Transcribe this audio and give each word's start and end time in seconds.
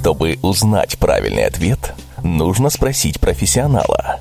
Чтобы 0.00 0.38
узнать 0.40 0.98
правильный 0.98 1.44
ответ, 1.44 1.92
нужно 2.22 2.70
спросить 2.70 3.20
профессионала. 3.20 4.20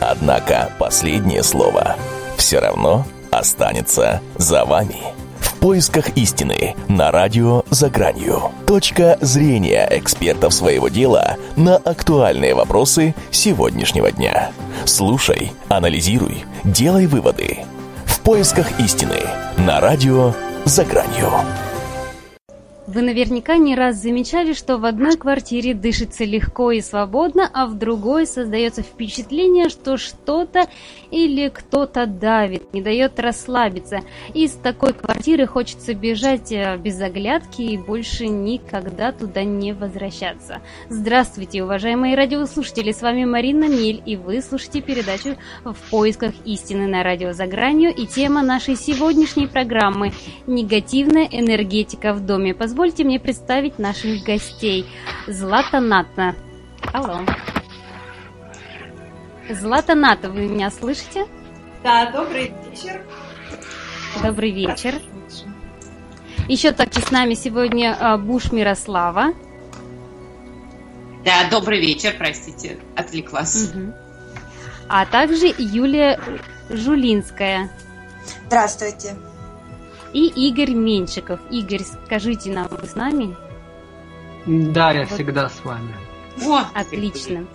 Однако 0.00 0.70
последнее 0.76 1.44
слово 1.44 1.94
все 2.36 2.58
равно 2.58 3.06
останется 3.30 4.22
за 4.38 4.64
вами. 4.64 4.96
В 5.38 5.54
поисках 5.60 6.08
истины 6.16 6.74
на 6.88 7.12
радио 7.12 7.62
«За 7.70 7.88
гранью». 7.90 8.50
Точка 8.66 9.18
зрения 9.20 9.86
экспертов 9.92 10.52
своего 10.52 10.88
дела 10.88 11.36
на 11.54 11.76
актуальные 11.76 12.56
вопросы 12.56 13.14
сегодняшнего 13.30 14.10
дня. 14.10 14.50
Слушай, 14.84 15.52
анализируй, 15.68 16.44
делай 16.64 17.06
выводы. 17.06 17.58
В 18.04 18.18
поисках 18.22 18.80
истины 18.80 19.20
на 19.58 19.78
радио 19.78 20.34
«За 20.64 20.84
гранью». 20.84 21.30
Вы 22.92 23.02
наверняка 23.02 23.56
не 23.56 23.76
раз 23.76 24.02
замечали, 24.02 24.52
что 24.52 24.76
в 24.76 24.84
одной 24.84 25.16
квартире 25.16 25.74
дышится 25.74 26.24
легко 26.24 26.72
и 26.72 26.80
свободно, 26.80 27.48
а 27.52 27.68
в 27.68 27.78
другой 27.78 28.26
создается 28.26 28.82
впечатление, 28.82 29.68
что 29.68 29.96
что-то 29.96 30.66
или 31.12 31.50
кто-то 31.50 32.06
давит, 32.06 32.74
не 32.74 32.82
дает 32.82 33.20
расслабиться. 33.20 34.00
Из 34.34 34.54
такой 34.54 34.92
квартиры 34.92 35.46
хочется 35.46 35.94
бежать 35.94 36.50
э, 36.50 36.76
без 36.78 37.00
оглядки 37.00 37.62
и 37.62 37.78
больше 37.78 38.26
никогда 38.26 39.12
туда 39.12 39.44
не 39.44 39.72
возвращаться. 39.72 40.60
Здравствуйте, 40.88 41.62
уважаемые 41.62 42.16
радиослушатели, 42.16 42.90
с 42.90 43.02
вами 43.02 43.24
Марина 43.24 43.68
Мель, 43.68 44.02
и 44.04 44.16
вы 44.16 44.42
слушаете 44.42 44.80
передачу 44.80 45.36
«В 45.64 45.76
поисках 45.90 46.32
истины» 46.44 46.88
на 46.88 47.04
радио 47.04 47.32
«За 47.34 47.46
гранью», 47.46 47.94
и 47.94 48.04
тема 48.04 48.42
нашей 48.42 48.74
сегодняшней 48.74 49.46
программы 49.46 50.12
«Негативная 50.48 51.28
энергетика 51.30 52.14
в 52.14 52.26
доме». 52.26 52.52
Позвольте 52.52 52.79
позвольте 52.80 53.04
мне 53.04 53.20
представить 53.20 53.78
наших 53.78 54.24
гостей. 54.24 54.86
Злата 55.26 55.80
Ната. 55.80 56.34
Алло. 56.94 57.20
Злата 59.50 59.94
Ната, 59.94 60.30
вы 60.30 60.48
меня 60.48 60.70
слышите? 60.70 61.26
Да, 61.84 62.10
добрый 62.10 62.54
вечер. 62.64 63.02
Добрый 64.22 64.50
вечер. 64.52 64.94
Еще 66.48 66.72
также 66.72 67.00
с 67.00 67.10
нами 67.10 67.34
сегодня 67.34 67.94
а, 68.00 68.16
Буш 68.16 68.50
Мирослава. 68.50 69.34
Да, 71.22 71.50
добрый 71.50 71.82
вечер, 71.82 72.14
простите, 72.16 72.78
отвлеклась. 72.96 73.68
Угу. 73.74 73.92
А 74.88 75.04
также 75.04 75.54
Юлия 75.58 76.18
Жулинская. 76.70 77.68
Здравствуйте 78.46 79.16
и 80.12 80.48
Игорь 80.48 80.74
Меньшиков. 80.74 81.40
Игорь, 81.50 81.82
скажите 81.82 82.50
нам, 82.52 82.68
вы 82.70 82.86
с 82.86 82.94
нами? 82.94 83.36
Да, 84.46 84.92
я 84.92 85.00
вот. 85.00 85.10
всегда 85.10 85.48
с 85.48 85.64
вами. 85.64 85.94
О, 86.44 86.62
отлично. 86.74 87.46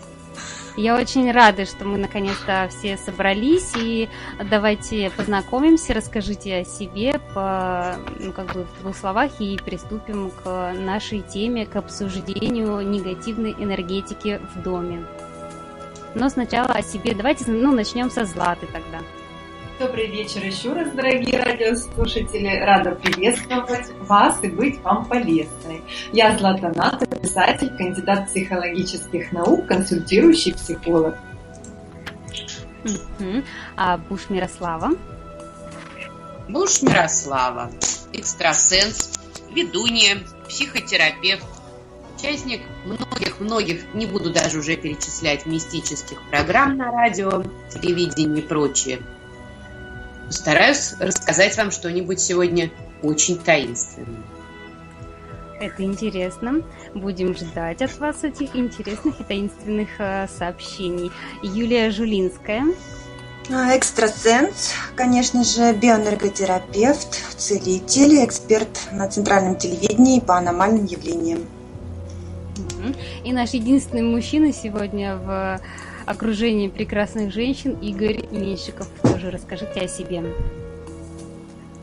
Я 0.77 0.97
очень 0.97 1.31
рада, 1.31 1.65
что 1.65 1.85
мы 1.85 1.97
наконец-то 1.97 2.67
все 2.69 2.97
собрались, 2.97 3.71
и 3.77 4.09
давайте 4.49 5.09
познакомимся, 5.09 5.93
расскажите 5.93 6.57
о 6.57 6.65
себе 6.65 7.19
по, 7.33 7.95
ну, 8.19 8.33
как 8.33 8.53
бы 8.53 8.65
в 8.65 8.81
двух 8.81 8.97
словах, 8.97 9.31
и 9.39 9.57
приступим 9.57 10.31
к 10.31 10.73
нашей 10.77 11.21
теме, 11.21 11.65
к 11.65 11.77
обсуждению 11.77 12.81
негативной 12.81 13.53
энергетики 13.53 14.41
в 14.53 14.61
доме. 14.61 15.05
Но 16.13 16.27
сначала 16.27 16.73
о 16.73 16.81
себе. 16.81 17.15
Давайте, 17.15 17.49
ну, 17.49 17.73
начнем 17.73 18.09
со 18.09 18.25
Златы 18.25 18.67
тогда. 18.67 18.99
Добрый 19.77 20.07
вечер 20.07 20.41
еще 20.41 20.71
раз, 20.71 20.93
дорогие 20.93 21.37
радиослушатели. 21.37 22.47
Рада 22.61 22.91
приветствовать 22.91 23.91
вас 24.07 24.41
и 24.41 24.47
быть 24.47 24.79
вам 24.79 25.03
полезной. 25.03 25.81
Я 26.13 26.37
Злата 26.37 26.71
Ната, 26.73 27.05
писатель, 27.05 27.75
кандидат 27.75 28.27
психологических 28.27 29.33
наук, 29.33 29.67
консультирующий 29.67 30.53
психолог. 30.53 31.17
А 33.75 33.97
Буш 33.97 34.29
Мирослава? 34.29 34.91
Буш 36.47 36.81
Мирослава, 36.81 37.69
экстрасенс, 38.13 39.19
ведунья, 39.51 40.19
психотерапевт, 40.47 41.43
участник 42.17 42.61
многих-многих, 42.85 43.93
не 43.93 44.05
буду 44.05 44.31
даже 44.31 44.59
уже 44.59 44.77
перечислять, 44.77 45.45
мистических 45.45 46.21
программ 46.29 46.77
на 46.77 46.91
радио, 46.91 47.43
телевидении 47.69 48.41
и 48.41 48.41
прочее– 48.41 49.01
Постараюсь 50.27 50.93
рассказать 50.99 51.55
вам 51.57 51.71
что-нибудь 51.71 52.19
сегодня 52.19 52.71
очень 53.03 53.37
таинственное. 53.37 54.23
Это 55.59 55.83
интересно. 55.83 56.61
Будем 56.93 57.35
ждать 57.35 57.81
от 57.81 57.97
вас 57.99 58.23
этих 58.23 58.55
интересных 58.55 59.19
и 59.21 59.23
таинственных 59.23 59.89
э, 59.99 60.27
сообщений. 60.27 61.11
Юлия 61.41 61.91
Жулинская. 61.91 62.65
А, 63.49 63.77
экстрасенс, 63.77 64.73
конечно 64.95 65.43
же, 65.43 65.73
биоэнерготерапевт, 65.73 67.37
целитель, 67.37 68.25
эксперт 68.25 68.89
на 68.91 69.07
центральном 69.07 69.55
телевидении 69.55 70.19
по 70.19 70.37
аномальным 70.37 70.85
явлениям. 70.85 71.39
И 73.23 73.31
наш 73.31 73.51
единственный 73.51 74.03
мужчина 74.03 74.51
сегодня 74.51 75.15
в 75.15 75.59
окружении 76.05 76.67
прекрасных 76.67 77.33
женщин 77.33 77.77
Игорь 77.81 78.25
Меньшиков. 78.31 78.87
Тоже 79.01 79.31
расскажите 79.31 79.81
о 79.81 79.87
себе. 79.87 80.23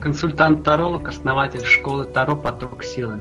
Консультант-таролог, 0.01 1.09
основатель 1.09 1.65
школы 1.65 2.05
Таро 2.05 2.37
«Поток 2.37 2.83
силы». 2.83 3.21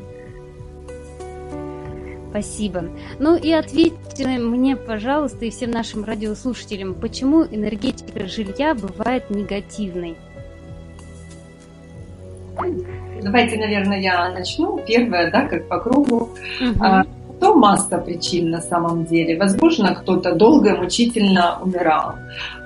Спасибо. 2.30 2.86
Ну 3.20 3.36
и 3.36 3.52
ответьте 3.52 4.26
мне, 4.40 4.78
пожалуйста, 4.78 5.46
и 5.46 5.50
всем 5.50 5.72
нашим 5.72 6.06
радиослушателям, 6.06 6.94
почему 6.94 7.44
энергетика 7.44 8.26
жилья 8.26 8.74
бывает 8.74 9.30
негативной? 9.30 10.16
Давайте, 13.22 13.58
наверное, 13.58 14.00
я 14.00 14.30
начну. 14.32 14.80
Первое, 14.88 15.30
да, 15.30 15.46
как 15.46 15.68
по 15.68 15.80
кругу. 15.80 16.30
Угу 16.62 17.21
масса 17.62 17.98
причин 17.98 18.50
на 18.50 18.62
самом 18.62 19.06
деле. 19.06 19.38
Возможно, 19.38 19.96
кто-то 19.96 20.34
долго 20.36 20.70
и 20.74 20.78
мучительно 20.78 21.60
умирал. 21.62 22.16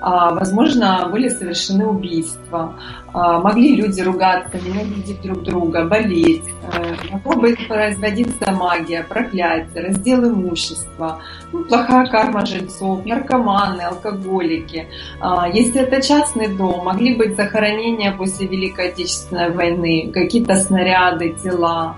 А, 0.00 0.34
возможно, 0.34 1.08
были 1.12 1.28
совершены 1.28 1.86
убийства. 1.86 2.74
А, 3.12 3.38
могли 3.40 3.76
люди 3.76 4.00
ругаться, 4.00 4.58
ненавидеть 4.58 5.20
друг 5.22 5.42
друга, 5.42 5.84
болеть. 5.84 6.44
Э, 6.72 6.94
могло 7.10 7.34
бы 7.40 7.56
производиться 7.68 8.52
магия, 8.52 9.04
проклятие, 9.08 9.82
раздел 9.88 10.24
имущества, 10.24 11.20
ну, 11.52 11.64
плохая 11.64 12.06
карма 12.06 12.44
жильцов, 12.46 13.04
наркоманы, 13.04 13.82
алкоголики. 13.82 14.88
А, 15.20 15.48
если 15.48 15.82
это 15.82 16.00
частный 16.02 16.48
дом, 16.48 16.84
могли 16.84 17.14
быть 17.14 17.36
захоронения 17.36 18.12
после 18.12 18.46
Великой 18.46 18.88
Отечественной 18.88 19.50
войны, 19.50 20.10
какие-то 20.12 20.54
снаряды, 20.56 21.36
тела. 21.42 21.96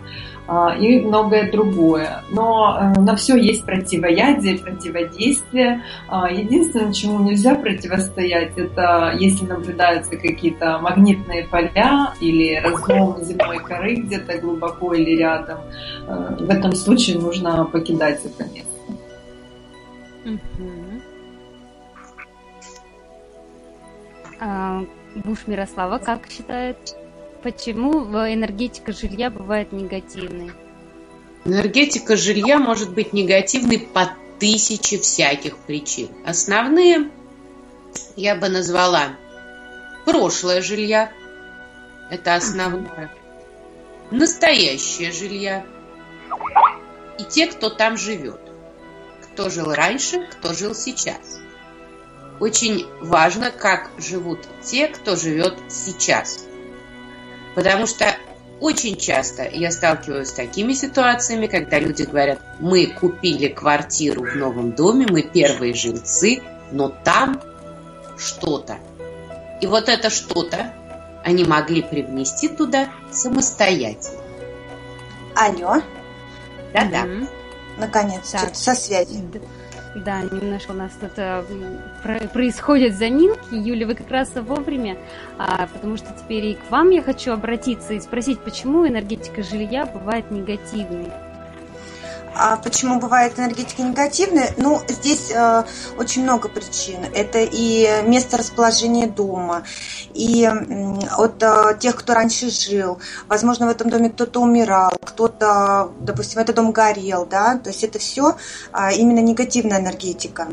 А, 0.50 0.74
и 0.74 1.00
многое 1.00 1.50
другое. 1.52 2.24
Но 2.30 2.78
э, 2.80 3.00
на 3.00 3.16
все 3.16 3.36
есть 3.36 3.66
противоядие, 3.66 4.58
противодействие. 4.58 5.82
А, 6.08 6.30
единственное, 6.30 6.90
чему 6.90 7.22
нельзя 7.22 7.54
противостоять, 7.54 8.56
это 8.56 9.14
если 9.18 9.44
наблюдаются 9.44 10.16
какие-то 10.16 10.78
магнитные 10.78 11.46
поля 11.46 12.14
или 12.22 12.54
разлом 12.54 13.22
земной 13.22 13.58
коры 13.58 13.96
где-то 13.96 14.38
глубоко 14.38 14.94
или 14.94 15.18
рядом. 15.18 15.58
Э, 16.06 16.36
в 16.40 16.48
этом 16.48 16.72
случае 16.72 17.18
нужно 17.18 17.66
покидать 17.66 18.24
это 18.24 18.44
место. 18.44 18.68
А, 24.40 24.82
Буш 25.14 25.46
Мирослава 25.46 25.98
как 25.98 26.30
считает? 26.30 26.78
Почему 27.42 28.04
энергетика 28.04 28.92
жилья 28.92 29.30
бывает 29.30 29.72
негативной? 29.72 30.50
Энергетика 31.44 32.16
жилья 32.16 32.58
может 32.58 32.92
быть 32.92 33.12
негативной 33.12 33.78
по 33.78 34.10
тысяче 34.40 34.98
всяких 34.98 35.56
причин. 35.56 36.08
Основные 36.26 37.10
я 38.16 38.34
бы 38.34 38.48
назвала 38.48 39.16
прошлое 40.04 40.62
жилья. 40.62 41.12
Это 42.10 42.34
основное. 42.34 43.12
Настоящее 44.10 45.12
жилья. 45.12 45.64
И 47.18 47.24
те, 47.24 47.46
кто 47.46 47.70
там 47.70 47.96
живет. 47.96 48.40
Кто 49.22 49.48
жил 49.48 49.72
раньше, 49.72 50.26
кто 50.26 50.54
жил 50.54 50.74
сейчас. 50.74 51.38
Очень 52.40 52.86
важно, 53.00 53.50
как 53.50 53.90
живут 53.98 54.40
те, 54.62 54.88
кто 54.88 55.14
живет 55.14 55.56
сейчас. 55.68 56.47
Потому 57.54 57.86
что 57.86 58.16
очень 58.60 58.96
часто 58.96 59.44
я 59.44 59.70
сталкиваюсь 59.70 60.28
с 60.28 60.32
такими 60.32 60.72
ситуациями, 60.72 61.46
когда 61.46 61.78
люди 61.78 62.02
говорят, 62.02 62.40
мы 62.58 62.86
купили 62.86 63.48
квартиру 63.48 64.22
в 64.22 64.34
новом 64.36 64.72
доме, 64.72 65.06
мы 65.08 65.22
первые 65.22 65.74
жильцы, 65.74 66.42
но 66.72 66.88
там 66.88 67.40
что-то. 68.16 68.78
И 69.60 69.66
вот 69.66 69.88
это 69.88 70.10
что-то 70.10 70.72
они 71.24 71.44
могли 71.44 71.82
привнести 71.82 72.48
туда 72.48 72.88
самостоятельно. 73.12 74.22
Алло. 75.34 75.82
Да-да. 76.72 77.06
наконец, 77.76 78.30
Так. 78.30 78.40
что-то 78.40 78.54
со 78.56 78.74
связью. 78.74 79.30
Да, 79.94 80.22
немножко 80.22 80.72
у 80.72 80.74
нас 80.74 80.92
тут 81.00 81.12
э, 81.16 81.42
про- 82.02 82.28
происходят 82.28 82.94
заминки. 82.94 83.54
Юля, 83.54 83.86
вы 83.86 83.94
как 83.94 84.10
раз 84.10 84.30
вовремя, 84.34 84.96
а, 85.38 85.66
потому 85.66 85.96
что 85.96 86.14
теперь 86.18 86.46
и 86.46 86.54
к 86.54 86.70
вам 86.70 86.90
я 86.90 87.02
хочу 87.02 87.32
обратиться 87.32 87.94
и 87.94 88.00
спросить, 88.00 88.38
почему 88.40 88.86
энергетика 88.86 89.42
жилья 89.42 89.86
бывает 89.86 90.30
негативной. 90.30 91.06
А 92.38 92.56
почему 92.56 93.00
бывает 93.00 93.36
энергетика 93.36 93.82
негативная? 93.82 94.54
Ну, 94.56 94.80
здесь 94.88 95.32
э, 95.34 95.64
очень 95.98 96.22
много 96.22 96.48
причин. 96.48 97.04
Это 97.12 97.40
и 97.40 98.02
место 98.06 98.36
расположения 98.36 99.08
дома, 99.08 99.64
и 100.14 100.44
м, 100.44 101.00
от 101.16 101.42
э, 101.42 101.76
тех, 101.80 101.96
кто 101.96 102.14
раньше 102.14 102.48
жил. 102.48 103.00
Возможно, 103.26 103.66
в 103.66 103.70
этом 103.70 103.90
доме 103.90 104.10
кто-то 104.10 104.40
умирал, 104.40 104.92
кто-то, 105.04 105.90
допустим, 106.00 106.40
этот 106.40 106.54
дом 106.54 106.70
горел, 106.70 107.26
да. 107.26 107.58
То 107.58 107.70
есть 107.70 107.82
это 107.82 107.98
все 107.98 108.36
именно 108.96 109.18
негативная 109.18 109.80
энергетика. 109.80 110.46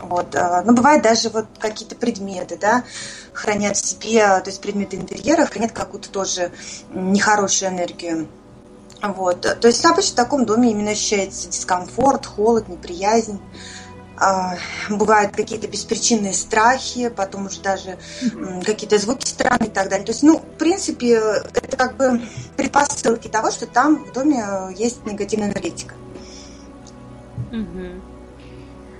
Вот. 0.00 0.36
э, 0.36 0.62
Но 0.64 0.72
бывает 0.74 1.02
даже 1.02 1.28
вот 1.30 1.46
какие-то 1.58 1.96
предметы, 1.96 2.56
да, 2.56 2.84
хранят 3.32 3.76
в 3.76 3.84
себе, 3.84 4.20
то 4.40 4.44
есть 4.46 4.60
предметы 4.60 4.96
интерьера 4.96 5.46
хранят 5.46 5.72
какую-то 5.72 6.08
тоже 6.08 6.52
нехорошую 6.94 7.72
энергию. 7.72 8.28
Вот. 9.02 9.40
То 9.40 9.66
есть 9.66 9.84
обычно 9.84 10.12
в 10.12 10.16
таком 10.16 10.46
доме 10.46 10.70
именно 10.70 10.92
ощущается 10.92 11.48
дискомфорт, 11.48 12.24
холод, 12.24 12.68
неприязнь. 12.68 13.40
А, 14.16 14.56
Бывают 14.88 15.34
какие-то 15.34 15.66
беспричинные 15.66 16.32
страхи, 16.32 17.08
потом 17.08 17.46
уже 17.46 17.60
даже 17.60 17.98
какие-то 18.64 18.98
звуки 18.98 19.26
странные 19.26 19.68
и 19.68 19.72
так 19.72 19.88
далее. 19.88 20.06
То 20.06 20.12
есть, 20.12 20.22
ну, 20.22 20.38
в 20.38 20.58
принципе, 20.58 21.14
это 21.14 21.76
как 21.76 21.96
бы 21.96 22.22
предпосылки 22.56 23.26
того, 23.26 23.50
что 23.50 23.66
там 23.66 24.04
в 24.04 24.12
доме 24.12 24.44
э, 24.46 24.74
есть 24.76 25.04
негативная 25.04 25.48
энергетика. 25.50 25.94
Мгм. 27.50 28.00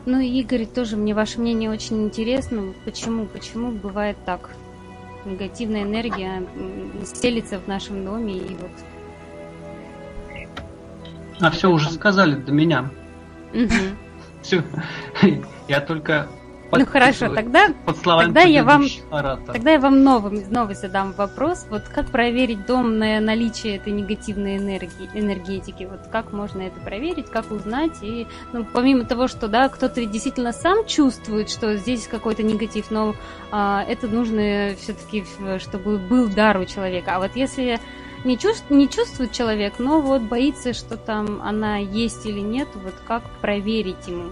Ну, 0.04 0.18
Игорь, 0.18 0.66
тоже 0.66 0.96
мне 0.96 1.14
ваше 1.14 1.40
мнение 1.40 1.70
очень 1.70 2.02
интересно. 2.02 2.74
Почему, 2.84 3.26
почему 3.26 3.70
бывает 3.70 4.16
так? 4.26 4.50
Негативная 5.24 5.82
энергия 5.82 6.38
м, 6.56 7.04
стелится 7.06 7.60
в 7.60 7.68
нашем 7.68 8.04
доме 8.04 8.36
и 8.38 8.56
вот... 8.56 8.70
А 11.42 11.50
все 11.50 11.68
уже 11.68 11.90
сказали 11.90 12.36
до 12.36 12.52
меня. 12.52 12.88
Все. 14.42 14.62
Я 15.68 15.80
только 15.80 16.28
Ну 16.70 16.86
хорошо, 16.86 17.28
тогда 17.34 17.68
под 17.84 17.96
словами 17.98 18.26
тогда 18.26 18.42
я 18.42 18.64
вам- 18.64 18.84
ораторов. 19.10 19.52
Тогда 19.52 19.72
я 19.72 19.80
вам 19.80 20.04
новый, 20.04 20.44
новый 20.48 20.74
задам 20.76 21.12
вопрос. 21.12 21.66
Вот 21.68 21.82
как 21.82 22.10
проверить 22.10 22.64
дом 22.66 22.96
на 22.98 23.20
наличие 23.20 23.76
этой 23.76 23.92
негативной 23.92 24.56
энергии, 24.56 25.10
энергетики? 25.14 25.82
Вот 25.84 26.06
как 26.12 26.32
можно 26.32 26.62
это 26.62 26.80
проверить, 26.80 27.28
как 27.28 27.50
узнать? 27.50 28.02
И, 28.02 28.26
ну, 28.52 28.64
помимо 28.64 29.04
того, 29.04 29.26
что, 29.26 29.48
да, 29.48 29.68
кто-то 29.68 30.04
действительно 30.06 30.52
сам 30.52 30.86
чувствует, 30.86 31.50
что 31.50 31.76
здесь 31.76 32.06
какой-то 32.06 32.42
негатив, 32.44 32.90
но 32.90 33.14
а, 33.50 33.84
это 33.86 34.06
нужно 34.06 34.74
все-таки, 34.78 35.24
чтобы 35.58 35.98
был 35.98 36.28
дар 36.28 36.56
у 36.58 36.64
человека. 36.66 37.16
А 37.16 37.18
вот 37.18 37.32
если 37.34 37.80
не, 38.24 38.38
чувств, 38.38 38.64
не 38.70 38.88
чувствует 38.88 39.32
человек, 39.32 39.74
но 39.78 40.00
вот 40.00 40.22
боится, 40.22 40.72
что 40.72 40.96
там 40.96 41.40
она 41.42 41.78
есть 41.78 42.24
или 42.26 42.40
нет, 42.40 42.68
вот 42.74 42.94
как 43.06 43.22
проверить 43.40 44.06
ему? 44.06 44.30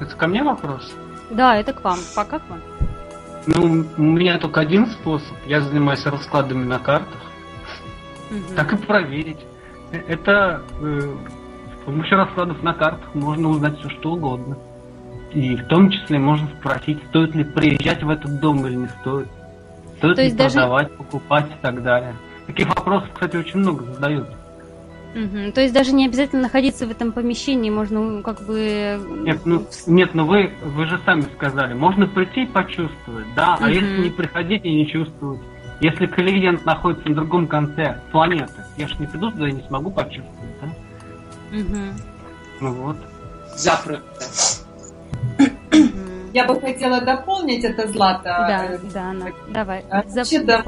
Это 0.00 0.14
ко 0.14 0.26
мне 0.28 0.42
вопрос? 0.42 0.94
Да, 1.30 1.56
это 1.56 1.72
к 1.72 1.82
вам. 1.82 1.98
Пока 2.14 2.38
к 2.38 2.48
вам. 2.48 2.60
Ну, 3.46 3.84
у 3.96 4.02
меня 4.02 4.38
только 4.38 4.60
один 4.60 4.86
способ. 4.86 5.34
Я 5.46 5.60
занимаюсь 5.60 6.04
раскладами 6.04 6.64
на 6.64 6.78
картах. 6.78 7.20
Мгм. 8.30 8.54
Так 8.54 8.72
и 8.72 8.76
проверить. 8.76 9.38
Э, 9.90 9.98
Это 10.06 10.62
э, 10.80 11.00
с 11.00 11.84
помощью 11.84 12.18
раскладов 12.18 12.62
на 12.62 12.74
картах 12.74 13.14
можно 13.14 13.48
узнать 13.48 13.78
все 13.78 13.88
что 13.88 14.12
угодно. 14.12 14.56
И 15.32 15.56
в 15.56 15.66
том 15.66 15.90
числе 15.90 16.18
можно 16.18 16.48
спросить, 16.58 16.98
стоит 17.08 17.34
ли 17.34 17.44
приезжать 17.44 18.02
в 18.02 18.10
этот 18.10 18.40
дом 18.40 18.66
или 18.66 18.76
не 18.76 18.88
стоит. 19.00 19.28
Стоит 19.98 20.16
То 20.16 20.22
ли 20.22 20.26
есть 20.28 20.36
даже- 20.36 20.54
продавать, 20.54 20.96
покупать 20.96 21.46
и 21.46 21.62
так 21.62 21.82
далее. 21.82 22.14
Таких 22.46 22.68
вопросов, 22.68 23.10
кстати, 23.12 23.36
очень 23.36 23.58
много 23.60 23.84
задают. 23.84 24.28
Мгм. 25.14 25.52
То 25.52 25.60
есть 25.62 25.74
даже 25.74 25.92
не 25.92 26.06
обязательно 26.06 26.42
находиться 26.42 26.86
в 26.86 26.90
этом 26.90 27.12
помещении, 27.12 27.70
можно 27.70 28.22
как 28.22 28.40
бы... 28.42 29.00
Нет, 29.22 29.40
ну, 29.44 29.66
нет, 29.86 30.14
ну 30.14 30.26
вы, 30.26 30.52
вы 30.64 30.86
же 30.86 31.00
сами 31.04 31.22
сказали, 31.36 31.74
можно 31.74 32.06
прийти 32.06 32.42
и 32.42 32.46
почувствовать, 32.46 33.26
да, 33.34 33.54
а 33.58 33.64
Мгм. 33.64 33.70
если 33.72 33.98
не 34.04 34.10
приходить 34.10 34.64
и 34.64 34.70
не 34.74 34.86
чувствовать? 34.86 35.40
Если 35.80 36.06
клиент 36.06 36.64
находится 36.66 37.08
на 37.08 37.14
другом 37.16 37.46
конце 37.46 38.00
планеты, 38.12 38.64
я 38.76 38.86
же 38.88 38.96
не 38.98 39.06
приду 39.06 39.30
туда 39.30 39.48
и 39.48 39.52
не 39.52 39.62
смогу 39.62 39.90
почувствовать, 39.90 40.60
да? 40.60 40.68
Мгм. 41.56 41.92
Ну 42.60 42.72
вот. 42.74 42.96
Запросто. 43.56 44.04
Я 46.32 46.44
бы 46.44 46.60
хотела 46.60 47.00
дополнить 47.00 47.64
это, 47.64 47.88
Злата. 47.88 48.22
Да, 48.24 48.78
да, 48.92 49.00
Анна, 49.10 49.32
давай. 49.48 49.84
А, 49.90 50.02
вообще, 50.02 50.40
да. 50.40 50.62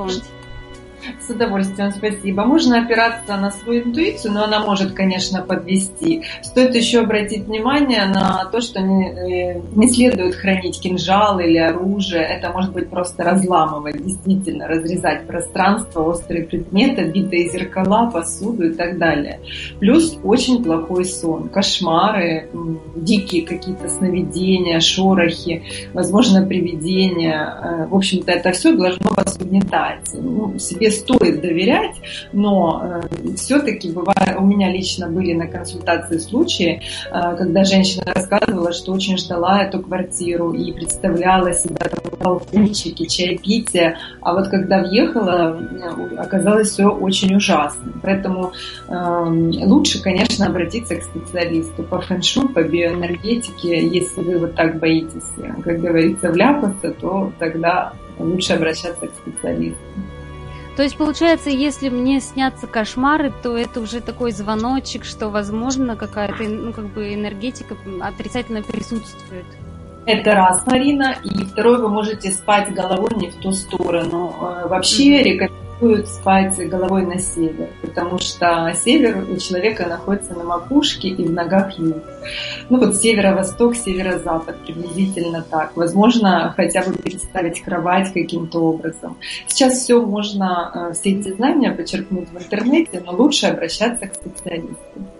С 1.20 1.30
удовольствием, 1.30 1.90
спасибо. 1.92 2.44
Можно 2.44 2.82
опираться 2.82 3.36
на 3.36 3.50
свою 3.50 3.84
интуицию, 3.84 4.32
но 4.32 4.44
она 4.44 4.60
может, 4.60 4.92
конечно, 4.92 5.42
подвести. 5.42 6.22
Стоит 6.42 6.74
еще 6.74 7.00
обратить 7.00 7.44
внимание 7.44 8.04
на 8.06 8.44
то, 8.50 8.60
что 8.60 8.80
не, 8.80 9.54
э, 9.54 9.60
не 9.74 9.88
следует 9.88 10.34
хранить 10.34 10.80
кинжал 10.80 11.38
или 11.38 11.58
оружие. 11.58 12.22
Это 12.22 12.50
может 12.50 12.72
быть 12.72 12.90
просто 12.90 13.24
разламывать, 13.24 14.02
действительно, 14.02 14.68
разрезать 14.68 15.26
пространство, 15.26 16.02
острые 16.02 16.44
предметы, 16.44 17.04
битые 17.04 17.48
зеркала, 17.48 18.10
посуду 18.10 18.66
и 18.66 18.72
так 18.74 18.98
далее. 18.98 19.40
Плюс 19.78 20.18
очень 20.22 20.62
плохой 20.62 21.04
сон, 21.04 21.48
кошмары, 21.48 22.48
дикие 22.96 23.46
какие-то 23.46 23.88
сновидения, 23.88 24.80
шорохи, 24.80 25.62
возможно, 25.94 26.46
привидения. 26.46 27.58
Э, 27.62 27.86
В 27.86 27.94
общем-то, 27.96 28.32
это 28.32 28.52
все 28.52 28.72
должно 28.76 29.10
вас 29.16 29.36
угнетать. 29.40 30.08
Ну, 30.12 30.58
себе 30.58 30.89
стоит 30.90 31.40
доверять, 31.40 31.96
но 32.32 33.02
все-таки 33.36 33.90
бывает, 33.90 34.36
у 34.38 34.44
меня 34.44 34.70
лично 34.70 35.08
были 35.08 35.32
на 35.34 35.46
консультации 35.46 36.18
случаи, 36.18 36.82
э, 37.10 37.36
когда 37.36 37.64
женщина 37.64 38.04
рассказывала, 38.14 38.72
что 38.72 38.92
очень 38.92 39.16
ждала 39.16 39.62
эту 39.62 39.80
квартиру 39.80 40.52
и 40.52 40.72
представляла 40.72 41.52
себя 41.52 41.88
там 41.88 42.00
балкончики, 42.18 43.06
чаепитие, 43.06 43.96
а 44.20 44.34
вот 44.34 44.48
когда 44.48 44.80
въехала, 44.80 45.58
э, 45.58 46.16
оказалось 46.16 46.70
все 46.70 46.88
очень 46.88 47.34
ужасно. 47.34 47.92
Поэтому 48.02 48.52
э, 48.88 48.94
лучше, 49.66 50.02
конечно, 50.02 50.46
обратиться 50.46 50.96
к 50.96 51.02
специалисту 51.02 51.82
по 51.82 52.00
фэншу, 52.00 52.48
по 52.48 52.62
биоэнергетике. 52.62 53.86
Если 53.86 54.20
вы 54.20 54.38
вот 54.38 54.54
так 54.54 54.78
боитесь, 54.78 55.22
э, 55.38 55.62
как 55.62 55.80
говорится, 55.80 56.30
вляпаться, 56.30 56.92
то 56.92 57.32
тогда 57.38 57.92
лучше 58.18 58.52
обращаться 58.52 59.06
к 59.06 59.14
специалисту. 59.14 59.80
То 60.80 60.84
есть, 60.84 60.96
получается, 60.96 61.50
если 61.50 61.90
мне 61.90 62.20
снятся 62.20 62.66
кошмары, 62.66 63.30
то 63.42 63.54
это 63.54 63.80
уже 63.80 64.00
такой 64.00 64.32
звоночек, 64.32 65.04
что, 65.04 65.28
возможно, 65.28 65.94
какая-то 65.94 66.42
ну, 66.44 66.72
как 66.72 66.86
бы 66.86 67.12
энергетика 67.12 67.76
отрицательно 68.00 68.62
присутствует. 68.62 69.44
Это 70.06 70.32
раз, 70.32 70.66
Марина. 70.66 71.16
И 71.22 71.44
второе, 71.44 71.80
вы 71.80 71.90
можете 71.90 72.30
спать 72.30 72.72
головой 72.72 73.10
не 73.16 73.28
в 73.28 73.34
ту 73.34 73.52
сторону. 73.52 74.34
Э, 74.40 74.68
Вообще 74.68 75.20
Мгм. 75.20 75.52
Рекомендуют 75.80 76.08
спать 76.08 76.68
головой 76.68 77.06
на 77.06 77.18
север, 77.18 77.68
потому 77.80 78.18
что 78.18 78.72
север 78.74 79.24
у 79.30 79.36
человека 79.36 79.86
находится 79.86 80.34
на 80.34 80.44
макушке 80.44 81.08
и 81.08 81.24
в 81.24 81.32
ногах 81.32 81.78
юг. 81.78 82.02
Ну 82.68 82.78
вот 82.78 82.96
северо-восток, 82.96 83.74
северо-запад, 83.74 84.56
приблизительно 84.64 85.42
так. 85.42 85.76
Возможно, 85.76 86.52
хотя 86.56 86.82
бы 86.84 86.92
представить 86.92 87.62
кровать 87.62 88.12
каким-то 88.12 88.60
образом. 88.60 89.16
Сейчас 89.46 89.74
все 89.74 90.00
можно, 90.00 90.90
э, 90.90 90.94
все 90.94 91.18
эти 91.18 91.32
знания 91.32 91.72
подчеркнуть 91.72 92.28
в 92.30 92.36
интернете, 92.36 93.02
но 93.04 93.12
лучше 93.12 93.46
обращаться 93.46 94.06
к 94.06 94.14
специалисту. 94.14 95.19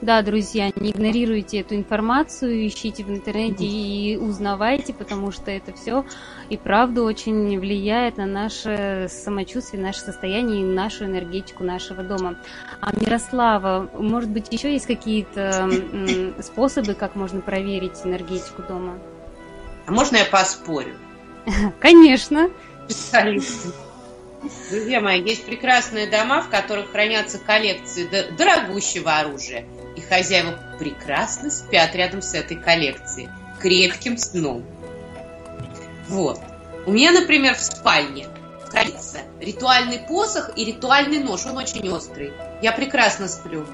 Да, 0.00 0.22
друзья, 0.22 0.70
не 0.76 0.90
игнорируйте 0.90 1.60
эту 1.60 1.74
информацию, 1.74 2.66
ищите 2.66 3.04
в 3.04 3.10
интернете 3.10 3.64
и 3.64 4.16
узнавайте, 4.16 4.94
потому 4.94 5.30
что 5.30 5.50
это 5.50 5.72
все 5.74 6.04
и 6.48 6.56
правда 6.56 7.02
очень 7.02 7.58
влияет 7.58 8.16
на 8.16 8.26
наше 8.26 9.08
самочувствие, 9.10 9.82
наше 9.82 10.00
состояние 10.00 10.62
и 10.62 10.64
нашу 10.64 11.04
энергетику 11.04 11.64
нашего 11.64 12.02
дома. 12.02 12.36
А 12.80 12.92
Мирослава, 12.98 13.90
может 13.94 14.30
быть, 14.30 14.52
еще 14.52 14.72
есть 14.72 14.86
какие-то 14.86 15.68
способы, 16.40 16.94
как 16.94 17.14
можно 17.14 17.40
проверить 17.40 18.04
энергетику 18.04 18.62
дома? 18.62 18.98
А 19.86 19.92
можно 19.92 20.16
я 20.16 20.24
поспорю? 20.24 20.94
Конечно. 21.80 22.50
Специалисты. 22.88 23.85
Друзья 24.70 25.00
мои, 25.00 25.22
есть 25.22 25.44
прекрасные 25.44 26.06
дома, 26.06 26.42
в 26.42 26.48
которых 26.48 26.90
хранятся 26.90 27.38
коллекции 27.38 28.08
дорогущего 28.36 29.18
оружия. 29.18 29.64
И 29.96 30.00
хозяева 30.00 30.58
прекрасно 30.78 31.50
спят 31.50 31.94
рядом 31.94 32.22
с 32.22 32.34
этой 32.34 32.56
коллекцией. 32.56 33.28
Крепким 33.60 34.18
сном. 34.18 34.64
Вот. 36.08 36.40
У 36.84 36.92
меня, 36.92 37.12
например, 37.12 37.54
в 37.54 37.60
спальне 37.60 38.28
хранится 38.68 39.18
ритуальный 39.40 39.98
посох 39.98 40.50
и 40.56 40.64
ритуальный 40.64 41.18
нож. 41.18 41.46
Он 41.46 41.56
очень 41.56 41.88
острый. 41.90 42.32
Я 42.62 42.72
прекрасно 42.72 43.28
сплю. 43.28 43.66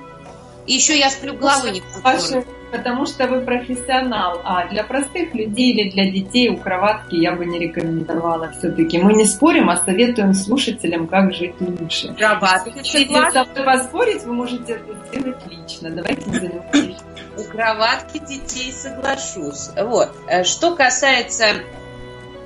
И 0.67 0.75
еще 0.75 0.99
я 0.99 1.11
сплю 1.11 1.35
головой 1.35 1.73
не 1.73 1.83
Ваши, 2.03 2.45
потому 2.73 3.07
что 3.07 3.29
вы 3.29 3.43
профессионал. 3.43 4.41
А 4.45 4.67
для 4.67 4.83
простых 4.83 5.35
людей 5.35 5.73
или 5.73 5.91
для 5.91 6.11
детей 6.11 6.49
у 6.49 6.57
кроватки 6.57 7.15
я 7.15 7.33
бы 7.33 7.45
не 7.45 7.59
рекомендовала 7.59 8.51
все-таки. 8.59 8.99
Мы 8.99 9.13
не 9.13 9.27
спорим, 9.27 9.69
а 9.71 9.77
советуем 9.77 10.35
слушателям, 10.35 11.07
как 11.07 11.33
жить 11.35 11.55
лучше. 11.61 12.15
Кроватки. 12.15 12.73
Если 12.83 13.05
со 13.31 13.45
мной 13.45 13.65
поспорить, 13.65 14.25
вы 14.25 14.33
можете 14.33 14.73
это 14.73 14.95
сделать 15.07 15.39
лично. 15.49 15.91
Давайте 15.91 16.23
занимайтесь. 16.31 16.97
У 17.37 17.45
кроватки 17.45 18.19
детей 18.19 18.73
соглашусь. 18.73 19.71
Вот. 19.77 20.11
Э, 20.29 20.45
что 20.45 20.75
касается 20.75 21.47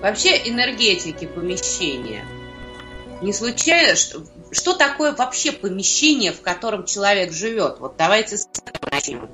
вообще 0.03 0.37
энергетики 0.49 1.27
помещения. 1.27 2.25
Не 3.23 3.33
случайно, 3.33 3.97
что, 3.97 4.21
что 4.53 4.75
такое 4.75 5.13
вообще 5.13 5.51
помещение, 5.53 6.33
в 6.33 6.43
котором 6.43 6.85
человек 6.85 7.33
живет? 7.33 7.79
Вот 7.79 7.97
давайте 7.97 8.37
с 8.37 8.47
этого 8.65 8.91
начнем. 8.93 9.29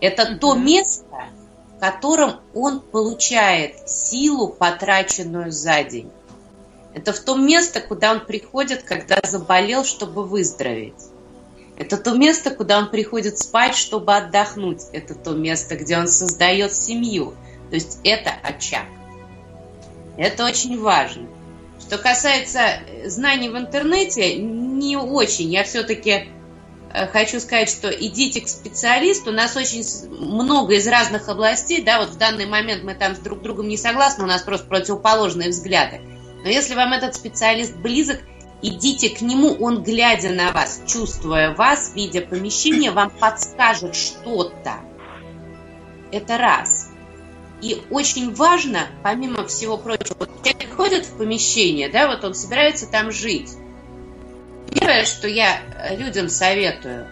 Это 0.00 0.36
то 0.36 0.54
место, 0.54 1.06
в 1.76 1.80
котором 1.80 2.40
он 2.54 2.80
получает 2.80 3.88
силу, 3.88 4.48
потраченную 4.48 5.52
за 5.52 5.82
день. 5.84 6.10
Это 6.94 7.12
в 7.12 7.20
то 7.20 7.36
место, 7.36 7.80
куда 7.80 8.12
он 8.12 8.24
приходит, 8.24 8.82
когда 8.82 9.18
заболел, 9.22 9.84
чтобы 9.84 10.24
выздороветь. 10.24 10.94
Это 11.76 11.98
то 11.98 12.14
место, 12.14 12.50
куда 12.50 12.78
он 12.78 12.90
приходит 12.90 13.38
спать, 13.38 13.76
чтобы 13.76 14.16
отдохнуть. 14.16 14.82
Это 14.92 15.14
то 15.14 15.32
место, 15.32 15.76
где 15.76 15.98
он 15.98 16.08
создает 16.08 16.74
семью. 16.74 17.34
То 17.68 17.74
есть 17.74 17.98
это 18.02 18.30
очаг. 18.42 18.86
Это 20.16 20.46
очень 20.46 20.80
важно. 20.80 21.28
Что 21.80 21.98
касается 21.98 22.60
э, 22.60 23.08
знаний 23.08 23.50
в 23.50 23.58
интернете, 23.58 24.36
не 24.36 24.96
очень. 24.96 25.50
Я 25.50 25.64
все-таки 25.64 26.28
хочу 27.12 27.40
сказать, 27.40 27.68
что 27.68 27.88
идите 27.90 28.40
к 28.40 28.48
специалисту. 28.48 29.30
У 29.30 29.34
нас 29.34 29.56
очень 29.56 29.84
много 30.08 30.74
из 30.74 30.86
разных 30.86 31.28
областей. 31.28 31.82
Да, 31.82 31.98
вот 32.00 32.10
в 32.10 32.18
данный 32.18 32.46
момент 32.46 32.84
мы 32.84 32.94
там 32.94 33.14
с 33.14 33.18
друг 33.18 33.42
другом 33.42 33.68
не 33.68 33.76
согласны, 33.76 34.24
у 34.24 34.28
нас 34.28 34.42
просто 34.42 34.66
противоположные 34.66 35.50
взгляды. 35.50 36.00
Но 36.42 36.48
если 36.48 36.74
вам 36.74 36.92
этот 36.92 37.14
специалист 37.14 37.74
близок, 37.76 38.20
идите 38.62 39.10
к 39.10 39.20
нему, 39.20 39.52
он, 39.60 39.82
глядя 39.82 40.30
на 40.30 40.52
вас, 40.52 40.82
чувствуя 40.86 41.54
вас, 41.54 41.92
видя 41.94 42.20
помещение, 42.22 42.90
вам 42.90 43.10
подскажет 43.10 43.94
что-то. 43.94 44.74
Это 46.12 46.38
раз. 46.38 46.90
И 47.62 47.82
очень 47.90 48.34
важно, 48.34 48.86
помимо 49.02 49.46
всего 49.46 49.76
прочего, 49.76 50.16
вот 50.18 50.30
человек 50.44 50.74
ходит 50.74 51.06
в 51.06 51.16
помещение, 51.16 51.88
да, 51.88 52.06
вот 52.06 52.22
он 52.22 52.34
собирается 52.34 52.86
там 52.86 53.10
жить. 53.10 53.50
Первое, 54.72 55.04
что 55.04 55.28
я 55.28 55.60
людям 55.92 56.28
советую, 56.28 57.06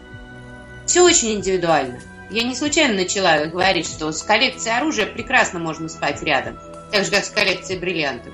все 0.86 1.02
очень 1.02 1.34
индивидуально. 1.34 2.00
Я 2.30 2.42
не 2.42 2.54
случайно 2.54 2.94
начала 2.94 3.46
говорить, 3.46 3.86
что 3.86 4.10
с 4.10 4.22
коллекцией 4.22 4.76
оружия 4.76 5.06
прекрасно 5.06 5.58
можно 5.58 5.88
спать 5.88 6.22
рядом, 6.22 6.58
так 6.90 7.04
же, 7.04 7.10
как 7.10 7.24
с 7.24 7.30
коллекцией 7.30 7.78
бриллиантов. 7.78 8.32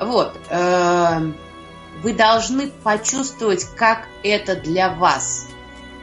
Вот. 0.00 0.36
Эм, 0.48 1.36
вы 2.02 2.14
должны 2.14 2.68
почувствовать, 2.68 3.66
как 3.76 4.08
это 4.22 4.56
для 4.56 4.90
вас. 4.90 5.46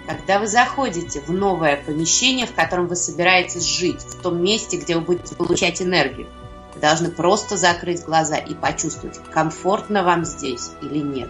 Когда 0.08 0.40
вы 0.40 0.48
заходите 0.48 1.20
в 1.22 1.32
новое 1.32 1.78
помещение, 1.78 2.46
в 2.46 2.54
котором 2.54 2.88
вы 2.88 2.96
собираетесь 2.96 3.64
жить, 3.64 4.02
в 4.02 4.22
том 4.22 4.42
месте, 4.42 4.78
где 4.78 4.96
вы 4.96 5.02
будете 5.02 5.36
получать 5.36 5.82
энергию, 5.82 6.28
вы 6.76 6.82
должны 6.82 7.10
просто 7.10 7.58
закрыть 7.58 8.04
глаза 8.04 8.38
и 8.38 8.54
почувствовать, 8.54 9.20
комфортно 9.34 10.04
вам 10.04 10.24
здесь 10.24 10.72
или 10.82 11.00
нет. 11.00 11.30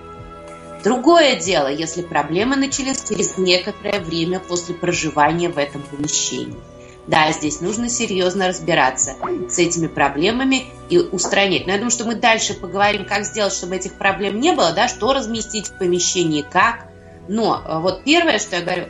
Другое 0.83 1.35
дело, 1.35 1.67
если 1.67 2.01
проблемы 2.01 2.55
начались 2.55 3.03
через 3.07 3.37
некоторое 3.37 3.99
время 3.99 4.39
после 4.39 4.75
проживания 4.75 5.49
в 5.49 5.57
этом 5.57 5.81
помещении. 5.81 6.55
Да, 7.07 7.31
здесь 7.31 7.61
нужно 7.61 7.89
серьезно 7.89 8.49
разбираться 8.49 9.15
с 9.49 9.57
этими 9.57 9.87
проблемами 9.87 10.65
и 10.89 10.97
устранять. 10.97 11.65
Но 11.65 11.71
я 11.71 11.77
думаю, 11.77 11.91
что 11.91 12.03
мы 12.03 12.15
дальше 12.15 12.53
поговорим, 12.53 13.05
как 13.05 13.23
сделать, 13.23 13.53
чтобы 13.53 13.77
этих 13.77 13.93
проблем 13.93 14.41
не 14.41 14.51
было, 14.51 14.73
да, 14.73 14.89
что 14.89 15.13
разместить 15.13 15.69
в 15.69 15.77
помещении, 15.77 16.41
как, 16.41 16.87
но 17.29 17.61
э, 17.65 17.79
вот 17.79 18.03
первое, 18.03 18.39
что 18.39 18.57
я 18.57 18.61
говорю, 18.61 18.85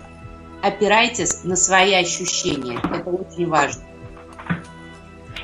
опирайтесь 0.63 1.44
на 1.44 1.56
свои 1.56 1.94
ощущения. 1.94 2.79
Это 2.79 3.10
очень 3.10 3.48
важно. 3.48 3.84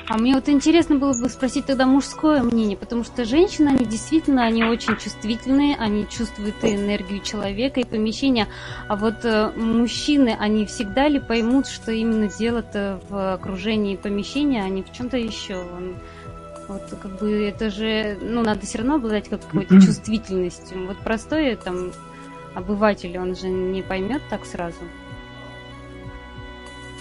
А 0.10 0.18
мне 0.18 0.36
вот 0.36 0.50
интересно 0.50 0.96
было 0.96 1.14
бы 1.14 1.30
спросить 1.30 1.66
тогда 1.66 1.86
мужское 1.86 2.44
мнение, 2.44 2.76
потому 2.76 3.06
что 3.06 3.24
женщины, 3.24 3.70
они 3.70 3.86
действительно, 3.86 4.44
они 4.44 4.66
очень 4.66 4.98
чувствительные, 4.98 5.78
они 5.78 6.08
чувствуют 6.10 6.56
и 6.64 6.76
энергию 6.76 7.22
человека, 7.22 7.80
и 7.80 7.86
помещения. 7.86 8.50
А 8.90 8.98
вот 8.98 9.24
э, 9.24 9.52
мужчины, 9.56 10.36
они 10.38 10.66
всегда 10.66 11.08
ли 11.08 11.20
поймут, 11.20 11.68
что 11.68 11.94
именно 11.94 12.28
дело-то 12.28 13.00
в 13.08 13.34
окружении 13.34 13.96
помещения, 13.96 14.64
а 14.64 14.70
не 14.70 14.84
в 14.84 14.92
чем-то 14.92 15.16
еще? 15.16 15.64
Вот 16.68 16.82
как 17.02 17.20
бы 17.20 17.44
это 17.44 17.70
же, 17.70 18.18
ну, 18.22 18.42
надо 18.42 18.66
все 18.66 18.80
равно 18.80 18.96
обладать 18.96 19.30
какой-то 19.30 19.80
чувствительностью. 19.82 20.86
Вот 20.86 20.98
простое 20.98 21.56
там 21.56 21.94
обыватель, 22.56 23.18
он 23.18 23.36
же 23.36 23.48
не 23.48 23.82
поймет 23.82 24.22
так 24.30 24.46
сразу. 24.46 24.80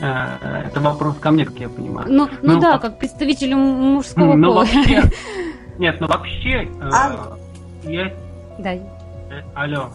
А, 0.02 0.64
это 0.66 0.80
вопрос 0.80 1.16
ко 1.18 1.30
мне, 1.30 1.44
как 1.44 1.56
я 1.58 1.68
понимаю. 1.68 2.08
Ну, 2.10 2.28
ну, 2.42 2.54
ну 2.54 2.60
да, 2.60 2.78
как 2.78 2.98
представителю 2.98 3.56
мужского 3.56 4.34
ну, 4.34 4.48
пола. 4.48 4.58
Вообще, 4.60 5.02
нет, 5.78 6.00
ну 6.00 6.08
вообще, 6.08 6.68
а... 6.80 7.36
я... 7.84 8.12
Да. 8.58 8.72
Э, 8.74 8.80
алло, 9.54 9.90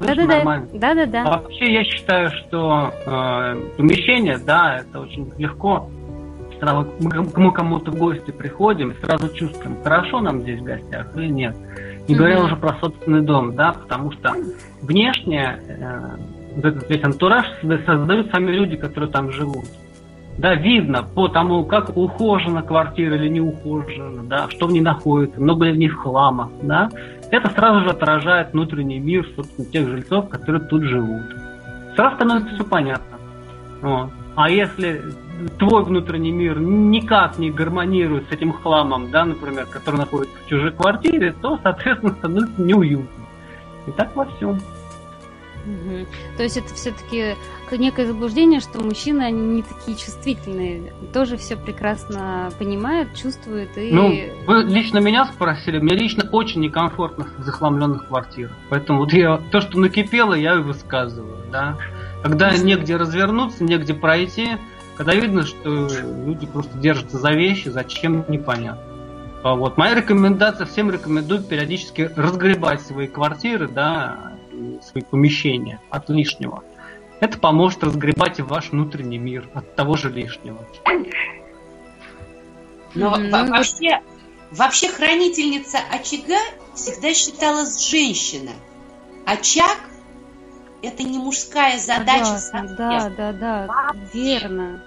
да, 0.00 0.14
да, 0.14 0.24
нормально? 0.24 0.66
Да, 0.74 0.94
да, 0.94 1.06
да. 1.06 1.24
Вообще 1.24 1.72
я 1.72 1.84
считаю, 1.84 2.30
что 2.30 2.92
э, 3.06 3.62
помещение, 3.76 4.38
да, 4.38 4.78
это 4.78 5.00
очень 5.00 5.32
легко. 5.38 5.88
Сразу 6.58 6.88
мы 7.00 7.52
кому-то 7.52 7.92
в 7.92 7.96
гости 7.96 8.32
приходим, 8.32 8.92
сразу 9.00 9.28
чувствуем, 9.28 9.80
хорошо 9.84 10.20
нам 10.20 10.42
здесь 10.42 10.60
в 10.60 10.64
гостях 10.64 11.16
или 11.16 11.28
нет. 11.28 11.56
Не 12.08 12.16
говоря 12.16 12.42
уже 12.42 12.56
про 12.56 12.74
собственный 12.80 13.22
дом, 13.22 13.54
да, 13.54 13.72
потому 13.72 14.10
что 14.12 14.34
внешне 14.82 15.60
э, 15.68 16.16
вот 16.56 16.64
этот 16.64 16.88
весь 16.90 17.04
антураж 17.04 17.46
создают 17.86 18.30
сами 18.30 18.50
люди, 18.50 18.76
которые 18.76 19.10
там 19.10 19.30
живут. 19.32 19.64
Да, 20.38 20.54
видно 20.54 21.02
по 21.02 21.26
тому, 21.26 21.64
как 21.64 21.96
ухожена 21.96 22.62
квартира 22.62 23.16
или 23.16 23.28
не 23.28 23.40
ухожена, 23.40 24.22
да, 24.22 24.48
что 24.48 24.68
в 24.68 24.72
ней 24.72 24.80
находится, 24.80 25.40
много 25.40 25.66
ли 25.66 25.72
в 25.72 25.76
ней 25.76 25.88
хлама, 25.88 26.50
да. 26.62 26.90
Это 27.32 27.50
сразу 27.50 27.80
же 27.80 27.90
отражает 27.90 28.52
внутренний 28.52 29.00
мир, 29.00 29.28
собственно, 29.34 29.66
тех 29.68 29.88
жильцов, 29.88 30.28
которые 30.28 30.64
тут 30.64 30.84
живут. 30.84 31.22
Сразу 31.96 32.14
становится 32.14 32.54
все 32.54 32.64
понятно. 32.64 33.18
Вот. 33.82 34.10
А 34.36 34.48
если 34.48 35.02
твой 35.58 35.82
внутренний 35.82 36.30
мир 36.30 36.60
никак 36.60 37.38
не 37.38 37.50
гармонирует 37.50 38.28
с 38.28 38.32
этим 38.32 38.52
хламом, 38.52 39.10
да, 39.10 39.24
например, 39.24 39.66
который 39.66 39.96
находится 39.96 40.36
в 40.44 40.48
чужой 40.48 40.70
квартире, 40.70 41.34
то, 41.42 41.58
соответственно, 41.64 42.12
становится 42.12 42.62
неуютно. 42.62 43.24
И 43.88 43.90
так 43.90 44.14
во 44.14 44.26
всем. 44.26 44.60
Угу. 45.68 46.06
То 46.38 46.42
есть 46.42 46.56
это 46.56 46.74
все-таки 46.74 47.36
некое 47.70 48.06
заблуждение, 48.06 48.60
что 48.60 48.82
мужчины, 48.82 49.22
они 49.22 49.56
не 49.56 49.62
такие 49.62 49.96
чувствительные, 49.96 50.94
тоже 51.12 51.36
все 51.36 51.56
прекрасно 51.56 52.50
понимают, 52.58 53.14
чувствуют 53.14 53.76
и... 53.76 53.92
Ну, 53.92 54.08
вы 54.46 54.62
лично 54.62 54.98
меня 54.98 55.26
спросили, 55.26 55.78
мне 55.78 55.94
лично 55.94 56.28
очень 56.32 56.62
некомфортно 56.62 57.26
в 57.36 57.42
захламленных 57.44 58.08
квартирах, 58.08 58.52
поэтому 58.70 59.00
вот 59.00 59.12
я 59.12 59.40
то, 59.50 59.60
что 59.60 59.78
накипело, 59.78 60.32
я 60.32 60.54
и 60.54 60.58
высказываю, 60.60 61.36
да. 61.52 61.76
Когда 62.22 62.50
негде 62.56 62.96
развернуться, 62.96 63.62
негде 63.62 63.92
пройти, 63.92 64.56
когда 64.96 65.14
видно, 65.14 65.44
что 65.44 65.88
люди 66.26 66.46
просто 66.46 66.76
держатся 66.78 67.18
за 67.18 67.32
вещи, 67.32 67.68
зачем, 67.68 68.24
непонятно. 68.28 68.82
А 69.44 69.54
вот. 69.54 69.76
Моя 69.76 69.94
рекомендация, 69.94 70.66
всем 70.66 70.90
рекомендую 70.90 71.42
периодически 71.42 72.10
разгребать 72.16 72.82
свои 72.82 73.06
квартиры, 73.06 73.68
да, 73.68 74.27
свои 74.82 75.02
помещения 75.02 75.80
от 75.90 76.08
лишнего. 76.08 76.64
Это 77.20 77.38
поможет 77.38 77.82
разгребать 77.82 78.40
ваш 78.40 78.70
внутренний 78.70 79.18
мир 79.18 79.48
от 79.54 79.74
того 79.74 79.96
же 79.96 80.10
лишнего. 80.10 80.64
Но 82.94 83.16
mm-hmm. 83.16 83.50
вообще, 83.50 84.00
вообще 84.50 84.88
хранительница 84.88 85.78
очага 85.90 86.38
всегда 86.74 87.12
считалась 87.12 87.88
женщина. 87.88 88.52
Очаг 89.26 89.78
это 90.82 91.02
не 91.02 91.18
мужская 91.18 91.78
задача. 91.78 92.38
Согласна, 92.38 92.76
да, 92.76 93.10
да, 93.10 93.32
да, 93.32 93.92
верно. 94.12 94.82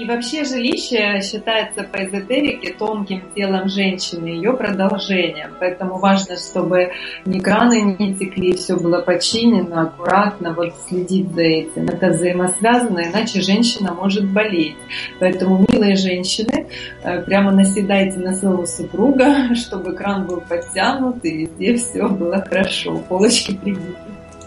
И 0.00 0.06
вообще 0.06 0.44
жилище 0.44 1.20
считается 1.20 1.82
по 1.82 2.02
эзотерике 2.02 2.72
тонким 2.72 3.22
телом 3.34 3.68
женщины, 3.68 4.28
ее 4.28 4.54
продолжением. 4.54 5.50
Поэтому 5.60 5.98
важно, 5.98 6.36
чтобы 6.38 6.92
ни 7.26 7.38
краны 7.38 7.96
не 7.98 8.14
текли, 8.14 8.54
все 8.54 8.76
было 8.76 9.02
починено, 9.02 9.82
аккуратно, 9.82 10.54
вот 10.54 10.72
следить 10.88 11.30
за 11.34 11.42
этим. 11.42 11.84
Это 11.84 12.08
взаимосвязано, 12.08 13.10
иначе 13.10 13.42
женщина 13.42 13.92
может 13.92 14.24
болеть. 14.24 14.76
Поэтому, 15.18 15.66
милые 15.68 15.96
женщины, 15.96 16.68
э, 17.02 17.20
прямо 17.20 17.52
наседайте 17.52 18.20
на 18.20 18.32
своего 18.32 18.64
супруга, 18.64 19.54
чтобы 19.54 19.92
кран 19.92 20.26
был 20.26 20.40
подтянут 20.40 21.22
и 21.26 21.44
везде 21.44 21.76
все 21.76 22.08
было 22.08 22.42
хорошо, 22.42 22.96
полочки 23.06 23.54
прибиты. 23.54 23.98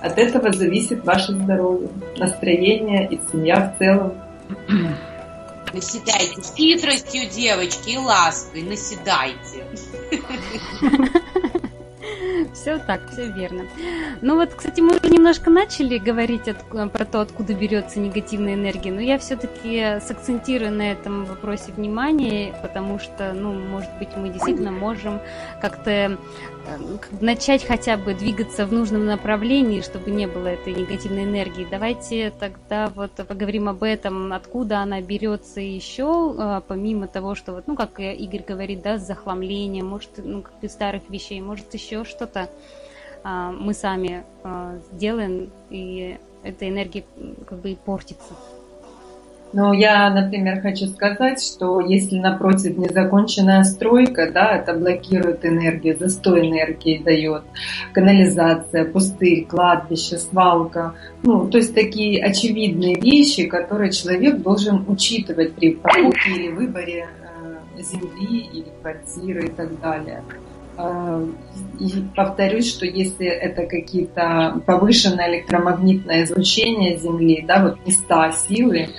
От 0.01 0.17
этого 0.17 0.51
зависит 0.51 1.05
ваше 1.05 1.33
здоровье, 1.33 1.89
настроение 2.17 3.07
и 3.07 3.19
семья 3.31 3.71
в 3.71 3.77
целом. 3.77 4.13
Наседайте 5.73 6.41
хитростью, 6.55 7.29
девочки, 7.29 7.89
и 7.89 7.97
лаской, 7.97 8.61
наседайте. 8.61 9.65
Все 12.53 12.77
так, 12.77 13.09
все 13.11 13.31
верно. 13.31 13.65
Ну 14.21 14.35
вот, 14.35 14.53
кстати, 14.53 14.81
мы 14.81 14.97
уже 14.97 15.09
немножко 15.09 15.49
начали 15.49 15.97
говорить 15.97 16.47
от, 16.47 16.63
про 16.91 17.05
то, 17.05 17.21
откуда 17.21 17.53
берется 17.53 17.99
негативная 17.99 18.53
энергия, 18.53 18.91
но 18.91 19.01
я 19.01 19.17
все-таки 19.17 19.99
сакцентирую 20.05 20.71
на 20.71 20.91
этом 20.91 21.25
вопросе 21.25 21.71
внимание, 21.71 22.53
потому 22.61 22.99
что, 22.99 23.33
ну, 23.33 23.53
может 23.53 23.89
быть, 23.97 24.09
мы 24.15 24.29
действительно 24.29 24.71
можем 24.71 25.19
как-то 25.61 26.17
начать 27.21 27.65
хотя 27.65 27.97
бы 27.97 28.13
двигаться 28.13 28.65
в 28.65 28.73
нужном 28.73 29.05
направлении, 29.05 29.81
чтобы 29.81 30.11
не 30.11 30.27
было 30.27 30.47
этой 30.47 30.73
негативной 30.73 31.23
энергии. 31.23 31.67
Давайте 31.69 32.31
тогда 32.31 32.89
вот 32.95 33.11
поговорим 33.27 33.69
об 33.69 33.83
этом, 33.83 34.33
откуда 34.33 34.79
она 34.79 35.01
берется 35.01 35.61
еще, 35.61 36.35
э, 36.37 36.61
помимо 36.67 37.07
того, 37.07 37.35
что 37.35 37.53
вот, 37.53 37.67
ну, 37.67 37.75
как 37.75 37.99
Игорь 37.99 38.43
говорит, 38.47 38.81
да, 38.81 38.97
с 38.97 39.05
захламлением, 39.05 39.87
может, 39.87 40.11
ну, 40.17 40.41
как 40.41 40.53
из 40.61 40.71
старых 40.71 41.03
вещей, 41.09 41.41
может, 41.41 41.73
еще 41.73 42.03
что-то 42.05 42.49
а, 43.23 43.51
мы 43.51 43.73
сами 43.73 44.23
а, 44.43 44.77
сделаем, 44.91 45.49
и 45.69 46.17
эта 46.43 46.67
энергия 46.67 47.05
как 47.47 47.59
бы 47.59 47.71
и 47.71 47.75
портится. 47.75 48.33
Ну, 49.53 49.71
я, 49.71 50.09
например, 50.09 50.61
хочу 50.61 50.87
сказать, 50.87 51.39
что 51.39 51.79
если 51.79 52.17
напротив 52.17 52.75
незаконченная 52.75 53.63
стройка, 53.63 54.31
да, 54.31 54.57
это 54.57 54.73
блокирует 54.73 55.45
энергию, 55.45 55.95
застой 55.97 56.49
энергии 56.49 56.97
дает, 57.03 57.43
канализация, 57.93 58.83
пустырь, 58.85 59.45
кладбище, 59.45 60.17
свалка, 60.17 60.95
ну, 61.21 61.47
то 61.47 61.59
есть 61.59 61.75
такие 61.75 62.23
очевидные 62.23 62.95
вещи, 62.95 63.45
которые 63.45 63.91
человек 63.91 64.37
должен 64.37 64.85
учитывать 64.87 65.53
при 65.53 65.75
покупке 65.75 66.31
или 66.31 66.49
выборе 66.49 67.05
э, 67.77 67.81
земли 67.81 68.49
или 68.51 68.65
квартиры 68.81 69.45
и 69.45 69.51
так 69.51 69.79
далее. 69.79 70.23
Э, 70.77 71.27
и 71.79 72.03
повторюсь, 72.15 72.69
что 72.69 72.87
если 72.87 73.27
это 73.27 73.67
какие-то 73.67 74.61
повышенное 74.65 75.29
электромагнитное 75.29 76.23
излучение 76.23 76.97
Земли, 76.97 77.43
да, 77.47 77.63
вот 77.63 77.85
места 77.85 78.31
силы, 78.31 78.89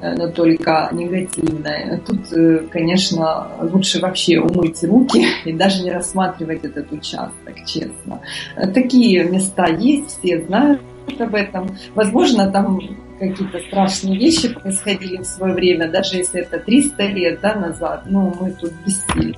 но 0.00 0.28
только 0.28 0.88
негативное. 0.92 2.00
Тут, 2.06 2.32
э, 2.32 2.66
конечно, 2.70 3.48
лучше 3.60 4.00
вообще 4.00 4.40
умыть 4.40 4.82
руки 4.82 5.26
и 5.44 5.52
даже 5.52 5.82
не 5.82 5.90
рассматривать 5.90 6.64
этот 6.64 6.90
участок, 6.92 7.54
честно. 7.66 8.20
Э, 8.56 8.68
такие 8.68 9.24
места 9.24 9.66
есть, 9.66 10.18
все 10.18 10.42
знают 10.44 10.80
об 11.18 11.34
этом. 11.34 11.76
Возможно, 11.94 12.50
там 12.50 12.80
какие-то 13.18 13.58
страшные 13.60 14.18
вещи 14.18 14.48
происходили 14.48 15.18
в 15.18 15.24
свое 15.24 15.54
время, 15.54 15.90
даже 15.90 16.16
если 16.16 16.40
это 16.40 16.58
300 16.58 17.02
лет 17.08 17.40
да, 17.40 17.54
назад, 17.54 18.04
но 18.06 18.32
мы 18.40 18.52
тут 18.52 18.72
бессильны. 18.86 19.36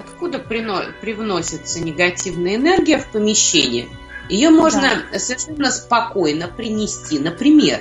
Откуда 0.00 0.38
привносится 0.38 1.82
негативная 1.82 2.56
энергия 2.56 2.98
в 2.98 3.10
помещение? 3.10 3.86
Ее 4.28 4.50
можно 4.50 4.88
да. 5.12 5.18
совершенно 5.18 5.70
спокойно 5.70 6.48
принести. 6.48 7.18
Например, 7.18 7.80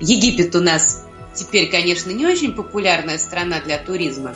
Египет 0.00 0.54
у 0.54 0.60
нас 0.60 1.04
теперь, 1.34 1.70
конечно, 1.70 2.10
не 2.10 2.26
очень 2.26 2.52
популярная 2.52 3.18
страна 3.18 3.60
для 3.60 3.78
туризма, 3.78 4.34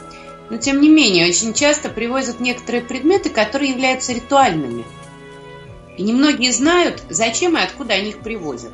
но 0.50 0.58
тем 0.58 0.80
не 0.80 0.88
менее 0.88 1.28
очень 1.28 1.54
часто 1.54 1.88
привозят 1.88 2.40
некоторые 2.40 2.82
предметы, 2.82 3.30
которые 3.30 3.70
являются 3.70 4.12
ритуальными. 4.12 4.84
И 5.96 6.02
немногие 6.02 6.52
знают, 6.52 7.02
зачем 7.08 7.56
и 7.56 7.60
откуда 7.60 7.94
они 7.94 8.10
их 8.10 8.18
привозят. 8.18 8.72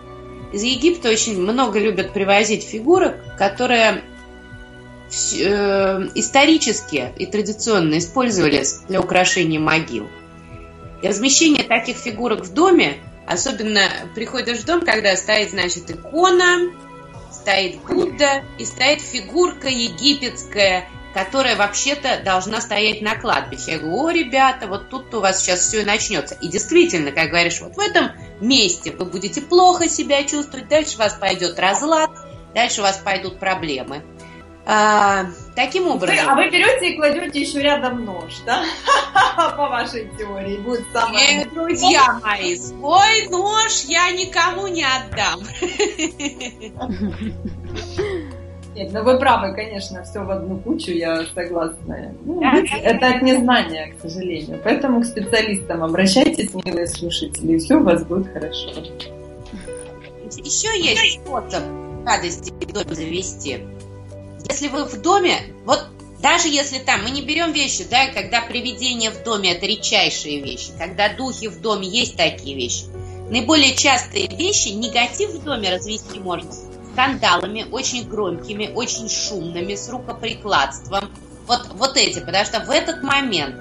Из 0.53 0.63
Египта 0.63 1.11
очень 1.11 1.41
много 1.41 1.79
любят 1.79 2.13
привозить 2.13 2.65
фигурок, 2.65 3.17
которые 3.37 4.03
э, 5.11 6.09
исторически 6.15 7.13
и 7.19 7.27
традиционно 7.27 7.99
использовались 7.99 8.81
для 8.89 9.01
украшения 9.01 9.61
могил. 9.61 10.09
И 11.03 11.09
размещение 11.09 11.63
таких 11.63 11.97
фигурок 11.97 12.45
в 12.45 12.53
доме 12.53 12.97
Особенно 13.27 13.89
приходишь 14.15 14.59
в 14.59 14.65
дом, 14.65 14.81
когда 14.81 15.17
стоит, 15.17 15.51
значит, 15.51 15.91
икона, 15.91 16.73
стоит 17.31 17.81
Будда 17.83 18.45
и 18.59 18.65
стоит 18.65 19.01
фигурка 19.01 19.69
египетская, 19.69 20.89
которая 21.15 21.57
вообще-то 21.57 22.21
должна 22.25 22.61
стоять 22.61 23.03
на 23.03 23.17
кладбище. 23.17 23.73
Я 23.73 23.79
говорю, 23.79 23.97
о, 23.97 24.11
ребята, 24.11 24.67
вот 24.67 24.89
тут 24.91 25.15
у 25.15 25.21
вас 25.21 25.41
сейчас 25.41 25.61
все 25.61 25.83
и 25.83 25.85
начнется. 25.85 26.35
И 26.41 26.49
действительно, 26.49 27.13
как 27.13 27.31
говоришь, 27.31 27.61
вот 27.61 27.77
в 27.77 27.81
этом 27.81 28.11
месте 28.41 28.93
вы 28.93 29.05
будете 29.05 29.41
плохо 29.41 29.89
себя 29.89 30.25
чувствовать, 30.25 30.69
дальше 30.69 30.97
у 30.97 30.99
вас 30.99 31.15
пойдет 31.15 31.59
разлад, 31.59 32.11
дальше 32.55 32.81
у 32.81 32.85
вас 32.85 32.99
пойдут 32.99 33.39
проблемы. 33.39 34.03
А, 34.73 35.27
таким 35.57 35.89
образом... 35.89 36.15
Вы, 36.15 36.31
а 36.31 36.37
вы 36.37 36.49
берете 36.49 36.91
и 36.91 36.97
кладете 36.97 37.41
еще 37.41 37.61
рядом 37.61 38.05
нож, 38.05 38.41
да? 38.47 38.63
По 39.57 39.69
вашей 39.69 40.09
теории 40.17 40.59
будет 40.59 40.85
самое... 40.93 41.43
Э, 41.43 41.47
друзья 41.47 42.21
мои, 42.23 42.55
свой 42.55 43.27
нож 43.31 43.83
я 43.89 44.13
никому 44.13 44.69
не 44.69 44.85
отдам. 44.85 45.41
Нет, 48.77 48.93
ну 48.93 49.03
вы 49.03 49.19
правы, 49.19 49.53
конечно, 49.57 50.05
все 50.05 50.23
в 50.23 50.31
одну 50.31 50.59
кучу, 50.59 50.93
я 50.93 51.25
согласна. 51.35 52.15
Ну, 52.25 52.41
это 52.41 53.09
от 53.09 53.23
незнания, 53.23 53.93
к 53.93 54.01
сожалению. 54.01 54.61
Поэтому 54.63 55.01
к 55.01 55.05
специалистам 55.05 55.83
обращайтесь, 55.83 56.55
милые 56.55 56.87
слушатели, 56.87 57.55
и 57.55 57.59
все 57.59 57.75
у 57.75 57.83
вас 57.83 58.05
будет 58.05 58.33
хорошо. 58.33 58.71
Еще 60.37 60.81
есть 60.81 61.23
способ 61.23 61.65
радости 62.07 62.53
завести 62.95 63.59
если 64.49 64.69
вы 64.69 64.85
в 64.85 65.01
доме, 65.01 65.37
вот 65.65 65.87
даже 66.21 66.49
если 66.49 66.79
там, 66.79 67.03
мы 67.03 67.11
не 67.11 67.23
берем 67.23 67.53
вещи, 67.53 67.85
да, 67.91 68.09
когда 68.09 68.43
привидения 68.43 69.11
в 69.11 69.23
доме 69.23 69.53
это 69.53 69.67
редчайшие 69.67 70.41
вещи, 70.41 70.71
когда 70.79 71.09
духи 71.09 71.49
в 71.49 71.61
доме 71.61 71.89
есть 71.89 72.17
такие 72.17 72.55
вещи. 72.55 72.85
Наиболее 73.31 73.75
частые 73.75 74.27
вещи 74.29 74.69
негатив 74.69 75.31
в 75.31 75.43
доме 75.43 75.71
развести 75.71 76.19
можно 76.19 76.51
скандалами, 76.93 77.67
очень 77.71 78.09
громкими, 78.09 78.73
очень 78.75 79.09
шумными, 79.09 79.75
с 79.75 79.89
рукоприкладством. 79.89 81.11
Вот, 81.47 81.69
вот 81.75 81.97
эти, 81.97 82.19
потому 82.21 82.45
что 82.45 82.61
в 82.61 82.71
этот 82.71 83.03
момент 83.03 83.57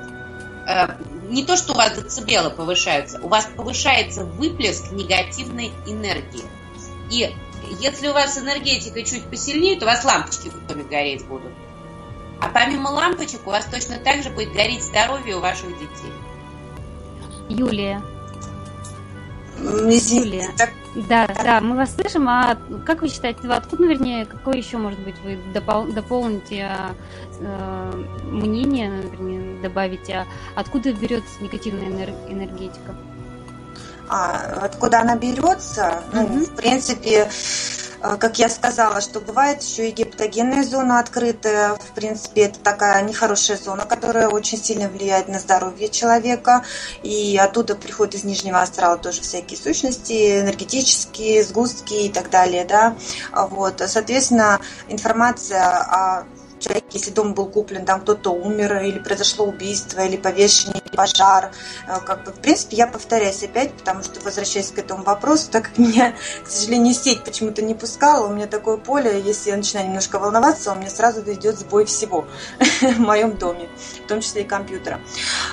э, 0.67 0.87
не 1.29 1.45
то, 1.45 1.55
что 1.55 1.73
у 1.73 1.75
вас 1.75 1.95
децибелы 1.95 2.49
повышаются, 2.49 3.19
у 3.21 3.27
вас 3.27 3.47
повышается 3.55 4.25
выплеск 4.25 4.91
негативной 4.91 5.71
энергии. 5.87 6.43
И 7.11 7.31
если 7.79 8.07
у 8.07 8.13
вас 8.13 8.37
энергетика 8.37 9.01
чуть 9.03 9.23
посильнее, 9.25 9.77
то 9.77 9.85
у 9.85 9.89
вас 9.89 10.03
лампочки 10.03 10.49
в 10.49 10.67
доме 10.67 10.83
гореть 10.83 11.25
будут. 11.25 11.51
А 12.41 12.47
помимо 12.49 12.89
лампочек 12.89 13.45
у 13.45 13.49
вас 13.49 13.65
точно 13.65 13.97
так 13.97 14.23
же 14.23 14.29
будет 14.29 14.53
гореть 14.53 14.83
здоровье 14.83 15.35
у 15.35 15.39
ваших 15.39 15.67
детей. 15.77 16.13
Юлия. 17.49 18.01
Юлия. 19.59 20.49
Так... 20.57 20.69
Да, 20.95 21.27
да, 21.27 21.61
мы 21.61 21.75
вас 21.75 21.93
слышим. 21.93 22.27
А 22.27 22.57
как 22.85 23.01
вы 23.01 23.09
считаете, 23.09 23.47
откуда, 23.49 23.85
вернее, 23.85 24.25
какое 24.25 24.55
еще, 24.55 24.77
может 24.77 24.99
быть, 24.99 25.15
вы 25.23 25.37
допол 25.53 25.85
дополните 25.85 26.67
а, 26.69 26.95
э, 27.39 27.91
мнение, 28.23 28.89
например, 28.89 29.61
добавите, 29.61 30.13
а 30.13 30.25
откуда 30.55 30.93
берется 30.93 31.43
негативная 31.43 31.87
энергетика? 32.27 32.95
А 34.09 34.61
откуда 34.63 35.01
она 35.01 35.15
берется? 35.15 36.03
Ну, 36.11 36.23
угу. 36.23 36.39
в 36.39 36.55
принципе, 36.55 37.29
э, 38.01 38.17
как 38.17 38.39
я 38.39 38.49
сказала, 38.49 39.01
что 39.01 39.19
бывает 39.19 39.61
еще 39.61 39.89
и 39.89 39.91
гептогенная 39.91 40.63
зона 40.63 40.99
открытая. 40.99 41.75
В 41.75 41.93
принципе, 41.93 42.45
это 42.45 42.59
такая 42.59 43.03
нехорошая 43.03 43.57
зона, 43.57 43.85
которая 43.85 44.27
очень 44.29 44.57
сильно 44.57 44.89
влияет 44.89 45.27
на 45.27 45.39
здоровье 45.39 45.89
человека. 45.89 46.65
И 47.03 47.37
оттуда 47.37 47.75
приходят 47.75 48.15
из 48.15 48.23
нижнего 48.23 48.61
астрала 48.61 48.97
тоже 48.97 49.21
всякие 49.21 49.59
сущности, 49.59 50.41
энергетические, 50.41 51.43
сгустки 51.43 52.07
и 52.07 52.09
так 52.09 52.31
далее. 52.31 52.65
Да? 52.65 52.95
Вот. 53.31 53.81
Соответственно, 53.85 54.59
информация 54.87 55.63
о 55.63 56.25
если 56.91 57.11
дом 57.11 57.33
был 57.33 57.47
куплен, 57.47 57.85
там 57.85 58.01
кто-то 58.01 58.31
умер, 58.31 58.81
или 58.83 58.99
произошло 58.99 59.45
убийство, 59.45 60.01
или 60.01 60.17
повешение, 60.17 60.81
или 60.83 60.95
пожар. 60.95 61.51
Э, 61.87 61.99
как 62.05 62.23
бы, 62.23 62.31
в 62.31 62.39
принципе, 62.39 62.77
я 62.77 62.87
повторяюсь 62.87 63.43
опять, 63.43 63.73
потому 63.73 64.03
что, 64.03 64.19
возвращаясь 64.21 64.71
к 64.71 64.77
этому 64.79 65.03
вопросу, 65.03 65.49
так 65.51 65.65
как 65.65 65.77
меня, 65.77 66.13
к 66.43 66.49
сожалению, 66.49 66.93
сеть 66.93 67.23
почему-то 67.23 67.61
не 67.61 67.75
пускала, 67.75 68.27
у 68.27 68.33
меня 68.33 68.47
такое 68.47 68.77
поле, 68.77 69.21
если 69.21 69.51
я 69.51 69.57
начинаю 69.57 69.87
немножко 69.87 70.19
волноваться, 70.19 70.71
у 70.71 70.75
меня 70.75 70.89
сразу 70.89 71.21
идет 71.21 71.59
сбой 71.59 71.85
всего 71.85 72.25
в 72.81 72.99
моем 72.99 73.37
доме, 73.37 73.69
в 74.05 74.07
том 74.07 74.21
числе 74.21 74.41
и 74.41 74.45
компьютера. 74.45 74.99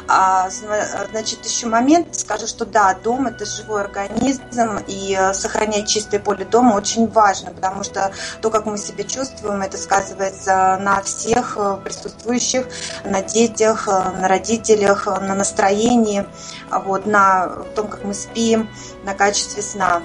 А, 0.09 0.49
значит, 0.51 1.45
еще 1.45 1.67
момент, 1.67 2.15
скажу, 2.15 2.47
что 2.47 2.65
да, 2.65 2.95
дом– 2.95 3.27
это 3.29 3.45
живой 3.45 3.83
организм, 3.83 4.79
и 4.87 5.17
э, 5.19 5.35
сохранять 5.35 5.89
чистое 5.89 6.21
поле 6.21 6.45
дома 6.45 6.75
очень 6.75 7.07
важно, 7.09 7.51
потому 7.51 7.85
что 7.85 8.13
то, 8.41 8.51
как 8.51 8.67
мы 8.67 8.79
себя 8.79 9.05
чувствуем, 9.05 9.63
это 9.63 9.77
сказывается 9.77 10.79
на 10.81 11.03
всех 11.03 11.26
всех 11.27 11.59
присутствующих, 11.83 12.67
на 13.05 13.23
детях, 13.23 13.87
на 13.87 14.29
родителях, 14.29 15.07
на 15.07 15.35
настроении, 15.35 16.25
вот, 16.71 17.07
на 17.07 17.49
том, 17.75 17.89
как 17.89 18.05
мы 18.05 18.15
спим, 18.15 18.69
на 19.05 19.15
качестве 19.15 19.63
сна. 19.63 20.03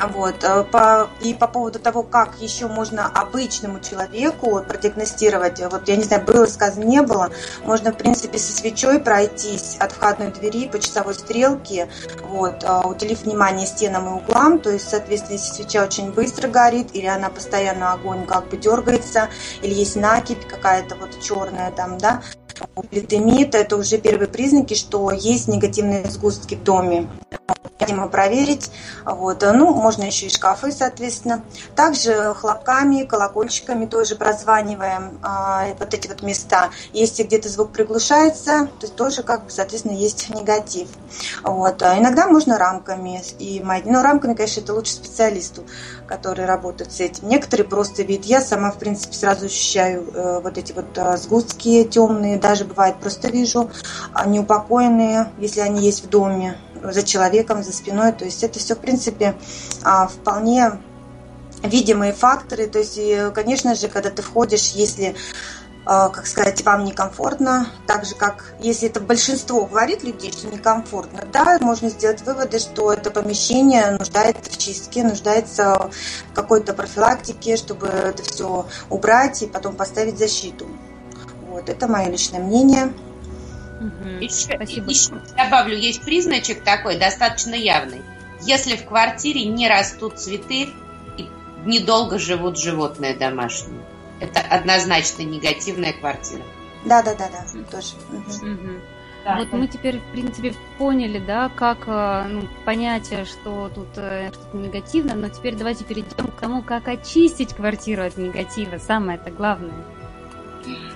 Вот. 0.00 0.42
Э, 0.44 0.64
по, 0.64 1.10
и 1.20 1.34
по 1.34 1.46
поводу 1.46 1.78
того, 1.78 2.02
как 2.02 2.40
еще 2.40 2.68
можно 2.68 3.06
обычному 3.06 3.80
человеку 3.80 4.62
продиагностировать, 4.66 5.60
вот 5.60 5.88
я 5.88 5.96
не 5.96 6.04
знаю, 6.04 6.24
было 6.24 6.46
сказано, 6.46 6.84
не 6.84 7.02
было, 7.02 7.30
можно, 7.64 7.92
в 7.92 7.96
принципе, 7.96 8.38
со 8.38 8.52
свечой 8.52 8.98
пройтись 9.00 9.76
от 9.78 9.92
входной 9.92 10.32
двери 10.32 10.68
по 10.68 10.78
часовой 10.78 11.14
стрелке, 11.14 11.88
вот, 12.22 12.64
э, 12.64 12.80
уделив 12.84 13.22
внимание 13.22 13.66
стенам 13.66 14.08
и 14.08 14.22
углам, 14.22 14.58
то 14.58 14.70
есть, 14.70 14.88
соответственно, 14.88 15.34
если 15.34 15.54
свеча 15.54 15.84
очень 15.84 16.12
быстро 16.12 16.48
горит, 16.48 16.88
или 16.94 17.06
она 17.06 17.28
постоянно 17.28 17.92
огонь 17.92 18.26
как 18.26 18.48
бы 18.48 18.56
дергается, 18.56 19.28
или 19.62 19.74
есть 19.74 19.96
накипь 19.96 20.46
какая-то 20.46 20.94
вот 20.96 21.20
черная 21.20 21.70
там, 21.72 21.98
да, 21.98 22.22
Литемит– 22.90 23.54
это 23.56 23.76
уже 23.76 23.98
первые 23.98 24.28
признаки, 24.28 24.74
что 24.74 25.10
есть 25.10 25.48
негативные 25.48 26.08
сгустки 26.10 26.54
в 26.54 26.62
доме. 26.62 27.08
Необходимо 27.80 28.08
проверить. 28.08 28.70
Вот. 29.04 29.42
Ну, 29.42 29.74
можно 29.74 30.04
еще 30.04 30.26
и 30.26 30.28
шкафы, 30.28 30.70
соответственно. 30.70 31.42
Также 31.74 32.34
хлопками, 32.34 33.04
колокольчиками 33.04 33.86
тоже 33.86 34.16
прозваниваем 34.16 35.18
а, 35.22 35.66
вот 35.78 35.94
эти 35.94 36.06
вот 36.06 36.22
места. 36.22 36.70
Если 36.92 37.22
где-то 37.22 37.48
звук 37.48 37.72
приглушается, 37.72 38.68
то 38.78 38.88
тоже, 38.88 39.22
как 39.22 39.44
бы, 39.44 39.50
соответственно, 39.50 39.92
есть 39.92 40.28
негатив. 40.28 40.88
Вот. 41.42 41.82
А 41.82 41.98
иногда 41.98 42.26
можно 42.26 42.58
рамками. 42.58 43.22
И, 43.38 43.62
но 43.86 44.02
рамками, 44.02 44.34
конечно, 44.34 44.60
это 44.60 44.74
лучше 44.74 44.92
специалисту, 44.92 45.64
который 46.06 46.44
работает 46.44 46.92
с 46.92 47.00
этим. 47.00 47.28
Некоторые 47.28 47.66
просто 47.66 48.02
видят. 48.02 48.26
Я 48.26 48.42
сама, 48.42 48.72
в 48.72 48.78
принципе, 48.78 49.14
сразу 49.14 49.46
ощущаю 49.46 50.06
э, 50.12 50.40
вот 50.42 50.58
эти 50.58 50.72
вот 50.72 50.96
э, 50.96 51.16
сгустки 51.16 51.84
темные, 51.84 52.38
даже 52.40 52.64
бывает 52.64 52.96
просто 52.96 53.28
вижу, 53.28 53.70
неупокоенные, 54.26 55.30
если 55.38 55.60
они 55.60 55.84
есть 55.84 56.04
в 56.04 56.08
доме, 56.08 56.58
за 56.82 57.02
человеком, 57.02 57.62
за 57.62 57.72
спиной. 57.72 58.12
То 58.12 58.24
есть 58.24 58.42
это 58.42 58.58
все, 58.58 58.74
в 58.74 58.78
принципе, 58.78 59.36
а, 59.82 60.06
вполне 60.08 60.72
видимые 61.62 62.12
факторы. 62.12 62.66
То 62.66 62.78
есть, 62.78 62.98
конечно 63.34 63.74
же, 63.74 63.88
когда 63.88 64.10
ты 64.10 64.22
входишь, 64.22 64.70
если 64.70 65.14
а, 65.86 66.10
как 66.10 66.26
сказать, 66.26 66.62
вам 66.64 66.84
некомфортно, 66.84 67.66
так 67.86 68.04
же 68.04 68.14
как 68.14 68.54
если 68.60 68.88
это 68.88 69.00
большинство 69.00 69.64
говорит 69.64 70.04
людей, 70.04 70.30
что 70.30 70.46
некомфортно, 70.46 71.24
да, 71.32 71.58
можно 71.60 71.88
сделать 71.88 72.20
выводы, 72.22 72.58
что 72.58 72.92
это 72.92 73.10
помещение 73.10 73.92
нуждается 73.98 74.50
в 74.50 74.58
чистке, 74.58 75.02
нуждается 75.02 75.90
в 76.30 76.34
какой-то 76.34 76.74
профилактике, 76.74 77.56
чтобы 77.56 77.86
это 77.86 78.22
все 78.22 78.66
убрать 78.90 79.42
и 79.42 79.46
потом 79.46 79.74
поставить 79.74 80.18
защиту. 80.18 80.66
Вот, 81.50 81.68
это 81.68 81.88
мое 81.88 82.08
личное 82.08 82.40
мнение. 82.40 82.92
Угу. 83.80 84.08
Еще, 84.20 84.54
Спасибо. 84.54 84.90
еще 84.90 85.20
добавлю, 85.36 85.76
есть 85.76 86.02
призначек 86.02 86.62
такой, 86.62 86.96
достаточно 86.96 87.54
явный. 87.54 88.02
Если 88.42 88.76
в 88.76 88.86
квартире 88.86 89.46
не 89.46 89.68
растут 89.68 90.18
цветы 90.18 90.68
и 91.18 91.28
недолго 91.64 92.18
живут 92.18 92.56
животные 92.56 93.14
домашние. 93.14 93.80
Это 94.20 94.40
однозначно 94.40 95.22
негативная 95.22 95.92
квартира. 95.92 96.42
Да, 96.84 97.02
да, 97.02 97.14
да, 97.16 97.28
да, 97.28 97.62
тоже. 97.64 97.94
Угу. 98.12 98.52
Угу. 98.52 98.80
Да, 99.24 99.36
вот 99.36 99.50
да. 99.50 99.56
мы 99.56 99.66
теперь, 99.66 99.98
в 99.98 100.12
принципе, 100.12 100.54
поняли, 100.78 101.18
да, 101.18 101.50
как 101.50 101.88
э, 101.88 102.26
ну, 102.28 102.42
понять, 102.64 103.12
что 103.28 103.70
тут 103.74 103.88
э, 103.96 104.30
что-то 104.32 104.56
негативно, 104.56 105.14
но 105.14 105.28
теперь 105.28 105.56
давайте 105.56 105.84
перейдем 105.84 106.28
к 106.28 106.40
тому, 106.40 106.62
как 106.62 106.86
очистить 106.86 107.54
квартиру 107.54 108.04
от 108.04 108.16
негатива. 108.16 108.78
Самое 108.78 109.18
это 109.18 109.30
главное. 109.30 109.74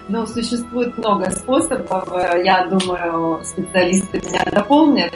Но 0.09 0.27
существует 0.27 0.96
много 0.98 1.31
способов. 1.31 2.09
Я 2.44 2.66
думаю, 2.66 3.42
специалисты 3.44 4.20
меня 4.20 4.44
дополнят. 4.50 5.12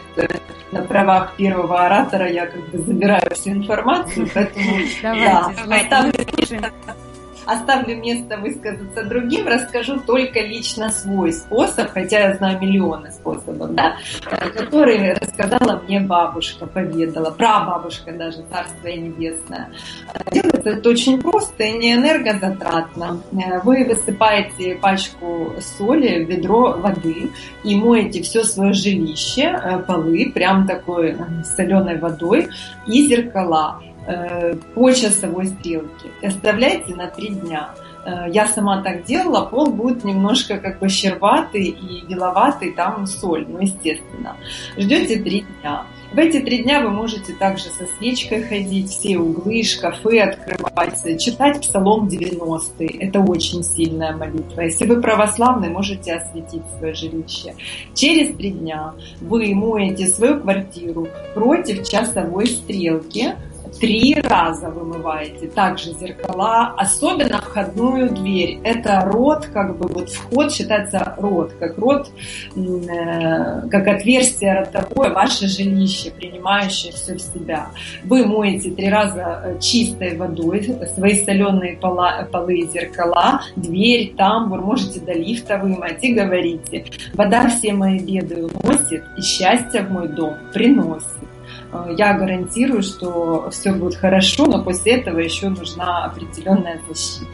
На 0.73 0.83
правах 0.83 1.35
первого 1.37 1.87
оратора 1.87 2.31
я 2.31 2.47
как 2.47 2.69
бы 2.69 2.79
забираю 2.79 3.31
всю 3.35 3.51
информацию, 3.51 4.29
поэтому 4.35 4.79
Давайте, 5.03 5.67
да, 5.67 5.77
оставлю 5.77 6.13
оставлю 7.49 7.97
место 7.97 8.37
высказаться 8.37 9.05
другим, 9.05 9.49
расскажу 9.49 9.99
только 10.01 10.41
лично 10.41 10.91
свой 10.91 11.33
способ, 11.33 11.91
хотя 11.91 12.29
я 12.29 12.35
знаю 12.35 12.61
миллионы 12.61 13.11
способов, 13.11 13.75
да, 13.75 13.97
который 14.55 15.15
рассказала 15.15 15.81
мне 15.87 16.01
бабушка, 16.01 16.67
поведала, 16.67 17.31
прабабушка 17.31 18.13
даже, 18.13 18.45
Царство 18.51 18.89
Небесное. 18.89 19.71
Делается 20.31 20.71
это 20.71 20.91
очень 20.91 21.21
просто 21.23 21.65
и 21.65 21.79
не 21.79 21.95
энергозатратно. 21.95 23.23
Вы 23.65 23.85
высыпаете 23.85 24.75
пачку 24.75 25.55
соли 25.61 26.25
в 26.25 26.29
ведро 26.29 26.77
воды 26.79 27.31
и 27.65 27.75
моете 27.77 28.23
все 28.23 28.45
свое 28.45 28.75
жилище, 28.75 29.83
полы, 29.87 30.31
прям 30.35 30.67
такой 30.67 31.17
соленой 31.57 31.99
водой 31.99 32.49
и 32.87 33.07
зеркала. 33.07 33.81
Э, 34.11 34.55
по 34.75 34.91
часовой 34.93 35.49
стрелке. 35.49 36.09
Оставляйте 36.23 36.95
на 36.95 37.09
три 37.09 37.29
дня. 37.29 37.75
Э, 38.07 38.25
я 38.31 38.47
сама 38.47 38.83
так 38.83 39.05
делала, 39.05 39.45
пол 39.45 39.67
будет 39.67 40.03
немножко 40.03 40.57
как 40.57 40.79
бы 40.79 40.89
щербатый 40.89 41.65
и 41.67 42.07
беловатый, 42.07 42.73
там 42.73 43.07
соль, 43.07 43.45
ну 43.47 43.61
естественно. 43.61 44.35
Ждете 44.79 45.17
три 45.23 45.45
дня. 45.61 45.85
В 46.11 46.19
эти 46.19 46.41
три 46.41 46.63
дня 46.63 46.81
вы 46.81 46.89
можете 46.89 47.35
также 47.35 47.65
со 47.65 47.85
свечкой 47.99 48.45
ходить, 48.45 48.89
все 48.89 49.19
углы, 49.19 49.63
шкафы 49.63 50.21
открывать, 50.21 51.21
читать 51.21 51.61
Псалом 51.61 52.09
90. 52.09 52.85
Это 53.01 53.21
очень 53.21 53.63
сильная 53.63 54.17
молитва. 54.17 54.63
Если 54.63 54.87
вы 54.87 55.03
православный, 55.03 55.69
можете 55.69 56.15
осветить 56.15 56.63
свое 56.79 56.95
жилище. 56.95 57.55
Через 57.93 58.35
три 58.39 58.53
дня 58.53 58.95
вы 59.21 59.55
моете 59.55 60.07
свою 60.07 60.41
квартиру 60.41 61.09
против 61.35 61.87
часовой 61.87 62.47
стрелки, 62.47 63.35
три 63.81 64.15
раза 64.15 64.69
вымываете. 64.69 65.49
Также 65.49 65.93
зеркала, 65.93 66.75
особенно 66.77 67.39
входную 67.39 68.11
дверь. 68.11 68.59
Это 68.65 69.03
рот, 69.05 69.47
как 69.47 69.77
бы 69.77 69.89
вот 69.89 70.11
вход 70.11 70.53
считается 70.53 71.15
рот, 71.19 71.53
как 71.59 71.79
рот, 71.79 72.11
э, 72.57 73.69
как 73.71 73.87
отверстие 73.87 74.55
ротовое, 74.61 75.11
ваше 75.11 75.47
жилище, 75.47 76.11
принимающее 76.11 76.93
все 76.93 77.15
в 77.15 77.21
себя. 77.21 77.69
Вы 78.05 78.27
моете 78.27 78.71
три 78.71 78.89
раза 78.89 79.43
э, 79.45 79.59
чистой 79.61 80.17
водой 80.17 80.77
свои 80.95 81.25
соленые 81.25 81.77
пола, 81.77 82.29
полы 82.31 82.59
и 82.61 82.69
зеркала, 82.69 83.43
дверь, 83.57 84.15
тамбур, 84.17 84.61
можете 84.61 85.01
до 85.01 85.13
лифта 85.13 85.59
вымыть 85.59 86.03
и 86.03 86.15
говорите, 86.15 86.85
вода 87.15 87.49
все 87.49 87.73
мои 87.73 87.99
беды 87.99 88.47
уносит 88.47 89.05
и 89.17 89.23
счастье 89.23 89.83
в 89.83 89.91
мой 89.91 90.09
дом 90.09 90.35
приносит. 90.53 91.18
Э, 91.73 91.95
я 91.97 92.15
гарантирую, 92.15 92.83
что 92.83 93.51
все 93.51 93.73
будет 93.73 93.97
хорошо, 93.97 94.47
но 94.47 94.63
после 94.63 95.01
этого 95.01 95.19
еще 95.19 95.49
нужна 95.49 96.05
определенная 96.05 96.81
защита. 96.89 97.31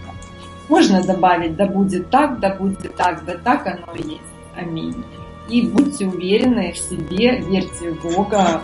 Можно 0.69 1.03
добавить, 1.03 1.57
да 1.57 1.67
будет 1.67 2.11
так, 2.11 2.41
да 2.41 2.55
будет 2.55 2.95
так, 2.97 3.25
да 3.25 3.35
так 3.37 3.67
оно 3.67 3.95
и 3.95 4.03
есть. 4.03 4.23
Аминь 4.57 5.05
и 5.49 5.63
будьте 5.63 6.07
уверены 6.07 6.73
в 6.73 6.79
себе, 6.79 7.39
верьте 7.41 7.91
в 7.91 8.03
Бога, 8.03 8.63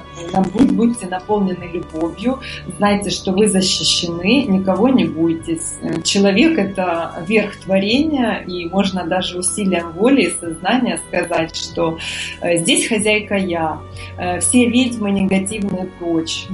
будьте 0.71 1.07
наполнены 1.07 1.71
любовью, 1.73 2.41
знайте, 2.79 3.11
что 3.11 3.33
вы 3.33 3.49
защищены, 3.49 4.45
никого 4.45 4.89
не 4.89 5.05
бойтесь. 5.05 5.79
Человек– 6.05 6.59
это 6.59 7.25
верх 7.27 7.57
творения, 7.57 8.43
и 8.47 8.69
можно 8.69 9.05
даже 9.05 9.39
усилием 9.39 9.93
воли 9.93 10.23
и 10.23 10.35
сознания 10.41 11.01
сказать, 11.09 11.55
что 11.57 11.99
э, 12.41 12.57
здесь 12.59 12.89
хозяйка 12.89 13.37
я, 13.37 13.81
э, 14.17 14.41
все 14.41 14.67
ведьмы 14.67 15.11
негативные 15.11 15.87
прочь. 15.99 16.47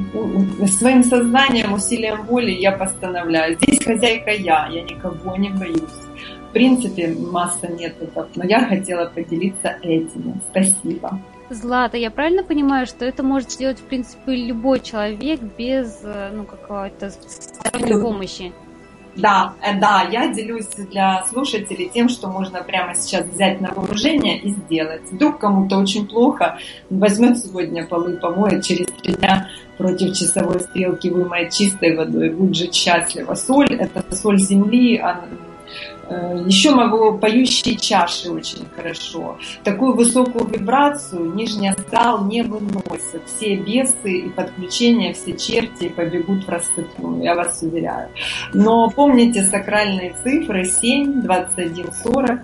Своим 0.67 1.05
сознанием, 1.05 1.73
усилием 1.73 2.25
воли 2.25 2.51
я 2.51 2.73
постановляю, 2.73 3.57
здесь 3.57 3.85
хозяйка 3.85 4.31
я, 4.31 4.69
я 4.69 4.83
никого 4.83 5.37
не 5.37 5.51
боюсь 5.51 6.06
принципе, 6.57 7.09
масса 7.09 7.69
методов, 7.69 8.29
но 8.35 8.45
я 8.45 8.66
хотела 8.66 9.11
поделиться 9.11 9.77
этими. 9.83 10.40
Спасибо. 10.51 11.21
Злата, 11.51 11.99
я 11.99 12.11
правильно 12.11 12.42
понимаю, 12.42 12.87
что 12.87 13.05
это 13.05 13.23
может 13.23 13.53
сделать, 13.53 13.79
в 13.79 13.83
принципе, 13.83 14.35
любой 14.35 14.81
человек 14.81 15.40
без 15.59 16.01
э, 16.03 16.31
ну, 16.35 16.45
какой-то 16.45 17.11
сторонней 17.11 18.01
помощи? 18.01 18.53
Да, 19.16 19.53
э, 19.62 19.79
да, 19.79 20.09
я 20.11 20.33
делюсь 20.33 20.69
для 20.90 21.25
слушателей 21.27 21.90
тем, 21.92 22.09
что 22.09 22.29
можно 22.29 22.62
прямо 22.62 22.95
сейчас 22.95 23.27
взять 23.27 23.61
на 23.61 23.71
вооружение 23.73 24.38
и 24.38 24.51
сделать. 24.51 25.03
Вдруг 25.12 25.38
кому-то 25.38 25.77
очень 25.77 26.07
плохо, 26.07 26.59
возьмет 26.88 27.38
сегодня 27.38 27.87
полы, 27.87 28.16
помоет, 28.16 28.64
через 28.64 28.87
три 29.03 29.12
дня 29.12 29.49
против 29.77 30.16
часовой 30.16 30.61
стрелки 30.61 31.11
вымоет 31.11 31.53
чистой 31.53 31.97
водой, 31.97 32.31
будет 32.31 32.57
жить 32.57 32.75
счастливо. 32.75 33.35
Соль– 33.35 33.73
это 33.79 34.03
соль 34.14 34.38
земли, 34.38 34.97
Еще 36.09 36.71
могу 36.71 37.19
поющие 37.19 37.75
чаши 37.75 38.31
очень 38.31 38.64
хорошо. 38.77 39.38
Такую 39.64 39.97
высокую 39.97 40.47
вибрацию 40.47 41.35
нижний 41.35 41.71
астрал 41.71 42.25
не 42.27 42.42
выносит. 42.42 43.23
Все 43.27 43.57
бесы 43.57 44.12
и 44.12 44.29
подключения, 44.29 45.12
все 45.14 45.37
черти 45.37 45.88
побегут 45.88 46.45
в 46.45 46.49
рассыпную, 46.49 47.23
я 47.25 47.35
вас 47.35 47.61
уверяю. 47.62 48.11
Но 48.55 48.88
помните 48.88 49.42
сакральные 49.42 50.14
цифры 50.23 50.64
7, 50.64 51.23
21, 51.23 51.92
40. 51.92 52.40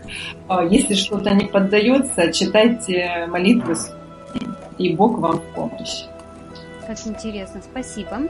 Если 0.71 0.95
что-то 0.95 1.31
не 1.31 1.47
поддается, 1.47 2.33
читайте 2.33 3.27
молитвы 3.29 3.77
и 4.79 4.97
Бог 4.97 5.19
вам 5.19 5.39
в 5.39 5.55
помощь. 5.55 6.05
Как 6.85 6.99
интересно, 7.07 7.61
спасибо. 7.63 8.23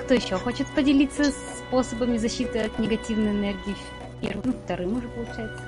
Кто 0.00 0.14
еще 0.14 0.36
хочет 0.36 0.66
поделиться 0.68 1.24
способами 1.24 2.16
защиты 2.16 2.60
от 2.60 2.78
негативной 2.78 3.32
энергии? 3.32 3.76
Первым, 4.20 4.42
ну, 4.44 4.52
вторым 4.64 4.98
уже 4.98 5.08
получается. 5.08 5.64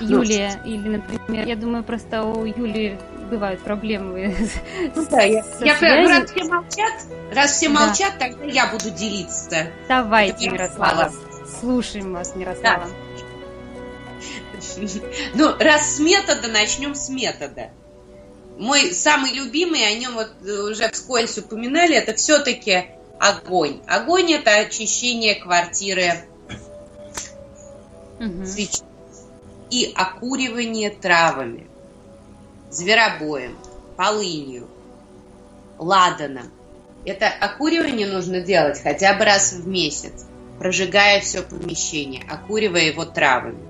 Ну, 0.00 0.22
Юлия, 0.22 0.60
или, 0.64 0.88
например, 0.88 1.46
я 1.46 1.56
думаю, 1.56 1.82
просто 1.82 2.22
у 2.22 2.44
Юли 2.44 2.98
бывают 3.30 3.60
проблемы 3.60 4.34
ну, 4.94 5.02
с, 5.02 5.06
да, 5.06 5.22
я, 5.22 5.42
со 5.42 5.64
я 5.64 5.76
связью. 5.76 6.08
раз 6.08 6.30
все 6.30 6.44
молчат, 6.44 6.92
раз 7.34 7.50
все 7.52 7.68
да. 7.68 7.74
молчат, 7.74 8.12
тогда 8.18 8.44
я 8.44 8.66
буду 8.68 8.90
делиться. 8.90 9.68
Давайте, 9.88 10.50
Мирослава. 10.50 11.12
Слушаем 11.60 12.12
вас, 12.12 12.34
Мирослава. 12.34 12.86
Да. 12.86 12.90
Ну, 15.34 15.54
раз 15.58 15.96
с 15.96 16.00
метода, 16.00 16.48
начнем 16.48 16.94
с 16.94 17.08
метода. 17.08 17.70
Мой 18.58 18.92
самый 18.92 19.32
любимый, 19.32 19.86
о 19.86 19.94
нем 19.94 20.14
вот 20.14 20.32
уже 20.42 20.90
вскользь 20.90 21.38
упоминали, 21.38 21.94
это 21.94 22.14
все-таки 22.14 22.86
огонь. 23.20 23.80
Огонь 23.86 24.32
это 24.32 24.52
очищение 24.56 25.36
квартиры 25.36 26.24
угу. 28.18 28.44
и 29.70 29.92
окуривание 29.94 30.90
травами, 30.90 31.68
зверобоем, 32.70 33.56
полынью, 33.96 34.68
ладаном. 35.78 36.50
Это 37.04 37.28
окуривание 37.28 38.08
нужно 38.08 38.40
делать 38.40 38.82
хотя 38.82 39.14
бы 39.14 39.24
раз 39.24 39.52
в 39.52 39.68
месяц, 39.68 40.26
прожигая 40.58 41.20
все 41.20 41.42
помещение, 41.42 42.24
окуривая 42.28 42.82
его 42.82 43.04
травами. 43.04 43.62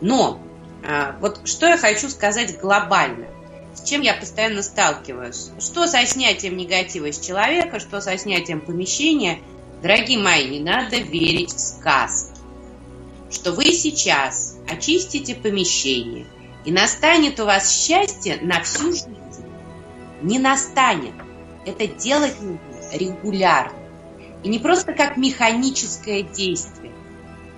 Но 0.00 0.40
а, 0.86 1.14
вот 1.20 1.46
что 1.46 1.66
я 1.66 1.76
хочу 1.76 2.08
сказать 2.08 2.58
глобально, 2.58 3.26
с 3.74 3.82
чем 3.88 4.00
я 4.02 4.14
постоянно 4.14 4.62
сталкиваюсь. 4.62 5.50
Что 5.58 5.86
со 5.86 6.04
снятием 6.06 6.56
негатива 6.56 7.06
из 7.06 7.18
человека, 7.18 7.80
что 7.80 8.00
со 8.00 8.16
снятием 8.16 8.60
помещения. 8.60 9.40
Дорогие 9.82 10.18
мои, 10.18 10.48
не 10.48 10.60
надо 10.60 10.96
верить 10.96 11.52
в 11.52 11.58
сказки. 11.58 12.32
Что 13.30 13.52
вы 13.52 13.64
сейчас 13.72 14.56
очистите 14.68 15.34
помещение, 15.34 16.26
и 16.64 16.72
настанет 16.72 17.38
у 17.40 17.44
вас 17.44 17.84
счастье 17.84 18.38
на 18.40 18.62
всю 18.62 18.92
жизнь. 18.92 19.16
Не 20.22 20.38
настанет. 20.38 21.14
Это 21.66 21.86
делать 21.86 22.40
нужно 22.40 22.60
регулярно. 22.92 23.76
И 24.42 24.48
не 24.48 24.58
просто 24.58 24.92
как 24.92 25.16
механическое 25.16 26.22
действие. 26.22 26.92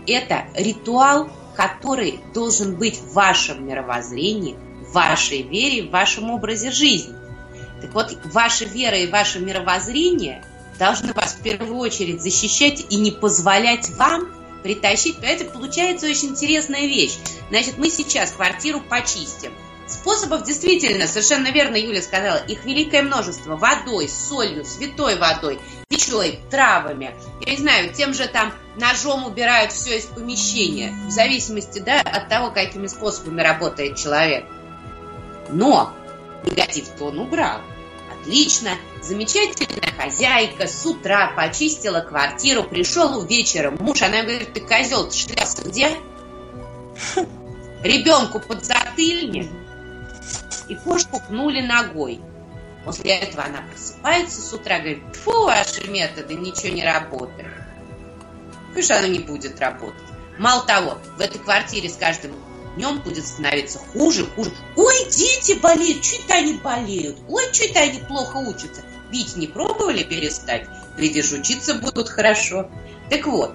Это 0.07 0.47
ритуал 0.55 1.31
который 1.57 2.21
должен 2.35 2.77
быть 2.77 2.99
в 2.99 3.15
вашем 3.15 3.67
мировоззрении, 3.67 4.57
вашей 4.93 5.43
вере, 5.43 5.85
в 5.85 5.91
вашем 5.91 6.31
образе 6.31 6.71
жизни. 6.71 7.15
Так 7.81 7.93
вот, 7.95 8.17
ваша 8.25 8.65
вера 8.65 8.97
и 8.97 9.07
ваше 9.07 9.39
мировоззрение 9.39 10.45
должны 10.79 11.13
вас 11.13 11.35
в 11.35 11.43
первую 11.43 11.77
очередь 11.77 12.23
защищать 12.23 12.87
и 12.91 12.97
не 12.97 13.11
позволять 13.11 13.91
вам 13.91 14.29
притащить. 14.63 15.17
Это 15.23 15.45
получается 15.45 16.07
очень 16.07 16.31
интересная 16.31 16.87
вещь. 16.87 17.17
Значит, 17.51 17.79
мы 17.79 17.91
сейчас 17.91 18.33
квартиру 18.33 18.81
почистим– 18.81 19.53
Способов 19.87 20.43
действительно, 20.43 21.07
совершенно 21.07 21.53
верно 21.53 21.77
Юля 21.77 22.03
сказала, 22.03 22.39
их 22.39 22.65
великое 22.65 23.03
множество. 23.03 23.57
Водой, 23.57 24.09
солью, 24.09 24.65
святой 24.65 25.17
водой, 25.17 25.61
печой, 25.89 26.41
травами. 26.51 27.15
Я 27.41 27.53
не 27.53 27.59
знаю, 27.59 27.95
тем 27.95 28.13
же 28.13 28.27
там 28.27 28.53
ножом 28.77 29.25
убирают 29.25 29.71
все 29.71 29.99
из 29.99 30.07
помещения. 30.07 30.93
В 31.07 31.11
зависимости 31.11 31.79
да, 31.79 32.01
от 32.01 32.29
того, 32.29 32.51
какими 32.51 32.89
способами 32.89 33.41
работает 33.43 33.97
человек. 33.97 34.45
Но 35.49 35.93
негатив-то 36.45 37.07
он 37.07 37.19
убрал. 37.19 37.61
Отлично, 38.21 38.71
замечательная 39.03 39.93
хозяйка 39.97 40.67
с 40.67 40.85
утра 40.85 41.33
почистила 41.37 42.01
квартиру, 42.01 42.65
пришел 42.65 43.25
вечером 43.25 43.77
муж, 43.79 44.03
она 44.03 44.23
говорит, 44.23 44.53
ты 44.53 44.61
козел, 44.61 45.09
ты 45.09 45.17
шлялся 45.17 45.63
где? 45.63 45.91
Ребенку 47.85 48.41
под 48.41 48.65
затыльник 48.65 49.49
и 50.69 50.75
кошку 50.75 51.21
пнули 51.21 51.61
ногой. 51.61 52.21
После 52.85 53.17
этого 53.17 53.45
она 53.45 53.63
просыпается 53.63 54.41
с 54.41 54.53
утра, 54.53 54.79
говорит, 54.79 55.03
фу, 55.17 55.45
ваши 55.45 55.89
методы, 55.89 56.35
ничего 56.35 56.73
не 56.73 56.85
работает. 56.85 57.53
Конечно, 58.73 58.99
она 58.99 59.09
не 59.09 59.19
будет 59.21 59.61
работать. 59.61 60.03
Мало 60.39 60.65
того, 60.65 60.99
в 61.17 61.21
этой 61.21 61.39
квартире 61.39 61.89
с 61.89 61.97
каждым 61.97 62.33
днем 62.77 63.01
будет 63.01 63.27
становиться 63.27 63.79
хуже, 63.93 64.25
хуже. 64.25 64.53
Ой, 64.77 64.95
дети 65.11 65.59
болеют, 65.59 66.03
чуть 66.03 66.31
они 66.31 66.55
болеют. 66.55 67.19
Ой, 67.29 67.45
чуть 67.53 67.77
они 67.77 67.99
плохо 68.01 68.37
учатся. 68.37 68.83
Ведь 69.11 69.37
не 69.37 69.47
пробовали 69.47 70.03
перестать? 70.03 70.67
Глядишь, 70.97 71.33
учиться 71.33 71.75
будут 71.75 72.09
хорошо. 72.09 72.71
Так 73.11 73.27
вот, 73.27 73.55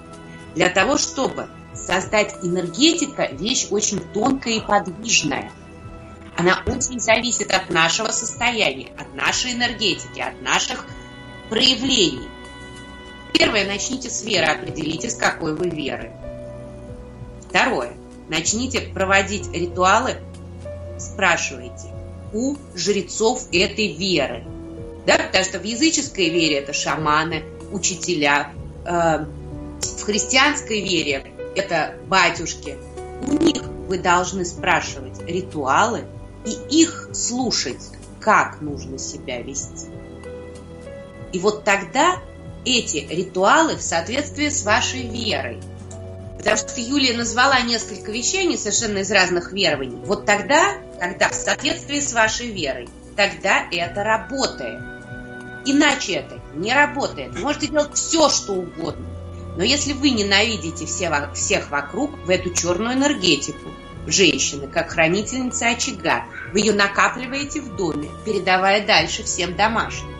для 0.54 0.68
того, 0.68 0.98
чтобы 0.98 1.48
создать 1.74 2.34
энергетика, 2.42 3.28
вещь 3.32 3.68
очень 3.70 4.00
тонкая 4.12 4.54
и 4.54 4.60
подвижная– 4.60 5.50
она 6.36 6.62
очень 6.66 6.98
зависит 6.98 7.52
от 7.52 7.70
нашего 7.70 8.08
состояния, 8.08 8.90
от 8.98 9.14
нашей 9.14 9.52
энергетики, 9.52 10.20
от 10.20 10.40
наших 10.40 10.86
проявлений. 11.50 12.28
Первое, 13.34 13.66
начните 13.66 14.08
с 14.08 14.22
веры, 14.22 14.46
определитесь, 14.46 15.14
какой 15.14 15.54
вы 15.54 15.68
веры. 15.68 16.12
Второе, 17.48 17.92
начните 18.32 18.80
проводить 18.80 19.52
ритуалы, 19.52 20.16
спрашивайте 20.98 21.88
у 22.32 22.56
жрецов 22.74 23.46
этой 23.52 23.92
веры. 23.92 24.44
Да, 25.06 25.18
потому 25.18 25.44
что 25.44 25.58
в 25.58 25.64
языческой 25.64 26.30
вере 26.30 26.58
это 26.58 26.72
шаманы, 26.72 27.44
учителя, 27.72 28.52
э, 28.86 29.26
в 29.98 30.02
христианской 30.02 30.80
вере 30.80 31.26
это 31.54 31.94
батюшки. 32.06 32.78
У 33.28 33.34
них 33.34 33.62
вы 33.88 33.98
должны 33.98 34.46
спрашивать 34.46 35.20
ритуалы, 35.26 36.06
и 36.46 36.82
их 36.82 37.10
слушать, 37.12 37.82
как 38.18 38.62
нужно 38.62 38.98
себя 38.98 39.42
вести. 39.42 39.88
И 41.32 41.38
вот 41.38 41.64
тогда 41.64 42.16
эти 42.64 43.06
ритуалы 43.10 43.76
в 43.76 43.82
соответствии 43.82 44.48
с 44.48 44.64
вашей 44.64 45.02
верой. 45.02 45.60
Потому 46.42 46.56
что 46.56 46.80
Юлия 46.80 47.16
назвала 47.16 47.60
несколько 47.60 48.10
вещей, 48.10 48.44
не 48.46 48.56
совершенно 48.56 48.98
из 48.98 49.10
разных 49.12 49.52
верований. 49.52 50.04
Вот 50.04 50.26
тогда, 50.26 50.74
когда 50.98 51.28
в 51.28 51.34
соответствии 51.34 52.00
с 52.00 52.12
вашей 52.12 52.50
верой, 52.50 52.88
тогда 53.16 53.68
это 53.70 54.02
работает. 54.02 54.82
Иначе 55.64 56.14
это 56.14 56.40
не 56.54 56.74
работает. 56.74 57.38
Можете 57.38 57.68
делать 57.68 57.94
все, 57.94 58.28
что 58.28 58.54
угодно. 58.54 59.06
Но 59.56 59.62
если 59.62 59.92
вы 59.92 60.10
ненавидите 60.10 60.84
все, 60.84 61.30
всех 61.32 61.70
вокруг, 61.70 62.10
в 62.24 62.30
эту 62.30 62.52
черную 62.52 62.94
энергетику, 62.94 63.70
женщины, 64.06 64.66
как 64.66 64.90
хранительница 64.90 65.68
очага. 65.68 66.24
Вы 66.52 66.60
ее 66.60 66.72
накапливаете 66.72 67.60
в 67.60 67.76
доме, 67.76 68.08
передавая 68.24 68.84
дальше 68.84 69.22
всем 69.22 69.54
домашним. 69.54 70.12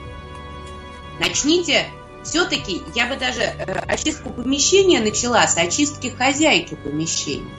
Начните 1.18 1.87
все-таки, 2.22 2.82
я 2.94 3.06
бы 3.06 3.16
даже 3.16 3.42
э, 3.42 3.72
очистку 3.87 4.30
помещения 4.30 5.00
начала 5.00 5.46
с 5.46 5.56
очистки 5.56 6.08
хозяйки 6.08 6.74
помещения. 6.74 7.50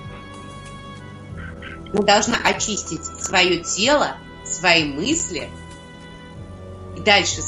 Вы 1.92 2.04
должна 2.04 2.38
очистить 2.44 3.06
свое 3.22 3.60
тело, 3.60 4.18
свои 4.46 4.86
мысли, 4.86 5.50
и 6.98 7.00
дальше 7.02 7.42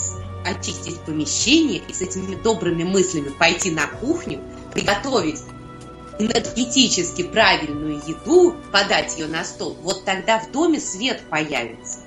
очистить 0.45 0.99
помещение, 0.99 1.81
и 1.87 1.93
с 1.93 2.01
этими 2.01 2.35
добрыми 2.35 2.83
мыслями 2.83 3.29
пойти 3.29 3.71
на 3.71 3.87
кухню, 3.87 4.41
приготовить 4.73 5.41
энергетически 6.19 7.23
правильную 7.23 8.01
еду, 8.05 8.55
подать 8.71 9.17
ее 9.17 9.27
на 9.27 9.43
стол, 9.43 9.75
вот 9.81 10.05
тогда 10.05 10.39
в 10.39 10.51
доме 10.51 10.79
свет 10.79 11.21
появится. 11.29 11.99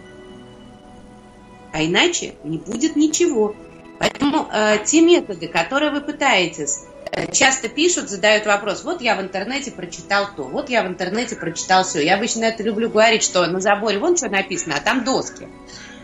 А 1.73 1.85
иначе 1.85 2.35
не 2.45 2.59
будет 2.59 2.97
ничего. 2.97 3.55
Поэтому 3.99 4.49
э, 4.53 4.79
те 4.85 5.01
методы, 5.01 5.49
которые 5.49 5.91
вы 5.91 6.01
пытаетесь, 6.01 6.85
э, 7.11 7.31
часто 7.33 7.69
пишут, 7.69 8.09
задают 8.09 8.47
вопрос, 8.47 8.85
вот 8.85 9.01
я 9.01 9.17
в 9.17 9.21
интернете 9.21 9.71
прочитал 9.71 10.29
то, 10.37 10.45
вот 10.45 10.71
я 10.71 10.83
в 10.85 10.87
интернете 10.87 11.37
прочитал 11.37 11.85
все. 11.85 12.05
Я 12.05 12.15
обычно 12.15 12.45
это 12.45 12.63
люблю 12.63 12.89
говорить, 12.89 13.23
что 13.23 13.47
на 13.47 13.61
заборе 13.61 13.99
вон 13.99 14.17
что 14.17 14.29
написано, 14.29 14.77
а 14.77 14.81
там 14.81 15.05
доски. 15.05 15.49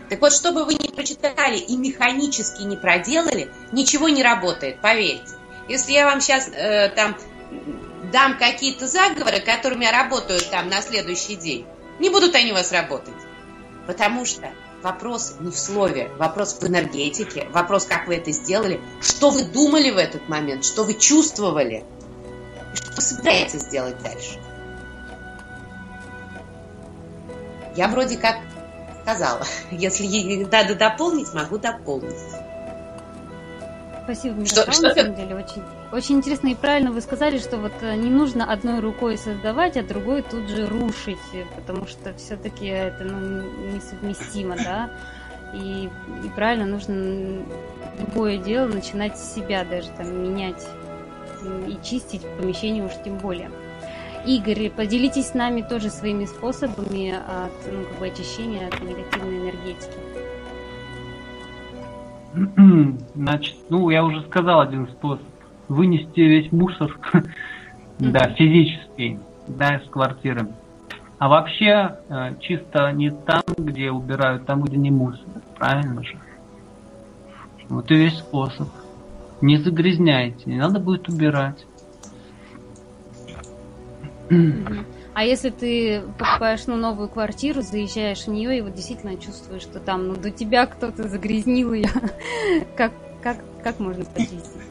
Так 0.09 0.21
вот, 0.21 0.33
чтобы 0.33 0.65
вы 0.65 0.75
не 0.75 0.89
прочитали 0.89 1.57
и 1.57 1.77
механически 1.77 2.63
не 2.63 2.77
проделали, 2.77 3.49
ничего 3.71 4.09
не 4.09 4.21
работает, 4.21 4.79
поверьте. 4.81 5.33
Если 5.67 5.93
я 5.93 6.05
вам 6.05 6.21
сейчас 6.21 6.49
э, 6.49 6.89
там 6.89 7.15
дам 8.11 8.37
какие-то 8.37 8.87
заговоры, 8.87 9.39
которыми 9.39 9.85
работают 9.85 10.49
там 10.51 10.69
на 10.69 10.81
следующий 10.81 11.35
день, 11.35 11.65
не 11.99 12.09
будут 12.09 12.35
они 12.35 12.51
у 12.51 12.55
вас 12.55 12.71
работать. 12.71 13.15
Потому 13.87 14.25
что 14.25 14.51
вопрос 14.85 15.33
не 15.39 15.49
в 15.49 15.57
слове, 15.57 16.11
вопрос 16.19 16.59
в 16.61 16.67
энергетике, 16.67 17.47
вопрос, 17.51 17.85
как 17.85 18.07
вы 18.07 18.17
это 18.17 18.31
сделали, 18.31 18.79
что 19.01 19.31
вы 19.31 19.43
думали 19.43 19.89
в 19.89 19.97
этот 19.97 20.29
момент, 20.29 20.63
что 20.63 20.83
вы 20.83 20.93
чувствовали, 20.93 21.83
и 22.71 22.75
что 22.75 22.91
вы 22.95 23.01
собираетесь 23.01 23.61
сделать 23.61 23.97
дальше. 24.03 24.39
Я 27.75 27.87
вроде 27.87 28.17
как 28.17 28.37
сказала. 29.01 29.43
Если 29.71 30.43
надо 30.43 30.75
дополнить, 30.75 31.33
могу 31.33 31.57
дополнить. 31.57 32.13
Спасибо, 34.05 34.35
Мирослава, 34.35 34.71
что, 34.71 34.81
на 34.83 34.93
самом 34.93 35.15
деле 35.15 35.35
очень, 35.35 35.63
очень 35.91 36.15
интересно 36.17 36.49
и 36.49 36.55
правильно 36.55 36.91
вы 36.91 37.01
сказали, 37.01 37.39
что 37.39 37.57
вот 37.57 37.73
э, 37.81 37.95
не 37.95 38.11
нужно 38.11 38.51
одной 38.51 38.79
рукой 38.79 39.17
создавать, 39.17 39.77
а 39.77 39.83
другой 39.83 40.21
тут 40.21 40.47
же 40.47 40.67
рушить, 40.67 41.17
потому 41.55 41.87
что 41.87 42.13
все-таки 42.13 42.67
это 42.67 43.03
ну, 43.03 43.41
несовместимо, 43.73 44.57
да, 44.57 44.91
и, 45.55 45.89
и 46.23 46.29
правильно 46.35 46.67
нужно 46.67 47.43
любое 47.99 48.37
дело 48.37 48.67
начинать 48.67 49.17
с 49.17 49.33
себя 49.33 49.63
даже, 49.65 49.89
там, 49.97 50.15
менять 50.23 50.63
и 51.67 51.83
чистить 51.83 52.21
помещение 52.37 52.85
уж 52.85 52.91
тем 53.03 53.17
более. 53.17 53.49
Игорь, 54.23 54.69
поделитесь 54.69 55.29
с 55.29 55.33
нами 55.33 55.61
тоже 55.61 55.89
своими 55.89 56.25
способами 56.25 57.11
от, 57.11 57.71
ну, 57.71 57.83
как 57.85 57.99
бы 57.99 58.07
очищения 58.07 58.67
от 58.67 58.79
негативной 58.81 59.39
энергетики. 59.39 60.14
Значит, 63.15 63.55
ну, 63.69 63.89
я 63.89 64.03
уже 64.03 64.21
сказал 64.23 64.61
один 64.61 64.87
способ. 64.87 65.23
Вынести 65.67 66.19
весь 66.19 66.51
мусор, 66.51 66.99
да, 67.99 68.29
физический, 68.33 69.19
да, 69.47 69.77
из 69.77 69.89
квартиры. 69.89 70.47
А 71.17 71.27
вообще, 71.27 71.97
э, 72.09 72.35
чисто 72.39 72.91
не 72.91 73.09
там, 73.09 73.41
где 73.57 73.89
убирают, 73.89 74.45
там, 74.45 74.61
где 74.61 74.77
не 74.77 74.91
мусор. 74.91 75.25
Правильно 75.57 76.03
же? 76.03 76.17
Вот 77.69 77.89
и 77.89 77.95
весь 77.95 78.17
способ. 78.17 78.67
Не 79.41 79.57
загрязняйте, 79.57 80.43
не 80.45 80.57
надо 80.57 80.79
будет 80.79 81.09
убирать. 81.09 81.65
А 85.15 85.23
если 85.23 85.49
ты 85.49 86.01
покупаешь 86.19 86.67
ну, 86.67 86.75
новую 86.75 87.07
квартиру, 87.07 87.61
заезжаешь 87.61 88.25
в 88.25 88.27
нее 88.27 88.57
и 88.57 88.61
вот 88.61 88.73
действительно 88.73 89.15
чувствуешь, 89.15 89.61
что 89.61 89.79
там 89.79 90.09
ну, 90.09 90.15
до 90.15 90.29
тебя 90.29 90.65
кто-то 90.65 91.07
загрязнил 91.07 91.71
ее, 91.71 91.89
как, 92.75 92.91
как, 93.23 93.37
как 93.63 93.79
можно 93.79 94.03
почистить? 94.03 94.61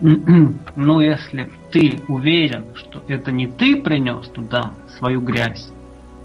Ну, 0.00 1.00
если 1.00 1.50
ты 1.70 2.02
уверен, 2.08 2.66
что 2.74 3.02
это 3.08 3.32
не 3.32 3.46
ты 3.46 3.80
принес 3.80 4.28
туда 4.28 4.72
свою 4.98 5.22
грязь, 5.22 5.70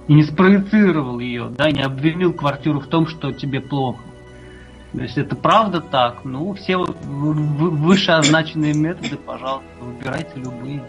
и 0.09 0.13
не 0.13 0.23
спроецировал 0.23 1.19
ее, 1.19 1.47
да, 1.49 1.71
не 1.71 1.83
обвинил 1.83 2.33
квартиру 2.33 2.81
в 2.81 2.87
том, 2.87 3.07
что 3.07 3.31
тебе 3.31 3.61
плохо. 3.61 4.01
Если 4.91 5.23
это 5.23 5.37
правда 5.37 5.79
так, 5.79 6.25
ну, 6.25 6.53
все 6.55 6.75
вышеозначенные 6.75 8.73
методы, 8.73 9.15
пожалуйста, 9.15 9.69
выбирайте 9.79 10.31
любые 10.35 10.83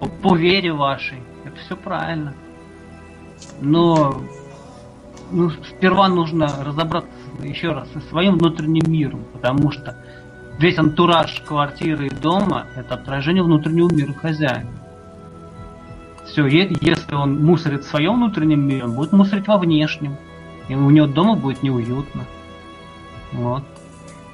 по, 0.00 0.08
по 0.08 0.36
вере 0.36 0.72
вашей. 0.72 1.18
Это 1.44 1.56
все 1.56 1.76
правильно. 1.76 2.34
Но 3.60 4.22
ну, 5.30 5.50
сперва 5.50 6.08
нужно 6.08 6.48
разобраться 6.64 7.10
еще 7.42 7.72
раз 7.72 7.88
со 7.92 8.00
своим 8.00 8.38
внутренним 8.38 8.90
миром, 8.90 9.24
потому 9.32 9.70
что 9.70 9.96
весь 10.58 10.78
антураж 10.78 11.40
квартиры 11.46 12.08
и 12.08 12.10
дома– 12.10 12.66
это 12.76 12.94
отражение 12.94 13.42
внутреннего 13.42 13.92
мира 13.92 14.12
хозяина. 14.12 14.70
Все, 16.26 16.46
если 16.46 17.14
он 17.14 17.44
мусорит 17.44 17.84
в 17.84 17.88
своем 17.88 18.16
внутреннем 18.16 18.66
мире, 18.66 18.84
он 18.84 18.94
будет 18.94 19.12
мусорить 19.12 19.48
во 19.48 19.58
внешнем. 19.58 20.16
И 20.68 20.74
у 20.76 20.90
него 20.90 21.06
дома 21.06 21.34
будет 21.34 21.62
неуютно. 21.62 22.24
Вот. 23.32 23.64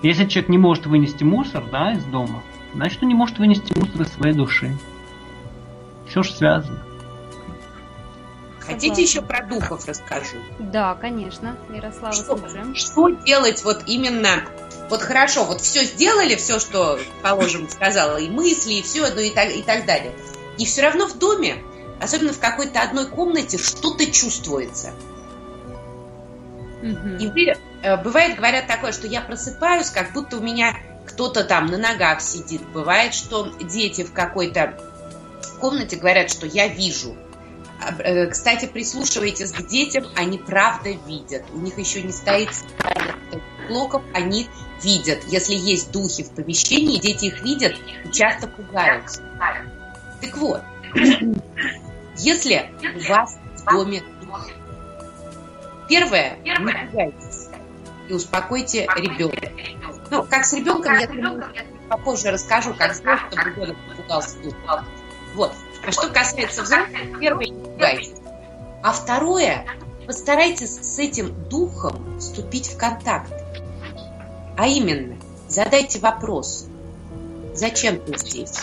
Если 0.03 0.27
человек 0.27 0.51
не 0.51 0.59
может 0.59 0.87
вынести 0.87 1.25
мусор 1.25 1.65
да, 1.73 1.93
из 1.93 2.05
дома, 2.05 2.43
значит 2.75 3.03
он 3.03 3.09
не 3.09 3.15
может 3.15 3.39
вынести 3.39 3.79
мусор 3.79 4.03
из 4.03 4.09
своей 4.09 4.35
души. 4.35 4.77
Все 6.09 6.23
же 6.23 6.33
связано. 6.33 6.83
Хотите 8.61 9.03
еще 9.03 9.23
про 9.23 9.47
духов 9.47 9.87
расскажу? 9.87 10.37
Да, 10.59 10.95
конечно. 10.95 11.57
Ярослава, 11.73 12.13
что, 12.13 12.37
слушаем. 12.37 12.75
Что 12.75 13.09
делать 13.11 13.63
вот 13.65 13.85
именно... 13.87 14.43
Вот 14.91 15.03
хорошо, 15.03 15.45
вот 15.45 15.61
все 15.61 15.85
сделали, 15.85 16.37
все, 16.37 16.59
что, 16.59 16.99
положим, 17.23 17.69
сказала, 17.69 18.19
и 18.19 18.29
мысли, 18.29 18.75
и 18.75 18.83
все, 18.83 19.09
ну 19.13 19.21
и 19.21 19.31
так, 19.31 19.51
и 19.51 19.63
так 19.63 19.85
далее. 19.85 20.13
И 20.59 20.65
все 20.65 20.83
равно 20.83 21.07
в 21.07 21.19
доме, 21.19 21.57
особенно 22.01 22.33
в 22.33 22.39
какой-то 22.39 22.81
одной 22.81 23.09
комнате, 23.09 23.59
что-то 23.59 24.07
чувствуется. 24.07 24.93
Угу. 26.83 27.17
И 27.19 27.27
вы, 27.29 27.57
э, 27.83 27.97
бывает, 28.03 28.37
говорят 28.37 28.69
такое, 28.69 28.93
что 28.93 29.07
я 29.09 29.21
просыпаюсь, 29.21 29.91
как 29.91 30.13
будто 30.13 30.37
у 30.37 30.41
меня 30.41 30.77
кто-то 31.07 31.45
там 31.45 31.67
на 31.67 31.79
ногах 31.79 32.21
сидит. 32.21 32.63
Бывает, 32.69 33.15
что 33.15 33.49
дети 33.61 34.05
в 34.05 34.13
какой-то 34.13 34.79
в 35.57 35.59
комнате 35.59 35.97
говорят, 35.97 36.31
что 36.31 36.47
я 36.47 36.69
вижу. 36.69 37.17
Э, 37.99 38.27
кстати, 38.27 38.67
прислушивайтесь 38.67 39.53
к 39.53 39.67
детям, 39.67 40.05
они 40.15 40.39
правда 40.39 40.91
видят. 41.07 41.45
У 41.53 41.59
них 41.59 41.79
еще 41.79 42.03
не 42.03 42.13
стоит 42.13 42.51
блоков, 43.69 44.03
они 44.15 44.49
видят. 44.83 45.25
Если 45.27 45.55
есть 45.55 45.91
духи 45.93 46.23
в 46.23 46.31
помещении, 46.31 46.99
дети 46.99 47.27
их 47.27 47.43
видят 47.43 47.75
и 48.05 48.13
часто 48.13 48.49
пугаются. 48.49 49.23
Так 50.21 50.37
вот, 50.37 50.63
если 52.17 52.71
у 52.95 53.11
вас 53.11 53.39
в 53.57 53.71
доме 53.71 54.03
дух, 54.23 54.49
первое, 55.89 56.37
не 56.45 56.55
пугайтесь 56.55 57.49
и 58.09 58.13
успокойте 58.13 58.87
ребенка. 58.97 59.51
Ну, 60.11 60.23
как 60.23 60.45
с 60.45 60.53
ребенком, 60.53 60.99
я 60.99 61.07
думаю, 61.07 61.45
попозже 61.89 62.31
расскажу, 62.31 62.75
как 62.75 62.95
сделать, 62.95 63.21
чтобы 63.31 63.51
ребенок 63.51 63.77
пугался 63.97 64.39
духом. 64.39 64.87
Вот. 65.37 65.53
А 65.87 65.93
что 65.93 66.09
касается 66.09 66.63
взрослых, 66.63 67.21
первое, 67.21 67.47
не 67.47 67.53
пугайтесь. 67.53 68.15
А 68.83 68.93
второе, 68.93 69.67
постарайтесь 70.07 70.75
с 70.75 70.99
этим 70.99 71.49
духом 71.49 72.19
вступить 72.19 72.69
в 72.69 72.79
контакт. 72.79 73.31
А 74.57 74.67
именно, 74.67 75.17
задайте 75.47 75.99
вопрос. 75.99 76.67
Зачем 77.55 78.01
ты 78.01 78.17
здесь? 78.17 78.61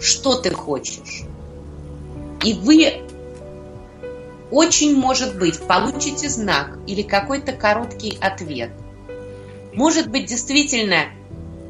Что 0.00 0.36
ты 0.36 0.50
хочешь? 0.50 1.24
И 2.44 2.54
вы 2.54 3.02
очень, 4.52 4.96
может 4.96 5.36
быть, 5.36 5.58
получите 5.66 6.28
знак 6.28 6.78
или 6.86 7.02
какой-то 7.02 7.52
короткий 7.52 8.16
ответ. 8.20 8.70
Может 9.72 10.08
быть, 10.08 10.26
действительно, 10.26 11.06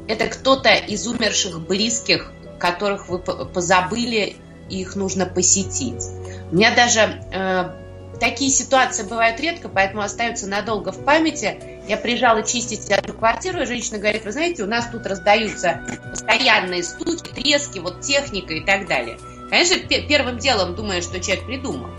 это 0.07 0.27
кто-то 0.27 0.69
из 0.69 1.07
умерших 1.07 1.61
близких 1.61 2.31
которых 2.59 3.09
вы 3.09 3.19
позабыли, 3.19 4.35
и 4.69 4.81
их 4.81 4.95
нужно 4.95 5.25
посетить. 5.25 6.03
У 6.51 6.55
меня 6.55 6.73
даже 6.75 7.21
э, 7.31 7.71
такие 8.19 8.49
ситуации 8.49 9.03
бывают 9.03 9.39
редко, 9.39 9.69
поэтому 9.69 10.01
остаются 10.01 10.47
надолго 10.47 10.91
в 10.91 11.03
памяти. 11.03 11.57
Я 11.87 11.97
приезжала 11.97 12.43
чистить 12.43 12.89
эту 12.89 13.13
квартиру, 13.13 13.61
и 13.61 13.65
женщина 13.65 13.99
говорит, 13.99 14.25
вы 14.25 14.31
знаете, 14.31 14.63
у 14.63 14.67
нас 14.67 14.87
тут 14.91 15.05
раздаются 15.05 15.81
постоянные 16.09 16.83
стуки, 16.83 17.29
трески, 17.29 17.79
вот 17.79 18.01
техника 18.01 18.53
и 18.53 18.61
так 18.61 18.87
далее. 18.87 19.19
Конечно, 19.49 19.77
первым 19.87 20.39
делом 20.39 20.75
думаю, 20.75 21.01
что 21.01 21.19
человек 21.19 21.45
придумал. 21.45 21.89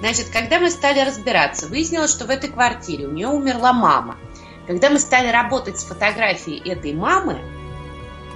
Значит, 0.00 0.26
когда 0.32 0.58
мы 0.58 0.70
стали 0.70 1.00
разбираться, 1.00 1.68
выяснилось, 1.68 2.10
что 2.10 2.26
в 2.26 2.30
этой 2.30 2.50
квартире 2.50 3.06
у 3.06 3.12
нее 3.12 3.28
умерла 3.28 3.72
мама. 3.72 4.16
Когда 4.66 4.90
мы 4.90 4.98
стали 4.98 5.28
работать 5.28 5.78
с 5.78 5.84
фотографией 5.84 6.60
этой 6.68 6.92
мамы, 6.92 7.38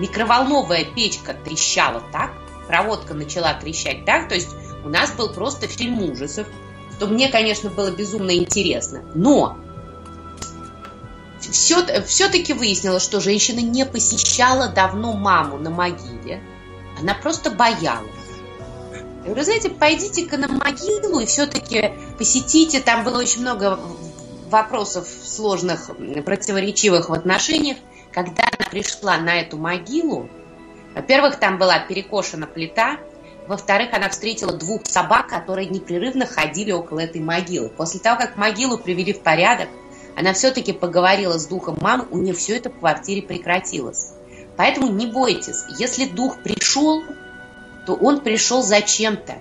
микроволновая 0.00 0.84
печка 0.84 1.34
трещала 1.34 2.02
так, 2.10 2.32
проводка 2.66 3.14
начала 3.14 3.54
трещать 3.54 4.04
так, 4.04 4.28
то 4.28 4.34
есть 4.34 4.50
у 4.84 4.88
нас 4.88 5.12
был 5.12 5.28
просто 5.28 5.68
фильм 5.68 6.02
ужасов, 6.02 6.46
что 6.96 7.06
мне, 7.06 7.28
конечно, 7.28 7.70
было 7.70 7.90
безумно 7.90 8.36
интересно. 8.36 9.02
Но 9.14 9.56
все, 11.40 11.84
все-таки 12.02 12.52
выяснилось, 12.52 13.02
что 13.02 13.20
женщина 13.20 13.60
не 13.60 13.84
посещала 13.86 14.68
давно 14.68 15.12
маму 15.12 15.58
на 15.58 15.70
могиле. 15.70 16.42
Она 17.00 17.14
просто 17.14 17.50
боялась. 17.50 18.10
Я 18.92 19.26
говорю, 19.26 19.42
знаете, 19.44 19.70
пойдите-ка 19.70 20.38
на 20.38 20.48
могилу 20.48 21.20
и 21.20 21.26
все-таки 21.26 21.92
посетите. 22.18 22.80
Там 22.80 23.04
было 23.04 23.18
очень 23.18 23.42
много 23.42 23.78
вопросов 24.50 25.08
сложных, 25.24 25.90
противоречивых 26.24 27.08
в 27.08 27.12
отношениях. 27.12 27.76
Когда 28.12 28.44
она 28.44 28.68
пришла 28.68 29.18
на 29.18 29.40
эту 29.40 29.56
могилу, 29.56 30.28
во-первых, 30.94 31.36
там 31.36 31.58
была 31.58 31.78
перекошена 31.78 32.46
плита, 32.46 32.98
во-вторых, 33.46 33.90
она 33.92 34.08
встретила 34.08 34.52
двух 34.52 34.86
собак, 34.86 35.28
которые 35.28 35.68
непрерывно 35.68 36.26
ходили 36.26 36.72
около 36.72 37.00
этой 37.00 37.20
могилы. 37.20 37.68
После 37.68 38.00
того, 38.00 38.18
как 38.18 38.36
могилу 38.36 38.78
привели 38.78 39.12
в 39.12 39.22
порядок, 39.22 39.68
она 40.16 40.32
все-таки 40.32 40.72
поговорила 40.72 41.38
с 41.38 41.46
духом 41.46 41.78
мамы, 41.80 42.06
у 42.10 42.18
нее 42.18 42.34
все 42.34 42.56
это 42.56 42.70
в 42.70 42.78
квартире 42.78 43.22
прекратилось. 43.22 44.12
Поэтому 44.56 44.88
не 44.92 45.06
бойтесь, 45.06 45.64
если 45.78 46.04
дух 46.04 46.42
пришел, 46.42 47.02
то 47.86 47.94
он 47.94 48.20
пришел 48.20 48.62
зачем-то. 48.62 49.38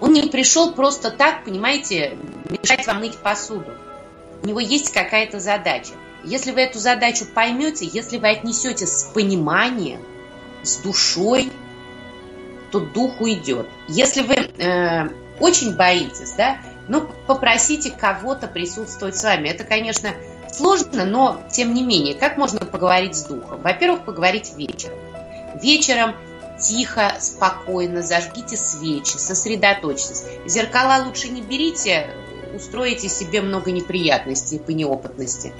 Он 0.00 0.12
не 0.12 0.22
пришел 0.22 0.72
просто 0.72 1.10
так, 1.10 1.44
понимаете, 1.44 2.16
мешать 2.48 2.86
вам 2.86 3.00
мыть 3.00 3.16
посуду. 3.18 3.72
У 4.42 4.46
него 4.46 4.60
есть 4.60 4.92
какая-то 4.92 5.40
задача. 5.40 5.92
Если 6.24 6.52
вы 6.52 6.62
эту 6.62 6.78
задачу 6.78 7.24
поймете, 7.26 7.86
если 7.86 8.18
вы 8.18 8.28
отнесете 8.28 8.86
с 8.86 9.10
пониманием, 9.14 10.00
с 10.62 10.78
душой, 10.78 11.50
то 12.70 12.80
дух 12.80 13.20
уйдет. 13.20 13.68
Если 13.88 14.22
вы 14.22 14.34
э, 14.34 15.08
очень 15.38 15.76
боитесь, 15.76 16.32
да, 16.32 16.58
ну, 16.88 17.08
попросите 17.26 17.90
кого-то 17.90 18.46
присутствовать 18.46 19.16
с 19.16 19.24
вами. 19.24 19.48
Это, 19.48 19.64
конечно, 19.64 20.10
сложно, 20.52 21.04
но 21.04 21.42
тем 21.50 21.74
не 21.74 21.82
менее, 21.82 22.14
как 22.14 22.36
можно 22.36 22.60
поговорить 22.60 23.16
с 23.16 23.24
духом? 23.24 23.62
Во-первых, 23.62 24.04
поговорить 24.04 24.52
вечером. 24.56 24.98
Вечером 25.62 26.14
тихо, 26.58 27.14
спокойно, 27.20 28.02
зажгите 28.02 28.56
свечи, 28.56 29.16
сосредоточьтесь. 29.16 30.24
Зеркала 30.46 31.04
лучше 31.04 31.28
не 31.28 31.42
берите, 31.42 32.10
устроите 32.54 33.08
себе 33.08 33.40
много 33.40 33.70
неприятностей 33.70 34.58
по 34.58 34.70
неопытности. 34.70 35.52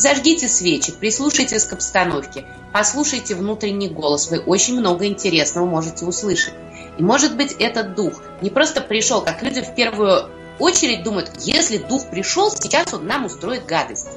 Зажгите 0.00 0.48
свечи, 0.48 0.92
прислушайтесь 0.92 1.64
к 1.64 1.74
обстановке, 1.74 2.46
послушайте 2.72 3.34
внутренний 3.34 3.90
голос, 3.90 4.30
вы 4.30 4.38
очень 4.38 4.80
много 4.80 5.04
интересного 5.04 5.66
можете 5.66 6.06
услышать. 6.06 6.54
И 6.96 7.02
может 7.02 7.36
быть 7.36 7.52
этот 7.58 7.96
дух 7.96 8.22
не 8.40 8.48
просто 8.48 8.80
пришел, 8.80 9.20
как 9.20 9.42
люди 9.42 9.60
в 9.60 9.74
первую 9.74 10.30
очередь 10.58 11.02
думают, 11.02 11.30
если 11.40 11.76
дух 11.76 12.08
пришел, 12.08 12.50
сейчас 12.50 12.94
он 12.94 13.06
нам 13.06 13.26
устроит 13.26 13.66
гадость. 13.66 14.08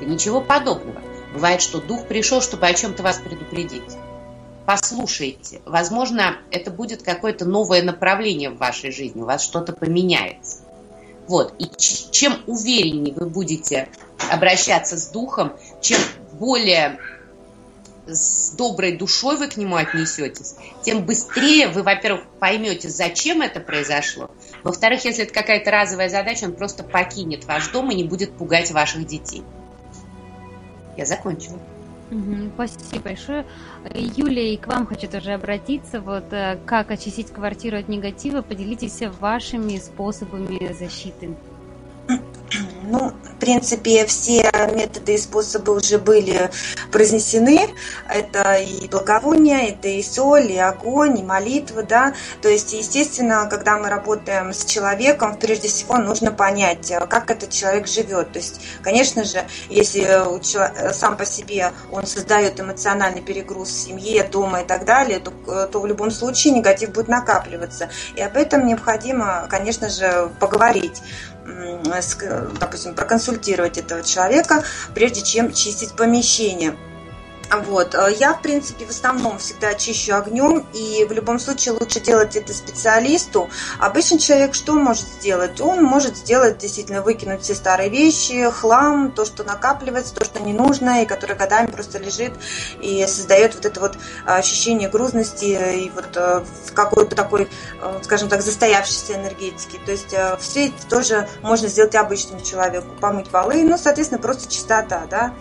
Да 0.00 0.06
ничего 0.06 0.40
подобного. 0.40 1.00
Бывает, 1.32 1.62
что 1.62 1.80
дух 1.80 2.08
пришел, 2.08 2.42
чтобы 2.42 2.66
о 2.66 2.74
чем-то 2.74 3.04
вас 3.04 3.18
предупредить. 3.18 3.96
Послушайте, 4.66 5.60
возможно, 5.64 6.38
это 6.50 6.72
будет 6.72 7.04
какое-то 7.04 7.44
новое 7.44 7.84
направление 7.84 8.50
в 8.50 8.58
вашей 8.58 8.90
жизни, 8.90 9.22
у 9.22 9.26
вас 9.26 9.44
что-то 9.44 9.72
поменяется. 9.72 10.62
Вот. 11.28 11.54
И 11.58 11.68
чем 12.10 12.38
увереннее 12.46 13.14
вы 13.14 13.26
будете 13.26 13.88
обращаться 14.30 14.96
с 14.96 15.08
духом, 15.08 15.52
чем 15.80 16.00
более 16.32 16.98
с 18.06 18.52
доброй 18.56 18.96
душой 18.96 19.36
вы 19.36 19.48
к 19.48 19.58
нему 19.58 19.76
отнесетесь, 19.76 20.56
тем 20.82 21.04
быстрее 21.04 21.68
вы, 21.68 21.82
во-первых, 21.82 22.24
поймете, 22.40 22.88
зачем 22.88 23.42
это 23.42 23.60
произошло. 23.60 24.30
Во-вторых, 24.64 25.04
если 25.04 25.24
это 25.24 25.34
какая-то 25.34 25.70
разовая 25.70 26.08
задача, 26.08 26.44
он 26.44 26.54
просто 26.54 26.82
покинет 26.82 27.44
ваш 27.44 27.68
дом 27.68 27.90
и 27.90 27.94
не 27.94 28.04
будет 28.04 28.32
пугать 28.32 28.70
ваших 28.70 29.06
детей. 29.06 29.44
Я 30.96 31.04
закончила. 31.04 31.58
Спасибо 32.54 33.04
большое. 33.04 33.44
Юлия, 33.94 34.54
и 34.54 34.56
к 34.56 34.66
вам 34.66 34.86
хочу 34.86 35.08
тоже 35.08 35.32
обратиться. 35.32 36.00
Вот 36.00 36.32
э, 36.32 36.58
как 36.64 36.90
очистить 36.90 37.30
квартиру 37.30 37.76
от 37.76 37.88
негатива? 37.88 38.40
Поделитесь 38.40 39.02
вашими 39.20 39.76
способами 39.76 40.72
защиты. 40.72 41.36
Ну, 42.90 43.12
в 43.22 43.40
принципе, 43.40 44.06
все 44.06 44.50
методы 44.74 45.14
и 45.14 45.18
способы 45.18 45.76
уже 45.76 45.98
были 45.98 46.50
произнесены. 46.90 47.68
Это 48.08 48.54
и 48.54 48.88
благовоние, 48.88 49.68
это 49.68 49.88
и 49.88 50.02
соль, 50.02 50.52
и 50.52 50.58
огонь, 50.58 51.18
и 51.18 51.22
молитва, 51.22 51.82
да. 51.82 52.14
То 52.40 52.48
есть, 52.48 52.72
естественно, 52.72 53.46
когда 53.50 53.76
мы 53.78 53.90
работаем 53.90 54.54
с 54.54 54.64
человеком, 54.64 55.36
прежде 55.36 55.68
всего 55.68 55.98
нужно 55.98 56.32
понять, 56.32 56.90
как 57.10 57.30
этот 57.30 57.50
человек 57.50 57.86
живет. 57.86 58.32
То 58.32 58.38
есть, 58.38 58.62
конечно 58.82 59.22
же, 59.24 59.44
если 59.68 60.08
сам 60.94 61.18
по 61.18 61.26
себе 61.26 61.72
он 61.92 62.06
создает 62.06 62.58
эмоциональный 62.58 63.20
перегруз 63.20 63.68
в 63.68 63.86
семье, 63.88 64.24
дома 64.24 64.62
и 64.62 64.64
так 64.64 64.86
далее, 64.86 65.20
то, 65.20 65.66
то 65.66 65.80
в 65.80 65.86
любом 65.86 66.10
случае 66.10 66.54
негатив 66.54 66.92
будет 66.92 67.08
накапливаться. 67.08 67.90
И 68.16 68.22
об 68.22 68.36
этом 68.38 68.66
необходимо, 68.66 69.46
конечно 69.50 69.90
же, 69.90 70.30
поговорить 70.40 71.02
допустим, 72.60 72.94
проконсультировать 72.94 73.78
этого 73.78 74.02
человека, 74.02 74.62
прежде 74.94 75.22
чем 75.22 75.52
чистить 75.52 75.94
помещение. 75.94 76.76
Вот. 77.50 77.94
Э, 77.94 78.14
я, 78.18 78.34
в 78.34 78.42
принципе, 78.42 78.84
в 78.84 78.90
основном 78.90 79.38
всегда 79.38 79.74
чищу 79.74 80.14
огнем, 80.14 80.66
и 80.74 81.06
в 81.08 81.12
любом 81.12 81.38
случае 81.38 81.72
лучше 81.72 82.00
делать 82.00 82.36
это 82.36 82.52
специалисту. 82.52 83.48
Обычный 83.78 84.18
человек 84.18 84.54
что 84.54 84.74
может 84.74 85.06
сделать? 85.06 85.60
Он 85.60 85.82
может 85.82 86.16
сделать, 86.16 86.58
действительно, 86.58 87.02
выкинуть 87.02 87.42
все 87.42 87.54
старые 87.54 87.88
вещи, 87.88 88.50
хлам, 88.50 89.12
то, 89.12 89.24
что 89.24 89.44
накапливается, 89.44 90.14
то, 90.14 90.24
что 90.24 90.40
не 90.40 90.52
нужно, 90.52 91.02
и 91.02 91.06
которое 91.06 91.34
годами 91.34 91.66
просто 91.66 91.98
лежит 91.98 92.32
и 92.80 93.06
создает 93.06 93.54
вот 93.54 93.64
это 93.64 93.80
вот 93.80 93.98
ощущение 94.26 94.88
грузности 94.88 95.84
и 95.84 95.90
вот 95.90 96.16
э, 96.16 96.44
какой-то 96.74 97.16
такой, 97.16 97.48
э, 97.80 98.00
скажем 98.02 98.28
так, 98.28 98.42
застоявшейся 98.42 99.14
энергетики. 99.14 99.80
То 99.86 99.92
есть 99.92 100.14
все 100.40 100.66
это 100.66 100.86
тоже 100.88 101.28
можно 101.42 101.68
сделать 101.68 101.94
обычному 101.94 102.42
человеку. 102.42 102.88
Помыть 103.00 103.30
полы, 103.30 103.62
ну, 103.64 103.78
соответственно, 103.78 104.20
просто 104.20 104.52
чистота, 104.52 105.06
да. 105.10 105.34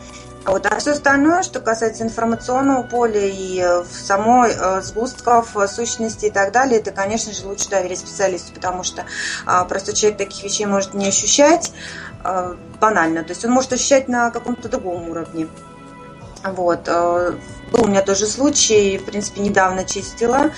Вот. 0.47 0.65
А 0.65 0.79
все 0.79 0.91
остальное, 0.91 1.43
что 1.43 1.59
касается 1.59 2.03
информационного 2.03 2.81
поля 2.83 3.19
и 3.19 3.59
э, 3.59 3.83
самой 3.91 4.51
э, 4.51 4.81
сгустков, 4.81 5.57
э, 5.57 5.67
сущности 5.67 6.27
и 6.27 6.29
так 6.29 6.53
далее, 6.53 6.79
это, 6.79 6.91
конечно 6.91 7.33
же, 7.33 7.45
лучше 7.45 7.69
доверить 7.69 7.99
специалисту, 7.99 8.53
потому 8.53 8.83
что 8.83 9.03
а, 9.45 9.65
просто 9.65 9.93
человек 9.93 10.17
таких 10.19 10.45
вещей 10.45 10.65
может 10.65 10.93
не 10.93 11.09
ощущать 11.09 11.73
а, 12.23 12.55
банально. 12.79 13.23
То 13.23 13.31
есть 13.31 13.43
он 13.43 13.51
может 13.51 13.73
ощущать 13.73 14.07
на 14.07 14.31
каком-то 14.31 14.69
другом 14.69 15.09
уровне. 15.09 15.49
Вот. 16.43 16.85
Был 16.85 17.83
у 17.83 17.87
меня 17.87 18.01
тоже 18.01 18.25
случай, 18.25 18.97
в 18.97 19.03
принципе, 19.03 19.41
недавно 19.41 19.83
чистила. 19.83 20.51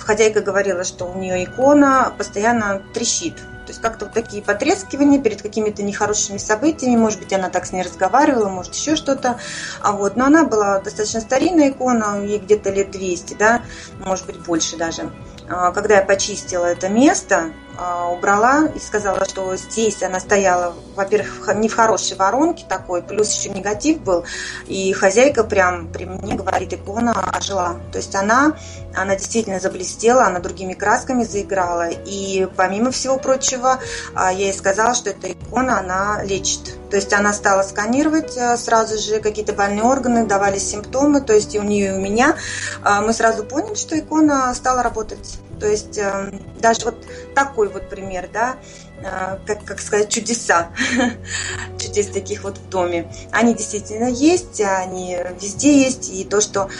Хозяйка 0.00 0.40
говорила, 0.40 0.84
что 0.84 1.06
у 1.06 1.16
нее 1.16 1.44
икона 1.44 2.12
постоянно 2.18 2.82
трещит. 2.92 3.34
То 3.66 3.72
есть 3.72 3.80
как-то 3.80 4.04
вот 4.04 4.14
такие 4.14 4.42
потрескивания 4.42 5.20
перед 5.20 5.42
какими-то 5.42 5.82
нехорошими 5.82 6.38
событиями. 6.38 6.96
Может 6.96 7.20
быть, 7.20 7.32
она 7.32 7.48
так 7.48 7.66
с 7.66 7.72
ней 7.72 7.82
разговаривала, 7.82 8.48
может, 8.48 8.74
еще 8.74 8.96
что-то. 8.96 9.38
А 9.80 9.92
вот, 9.92 10.16
но 10.16 10.26
она 10.26 10.44
была 10.44 10.80
достаточно 10.80 11.20
старинная 11.20 11.70
икона, 11.70 12.22
ей 12.24 12.38
где-то 12.38 12.70
лет 12.70 12.90
200, 12.90 13.34
да, 13.34 13.62
может 13.98 14.26
быть, 14.26 14.38
больше 14.40 14.76
даже. 14.76 15.10
А, 15.48 15.72
когда 15.72 15.96
я 15.96 16.02
почистила 16.02 16.64
это 16.64 16.88
место, 16.88 17.50
а, 17.76 18.08
убрала 18.08 18.66
и 18.66 18.78
сказала, 18.78 19.24
что 19.26 19.54
здесь 19.56 20.02
она 20.02 20.20
стояла, 20.20 20.74
во-первых, 20.94 21.54
не 21.56 21.68
в 21.68 21.74
хорошей 21.74 22.16
воронке 22.16 22.64
такой, 22.68 23.02
плюс 23.02 23.34
еще 23.34 23.50
негатив 23.50 24.00
был, 24.00 24.24
и 24.66 24.92
хозяйка 24.92 25.44
прям 25.44 25.88
при 25.88 26.06
мне 26.06 26.34
говорит, 26.34 26.72
икона 26.72 27.12
ожила. 27.32 27.76
То 27.92 27.98
есть 27.98 28.14
она, 28.14 28.56
она 28.94 29.16
действительно 29.16 29.60
заблестела, 29.60 30.24
она 30.24 30.38
другими 30.38 30.72
красками 30.72 31.24
заиграла, 31.24 31.88
и 31.90 32.48
помимо 32.56 32.90
всего 32.90 33.18
прочего, 33.18 33.80
а, 34.14 34.32
я 34.32 34.46
ей 34.46 34.54
сказала, 34.54 34.94
что 34.94 35.10
эта 35.10 35.32
икона, 35.32 35.78
она 35.78 36.22
лечит. 36.22 36.78
То 36.94 36.98
есть 36.98 37.12
она 37.12 37.32
стала 37.32 37.62
сканировать 37.62 38.36
э, 38.36 38.56
сразу 38.56 38.96
же 38.96 39.18
какие-то 39.18 39.52
больные 39.52 39.82
органы, 39.82 40.26
давали 40.26 40.58
симптомы, 40.58 41.22
то 41.22 41.32
есть 41.32 41.52
и 41.56 41.58
у 41.58 41.64
нее, 41.64 41.88
и 41.88 41.90
у 41.90 42.00
меня. 42.00 42.36
А, 42.84 43.00
мы 43.00 43.12
сразу 43.12 43.42
поняли, 43.42 43.74
что 43.74 43.98
икона 43.98 44.54
стала 44.54 44.80
работать. 44.80 45.40
То 45.58 45.66
есть 45.66 45.98
эм, 45.98 46.40
даже 46.60 46.84
вот 46.84 47.04
такой 47.34 47.68
вот 47.68 47.90
пример, 47.90 48.28
да, 48.32 48.54
э, 49.02 49.38
как, 49.44 49.64
как 49.64 49.80
сказать, 49.80 50.08
чудеса, 50.08 50.68
чудес 51.80 52.06
таких 52.06 52.44
вот 52.44 52.58
в 52.58 52.68
доме. 52.68 53.12
Они 53.32 53.54
действительно 53.54 54.06
есть, 54.06 54.60
они 54.60 55.18
везде 55.40 55.76
есть, 55.76 56.10
и 56.10 56.22
то, 56.22 56.40
что 56.40 56.70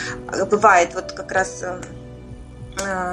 бывает 0.48 0.94
вот 0.94 1.10
как 1.10 1.32
раз 1.32 1.60
Э, 1.60 1.80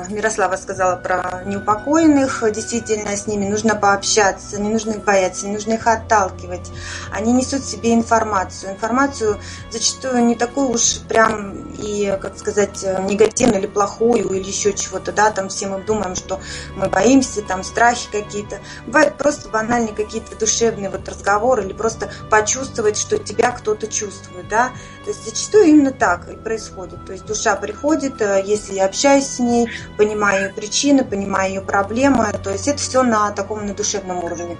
Мирослава 0.10 0.56
сказала 0.56 0.96
про 0.96 1.44
неупокоенных. 1.46 2.44
Действительно, 2.52 3.16
с 3.16 3.28
ними 3.28 3.48
нужно 3.48 3.76
пообщаться, 3.76 4.60
не 4.60 4.70
нужно 4.70 4.92
их 4.92 5.04
бояться, 5.04 5.46
не 5.46 5.54
нужно 5.54 5.74
их 5.74 5.86
отталкивать. 5.86 6.72
Они 7.12 7.32
несут 7.32 7.62
в 7.62 7.70
себе 7.70 7.94
информацию. 7.94 8.74
Информацию 8.74 9.40
зачастую 9.70 10.26
не 10.26 10.36
такую 10.36 10.70
уж 10.70 11.00
прям 11.08 11.74
и, 11.74 12.18
как 12.22 12.38
сказать, 12.38 12.84
негативную 13.08 13.60
или 13.60 13.68
плохую, 13.68 14.30
или 14.30 14.48
еще 14.48 14.74
чего-то, 14.74 15.12
да, 15.12 15.32
там 15.32 15.50
все 15.50 15.68
мы 15.68 15.80
думаем, 15.82 16.16
что 16.16 16.42
мы 16.76 16.88
боимся, 16.90 17.42
там 17.42 17.64
страхи 17.64 18.08
какие-то. 18.12 18.60
Бывают 18.88 19.18
просто 19.18 19.50
банальные 19.50 19.94
какие-то 19.94 20.36
душевные 20.36 20.90
вот 20.90 21.08
разговоры 21.08 21.64
или 21.64 21.74
просто 21.74 22.12
почувствовать, 22.30 22.98
что 22.98 23.20
тебя 23.20 23.52
кто-то 23.52 23.88
чувствует, 23.88 24.48
да. 24.48 24.72
То 25.04 25.10
есть 25.10 25.26
зачастую 25.26 25.66
именно 25.66 25.92
так 25.92 26.30
и 26.30 26.36
происходит. 26.36 27.04
То 27.06 27.14
есть 27.14 27.26
душа 27.26 27.56
приходит, 27.56 28.22
э, 28.22 28.44
если 28.46 28.76
я 28.76 28.86
общаюсь 28.86 29.26
с 29.26 29.40
ней, 29.40 29.68
понимаю 29.98 30.48
ее 30.48 30.54
причины, 30.54 31.04
понимаю 31.04 31.50
ее 31.50 31.62
проблемы, 31.62 32.32
то 32.44 32.52
есть 32.52 32.68
это 32.68 32.78
все 32.78 33.02
на 33.02 33.32
таком 33.32 33.66
на 33.66 33.74
душевном 33.74 34.24
уровне 34.24 34.58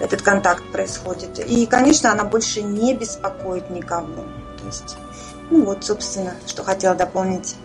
этот 0.00 0.22
контакт 0.22 0.64
происходит. 0.72 1.38
И, 1.38 1.66
конечно, 1.66 2.10
она 2.10 2.24
больше 2.24 2.62
не 2.62 2.94
беспокоит 2.94 3.70
никого. 3.70 4.24
То 4.58 4.66
есть, 4.66 4.96
ну 5.50 5.64
вот, 5.64 5.84
собственно, 5.84 6.34
что 6.46 6.64
хотела 6.64 6.94
дополнить. 6.94 7.56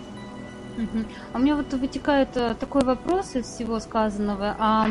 А 1.34 1.38
у 1.38 1.40
меня 1.40 1.56
вот 1.56 1.72
вытекает 1.74 2.36
э, 2.36 2.56
такой 2.60 2.84
вопрос 2.84 3.36
из 3.36 3.46
всего 3.46 3.80
сказанного. 3.80 4.56
А 4.58 4.88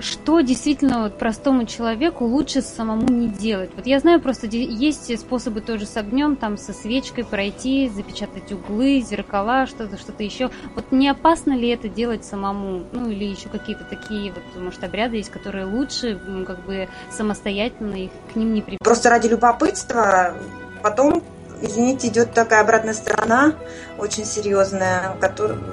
что 0.00 0.40
действительно 0.40 1.04
вот 1.04 1.18
простому 1.18 1.66
человеку 1.66 2.24
лучше 2.24 2.62
самому 2.62 3.08
не 3.08 3.28
делать? 3.28 3.70
Вот 3.74 3.86
я 3.86 4.00
знаю, 4.00 4.20
просто 4.20 4.46
есть 4.46 5.18
способы 5.18 5.60
тоже 5.60 5.86
с 5.86 5.96
огнем, 5.96 6.36
там 6.36 6.56
со 6.56 6.72
свечкой 6.72 7.24
пройти, 7.24 7.88
запечатать 7.88 8.52
углы, 8.52 9.00
зеркала, 9.00 9.66
что-то, 9.66 9.96
что-то 9.98 10.22
еще. 10.22 10.50
Вот 10.74 10.92
не 10.92 11.08
опасно 11.08 11.52
ли 11.52 11.68
это 11.68 11.88
делать 11.88 12.24
самому? 12.24 12.84
Ну 12.92 13.10
или 13.10 13.24
еще 13.24 13.48
какие-то 13.48 13.84
такие 13.84 14.32
вот, 14.32 14.62
может, 14.62 14.82
обряды 14.84 15.16
есть, 15.16 15.30
которые 15.30 15.66
лучше, 15.66 16.20
как 16.46 16.64
бы 16.64 16.88
самостоятельно 17.10 17.94
их 17.96 18.10
к 18.32 18.36
ним 18.36 18.54
не 18.54 18.62
при. 18.62 18.78
Просто 18.78 19.10
ради 19.10 19.28
любопытства 19.28 20.34
потом 20.82 21.22
извините, 21.62 22.08
идет 22.08 22.34
такая 22.34 22.60
обратная 22.62 22.94
сторона, 22.94 23.54
очень 23.98 24.24
серьезная, 24.24 25.16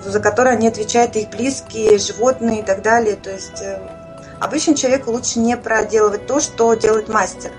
за 0.06 0.20
которую 0.20 0.54
они 0.54 0.68
отвечают 0.68 1.16
их 1.16 1.30
близкие, 1.30 1.98
животные 1.98 2.60
и 2.60 2.64
так 2.64 2.82
далее. 2.82 3.16
То 3.16 3.32
есть 3.32 3.62
э, 3.62 3.80
обычно 4.40 4.76
человеку 4.76 5.12
лучше 5.12 5.40
не 5.40 5.56
проделывать 5.58 6.28
то, 6.28 6.40
что 6.40 6.74
делает 6.74 7.10
мастер. 7.10 7.52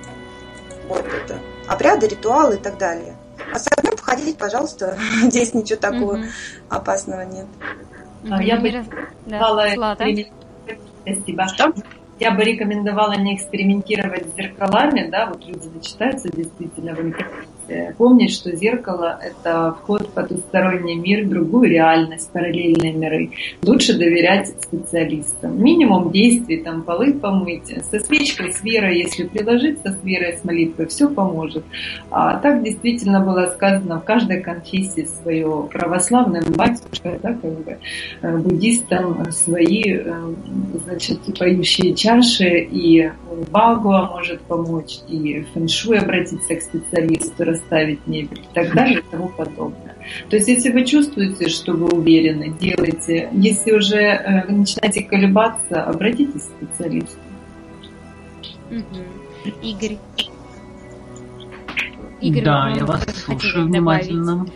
Вот 0.88 1.04
это. 1.06 1.38
Обряды, 1.68 2.08
ритуалы 2.08 2.56
и 2.56 2.58
так 2.58 2.78
далее. 2.78 3.14
А 3.52 3.58
с 3.58 3.66
огнем 3.76 3.96
походить, 3.96 4.38
пожалуйста. 4.38 4.96
Здесь 5.22 5.54
ничего 5.54 5.78
такого 5.78 6.14
угу. 6.14 6.24
опасного 6.68 7.22
нет. 7.22 7.46
А 8.30 8.42
я 8.42 8.56
бы 8.56 8.70
да. 9.26 9.38
Спасибо. 11.02 11.48
Что? 11.48 11.72
я 12.20 12.32
бы 12.32 12.44
рекомендовала 12.44 13.14
не 13.14 13.34
экспериментировать 13.34 14.26
с 14.28 14.36
зеркалами, 14.36 15.08
да, 15.10 15.26
вот 15.26 15.44
люди 15.46 15.66
начитаются 15.68 16.28
действительно 16.28 16.94
в 16.94 17.00
интернете, 17.00 17.48
помнить, 17.96 18.32
что 18.32 18.54
зеркало– 18.54 19.18
это 19.22 19.76
вход 19.80 20.02
в 20.02 20.10
потусторонний 20.12 20.96
мир, 20.96 21.26
другую 21.26 21.70
реальность, 21.70 22.30
параллельные 22.32 22.92
миры. 22.92 23.30
Лучше 23.62 23.98
доверять 23.98 24.48
специалистам. 24.62 25.62
Минимум 25.62 26.10
действий, 26.10 26.58
там, 26.58 26.82
полы 26.82 27.12
помыть, 27.12 27.68
со 27.90 27.98
свечкой, 28.00 28.52
с 28.52 28.62
верой, 28.62 28.98
если 28.98 29.24
приложить 29.24 29.78
со 29.82 29.90
с 29.92 30.04
верой, 30.04 30.38
с 30.40 30.44
молитвой, 30.44 30.86
все 30.86 31.08
поможет. 31.08 31.64
А 32.10 32.38
так 32.38 32.62
действительно 32.62 33.20
было 33.20 33.46
сказано 33.54 34.00
в 34.00 34.04
каждой 34.04 34.40
конфессии 34.40 35.08
свое, 35.22 35.68
православным 35.70 36.44
батюшка, 36.56 37.18
да, 37.22 37.34
как 37.34 37.64
бы, 37.64 37.78
э, 38.22 38.36
буддистам 38.38 39.30
свои, 39.32 39.82
э, 39.94 40.34
значит, 40.84 41.20
поющие 41.38 41.94
чаши, 41.94 42.68
и 42.70 43.10
Багуа 43.50 44.10
может 44.10 44.40
помочь, 44.42 44.98
и 45.08 45.44
фэншуй 45.54 45.98
обратиться 45.98 46.54
к 46.54 46.62
специалисту, 46.62 47.44
расставить 47.60 48.06
мебель 48.06 48.40
и 48.40 48.54
так 48.54 48.72
далее 48.74 49.00
и 49.00 49.02
тому 49.10 49.28
подобное. 49.28 49.96
То 50.28 50.36
есть, 50.36 50.48
если 50.48 50.70
вы 50.70 50.84
чувствуете, 50.84 51.48
что 51.48 51.72
вы 51.72 51.88
уверены, 51.88 52.54
делайте. 52.58 53.28
Если 53.32 53.72
уже 53.72 53.98
э, 53.98 54.46
начинаете 54.50 55.02
колебаться, 55.04 55.82
обратитесь 55.82 56.42
к 56.42 56.64
специалисту. 56.64 57.18
Игорь. 59.62 59.98
Игорь, 62.20 62.44
да, 62.44 62.72
я 62.76 62.84
вас 62.84 63.04
слушаю 63.24 63.66
внимательно. 63.66 64.46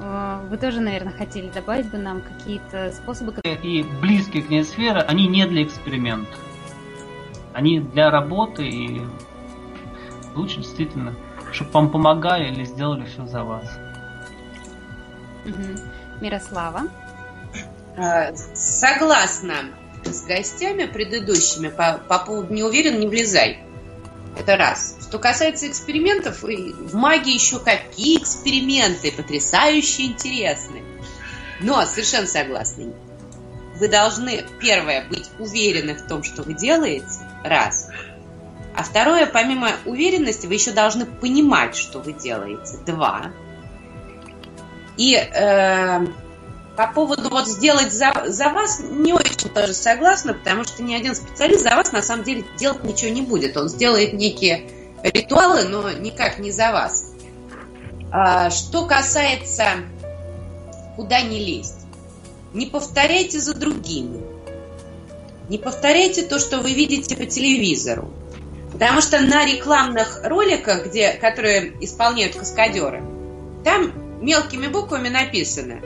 Э, 0.00 0.46
вы 0.48 0.56
тоже, 0.56 0.80
наверное, 0.80 1.12
хотели 1.12 1.48
добавить 1.48 1.90
бы 1.90 1.98
нам 1.98 2.22
какие-то 2.22 2.92
способы... 2.92 3.34
И 3.62 3.84
близкие 4.00 4.42
к 4.42 4.50
ней 4.50 4.64
сферы, 4.64 5.00
они 5.00 5.26
не 5.26 5.46
для 5.46 5.62
эксперимента. 5.62 6.32
Они 7.52 7.80
для 7.80 8.10
работы 8.10 8.66
и 8.66 9.00
лучше 10.34 10.58
действительно, 10.58 11.14
чтобы 11.54 11.70
вам 11.70 11.90
помогали 11.90 12.52
или 12.52 12.64
сделали 12.64 13.06
все 13.06 13.26
за 13.26 13.44
вас. 13.44 13.64
Мирослава? 16.20 16.82
А, 17.96 18.34
согласна 18.34 19.54
с 20.04 20.26
гостями 20.26 20.86
предыдущими 20.86 21.68
по, 21.68 22.00
по 22.08 22.18
поводу 22.18 22.52
«не 22.52 22.62
уверен, 22.62 22.98
не 22.98 23.06
влезай». 23.06 23.64
Это 24.36 24.56
раз. 24.56 24.98
Что 25.00 25.18
касается 25.18 25.68
экспериментов, 25.68 26.42
в 26.42 26.94
магии 26.96 27.34
еще 27.34 27.60
какие 27.60 28.18
эксперименты, 28.18 29.12
потрясающе 29.12 30.06
интересные. 30.06 30.82
Но 31.60 31.84
совершенно 31.86 32.26
согласна. 32.26 32.92
Вы 33.78 33.88
должны, 33.88 34.44
первое, 34.60 35.06
быть 35.08 35.30
уверены 35.38 35.94
в 35.94 36.06
том, 36.08 36.24
что 36.24 36.42
вы 36.42 36.54
делаете, 36.54 37.06
Раз. 37.44 37.90
А 38.76 38.82
второе, 38.82 39.26
помимо 39.26 39.70
уверенности, 39.84 40.46
вы 40.46 40.54
еще 40.54 40.72
должны 40.72 41.06
понимать, 41.06 41.76
что 41.76 42.00
вы 42.00 42.12
делаете. 42.12 42.78
Два. 42.84 43.30
И 44.96 45.14
э, 45.14 46.06
по 46.76 46.86
поводу 46.88 47.30
вот 47.30 47.46
сделать 47.46 47.92
за, 47.92 48.12
за 48.26 48.48
вас 48.48 48.80
не 48.80 49.12
очень 49.12 49.48
тоже 49.48 49.74
согласна, 49.74 50.34
потому 50.34 50.64
что 50.64 50.82
ни 50.82 50.94
один 50.94 51.14
специалист 51.14 51.62
за 51.62 51.76
вас 51.76 51.92
на 51.92 52.02
самом 52.02 52.24
деле 52.24 52.44
делать 52.58 52.82
ничего 52.84 53.10
не 53.10 53.22
будет. 53.22 53.56
Он 53.56 53.68
сделает 53.68 54.12
некие 54.12 54.68
ритуалы, 55.02 55.64
но 55.64 55.90
никак 55.92 56.38
не 56.38 56.50
за 56.50 56.72
вас. 56.72 57.12
А, 58.10 58.50
что 58.50 58.86
касается 58.86 59.66
куда 60.96 61.20
не 61.22 61.38
лезть, 61.44 61.86
не 62.52 62.66
повторяйте 62.66 63.40
за 63.40 63.54
другими. 63.54 64.20
Не 65.48 65.58
повторяйте 65.58 66.22
то, 66.22 66.38
что 66.38 66.58
вы 66.58 66.72
видите 66.72 67.16
по 67.16 67.26
телевизору. 67.26 68.10
Потому 68.74 69.00
что 69.00 69.20
на 69.20 69.46
рекламных 69.46 70.20
роликах, 70.24 70.86
где, 70.86 71.12
которые 71.12 71.74
исполняют 71.80 72.34
каскадеры, 72.34 73.04
там 73.64 74.20
мелкими 74.20 74.66
буквами 74.66 75.08
написано 75.08 75.80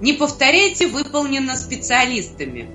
«Не 0.00 0.12
повторяйте, 0.12 0.86
выполнено 0.86 1.56
специалистами». 1.56 2.70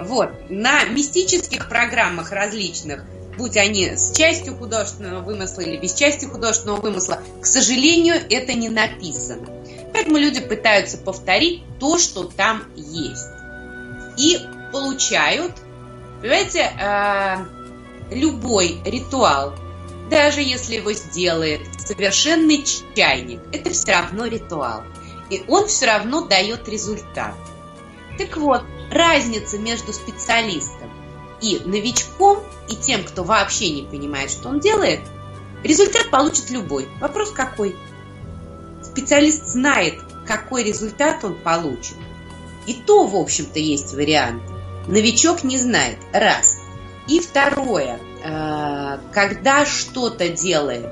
Вот. 0.00 0.30
На 0.48 0.84
мистических 0.84 1.68
программах 1.68 2.32
различных, 2.32 3.04
будь 3.36 3.58
они 3.58 3.90
с 3.96 4.16
частью 4.16 4.56
художественного 4.56 5.20
вымысла 5.20 5.60
или 5.60 5.76
без 5.76 5.92
части 5.92 6.24
художественного 6.24 6.80
вымысла, 6.80 7.20
к 7.42 7.44
сожалению, 7.44 8.14
это 8.30 8.54
не 8.54 8.70
написано. 8.70 9.46
Поэтому 9.92 10.16
люди 10.16 10.40
пытаются 10.40 10.96
повторить 10.96 11.62
то, 11.78 11.98
что 11.98 12.24
там 12.24 12.62
есть. 12.74 13.28
И 14.16 14.38
получают, 14.72 15.52
понимаете, 16.22 16.70
э, 16.80 17.57
любой 18.10 18.80
ритуал, 18.84 19.54
даже 20.10 20.40
если 20.40 20.76
его 20.76 20.92
сделает 20.92 21.60
совершенный 21.78 22.64
чайник, 22.94 23.40
это 23.52 23.70
все 23.70 23.92
равно 23.92 24.26
ритуал. 24.26 24.82
И 25.30 25.44
он 25.48 25.66
все 25.66 25.86
равно 25.86 26.22
дает 26.22 26.68
результат. 26.68 27.34
Так 28.16 28.36
вот, 28.36 28.62
разница 28.90 29.58
между 29.58 29.92
специалистом 29.92 30.90
и 31.40 31.60
новичком, 31.64 32.42
и 32.68 32.76
тем, 32.76 33.04
кто 33.04 33.22
вообще 33.22 33.70
не 33.70 33.82
понимает, 33.82 34.30
что 34.30 34.48
он 34.48 34.60
делает, 34.60 35.00
результат 35.62 36.10
получит 36.10 36.50
любой. 36.50 36.88
Вопрос 37.00 37.30
какой? 37.30 37.76
Специалист 38.82 39.46
знает, 39.46 40.00
какой 40.26 40.64
результат 40.64 41.22
он 41.24 41.34
получит. 41.34 41.96
И 42.66 42.74
то, 42.74 43.06
в 43.06 43.14
общем-то, 43.16 43.58
есть 43.58 43.92
варианты 43.94 44.58
новичок 44.88 45.44
не 45.44 45.58
знает. 45.58 45.98
Раз. 46.12 46.58
И 47.08 47.20
второе, 47.20 47.98
э, 48.22 48.98
когда 49.12 49.64
что-то 49.64 50.28
делает 50.28 50.86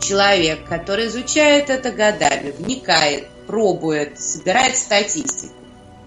человек, 0.00 0.64
который 0.68 1.08
изучает 1.08 1.70
это 1.70 1.90
годами, 1.90 2.52
вникает, 2.52 3.28
пробует, 3.46 4.20
собирает 4.20 4.76
статистику, 4.76 5.54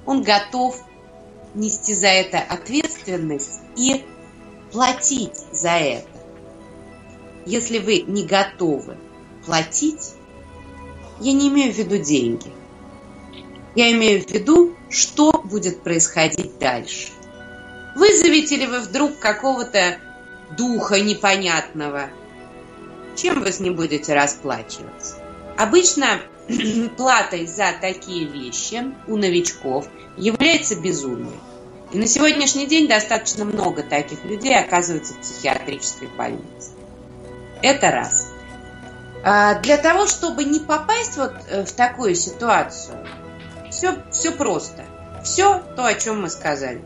он 0.05 0.23
готов 0.23 0.81
нести 1.55 1.93
за 1.93 2.07
это 2.07 2.39
ответственность 2.39 3.59
и 3.75 4.05
платить 4.71 5.37
за 5.51 5.71
это. 5.71 6.07
Если 7.45 7.79
вы 7.79 8.01
не 8.01 8.25
готовы 8.25 8.97
платить, 9.45 10.13
я 11.19 11.33
не 11.33 11.49
имею 11.49 11.73
в 11.73 11.77
виду 11.77 11.97
деньги. 11.97 12.47
Я 13.75 13.91
имею 13.91 14.21
в 14.23 14.29
виду, 14.29 14.75
что 14.89 15.31
будет 15.43 15.83
происходить 15.83 16.57
дальше. 16.59 17.11
Вызовете 17.95 18.55
ли 18.55 18.67
вы 18.67 18.79
вдруг 18.79 19.19
какого-то 19.19 19.97
духа 20.57 20.99
непонятного? 20.99 22.09
Чем 23.15 23.41
вы 23.41 23.51
с 23.51 23.59
ним 23.59 23.75
будете 23.75 24.13
расплачиваться? 24.13 25.17
Обычно 25.57 26.21
платой 26.97 27.45
за 27.45 27.73
такие 27.79 28.25
вещи 28.25 28.93
у 29.07 29.17
новичков 29.17 29.87
является 30.17 30.75
безумие. 30.75 31.37
И 31.91 31.97
на 31.97 32.07
сегодняшний 32.07 32.67
день 32.67 32.87
достаточно 32.87 33.45
много 33.45 33.81
таких 33.81 34.23
людей 34.23 34.57
оказывается 34.57 35.13
в 35.13 35.19
психиатрической 35.19 36.07
больнице. 36.07 36.71
Это 37.61 37.91
раз. 37.91 38.27
А 39.23 39.55
для 39.55 39.77
того, 39.77 40.05
чтобы 40.05 40.45
не 40.45 40.59
попасть 40.59 41.17
вот 41.17 41.33
э, 41.49 41.65
в 41.65 41.71
такую 41.71 42.15
ситуацию, 42.15 43.05
все, 43.69 43.97
все 44.11 44.31
просто. 44.31 44.85
Все 45.23 45.61
то, 45.75 45.85
о 45.85 45.93
чем 45.93 46.21
мы 46.21 46.29
сказали. 46.29 46.81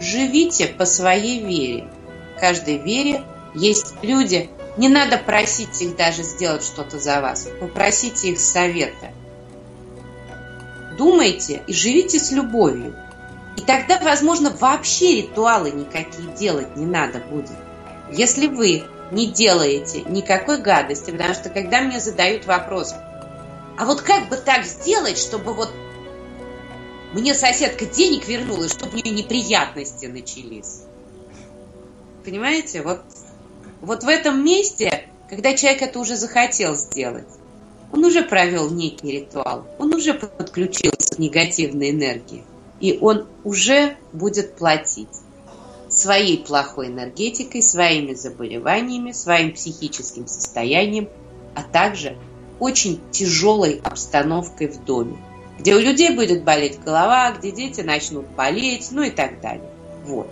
Живите 0.00 0.66
по 0.66 0.86
своей 0.86 1.44
вере. 1.44 1.88
В 2.36 2.40
каждой 2.40 2.78
вере 2.78 3.22
есть 3.54 3.94
люди. 4.02 4.48
Не 4.76 4.88
надо 4.88 5.18
просить 5.18 5.80
их 5.82 5.96
даже 5.96 6.22
сделать 6.22 6.64
что-то 6.64 6.98
за 6.98 7.20
вас. 7.20 7.46
Попросите 7.60 8.30
их 8.30 8.40
совета. 8.40 9.12
Думайте 10.96 11.62
и 11.66 11.72
живите 11.72 12.18
с 12.18 12.32
любовью. 12.32 12.96
И 13.56 13.62
тогда, 13.62 14.00
возможно, 14.02 14.50
вообще 14.50 15.22
ритуалы 15.22 15.70
никакие 15.70 16.34
делать 16.34 16.76
не 16.76 16.86
надо 16.86 17.18
будет. 17.18 17.56
Если 18.10 18.46
вы 18.46 18.84
не 19.10 19.26
делаете 19.26 20.02
никакой 20.02 20.62
гадости, 20.62 21.10
потому 21.10 21.34
что 21.34 21.50
когда 21.50 21.80
мне 21.80 22.00
задают 22.00 22.46
вопрос, 22.46 22.94
а 23.78 23.84
вот 23.84 24.02
как 24.02 24.28
бы 24.28 24.36
так 24.36 24.64
сделать, 24.64 25.18
чтобы 25.18 25.52
вот 25.52 25.70
мне 27.12 27.34
соседка 27.34 27.86
денег 27.86 28.28
вернула, 28.28 28.68
чтобы 28.68 28.92
у 28.92 28.96
нее 28.96 29.10
неприятности 29.10 30.06
начались. 30.06 30.82
Понимаете? 32.24 32.82
Вот, 32.82 33.00
вот 33.80 34.04
в 34.04 34.08
этом 34.08 34.44
месте, 34.44 35.08
когда 35.28 35.54
человек 35.54 35.82
это 35.82 35.98
уже 35.98 36.16
захотел 36.16 36.76
сделать, 36.76 37.28
он 37.92 38.04
уже 38.04 38.22
провел 38.22 38.70
некий 38.70 39.10
ритуал, 39.10 39.66
он 39.78 39.92
уже 39.94 40.14
подключился 40.14 41.16
к 41.16 41.18
негативной 41.18 41.90
энергии, 41.90 42.44
и 42.78 42.98
он 43.00 43.26
уже 43.42 43.96
будет 44.12 44.54
платить 44.54 45.08
своей 45.88 46.38
плохой 46.38 46.86
энергетикой, 46.86 47.62
своими 47.62 48.14
заболеваниями, 48.14 49.10
своим 49.10 49.52
психическим 49.52 50.28
состоянием, 50.28 51.08
а 51.56 51.64
также 51.64 52.16
очень 52.60 53.00
тяжелой 53.10 53.80
обстановкой 53.82 54.68
в 54.68 54.84
доме, 54.84 55.16
где 55.60 55.76
у 55.76 55.78
людей 55.78 56.14
будет 56.14 56.42
болеть 56.42 56.80
голова, 56.82 57.32
где 57.32 57.50
дети 57.52 57.82
начнут 57.82 58.26
болеть, 58.28 58.88
ну 58.92 59.02
и 59.02 59.10
так 59.10 59.40
далее. 59.40 59.68
Вот. 60.06 60.30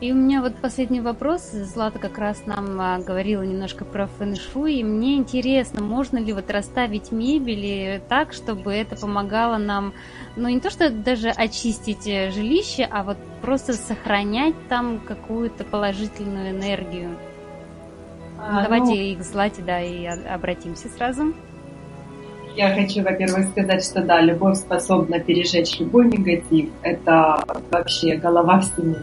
И 0.00 0.12
у 0.12 0.16
меня 0.16 0.42
вот 0.42 0.56
последний 0.56 1.00
вопрос. 1.00 1.50
Злата 1.52 1.98
как 1.98 2.18
раз 2.18 2.44
нам 2.44 2.78
а, 2.80 2.98
говорила 2.98 3.42
немножко 3.42 3.84
про 3.84 4.06
фэн-шуй. 4.06 4.74
И 4.74 4.84
мне 4.84 5.16
интересно, 5.16 5.80
можно 5.80 6.18
ли 6.18 6.32
вот 6.32 6.50
расставить 6.50 7.12
мебель 7.12 8.02
так, 8.08 8.32
чтобы 8.32 8.74
это 8.74 8.96
помогало 8.96 9.56
нам, 9.56 9.94
ну 10.36 10.48
не 10.48 10.60
то 10.60 10.68
что 10.68 10.90
даже 10.90 11.30
очистить 11.30 12.06
э, 12.06 12.32
жилище, 12.32 12.86
а 12.90 13.04
вот 13.04 13.16
просто 13.40 13.72
сохранять 13.74 14.56
там 14.68 14.98
какую-то 14.98 15.64
положительную 15.64 16.50
энергию. 16.50 17.16
А, 18.38 18.64
Давайте 18.64 18.90
ну... 18.90 18.94
и 18.94 19.14
к 19.14 19.22
Злате, 19.22 19.62
да, 19.62 19.80
и 19.80 20.04
обратимся 20.04 20.88
сразу. 20.88 21.32
Я 22.56 22.72
хочу, 22.72 23.02
во-первых, 23.02 23.48
сказать, 23.48 23.84
что 23.84 24.02
да, 24.02 24.20
любовь 24.20 24.56
способна 24.58 25.18
пережечь 25.18 25.80
любой 25.80 26.06
негатив. 26.06 26.70
Это 26.82 27.42
вообще 27.70 28.16
голова 28.16 28.60
всему. 28.60 28.96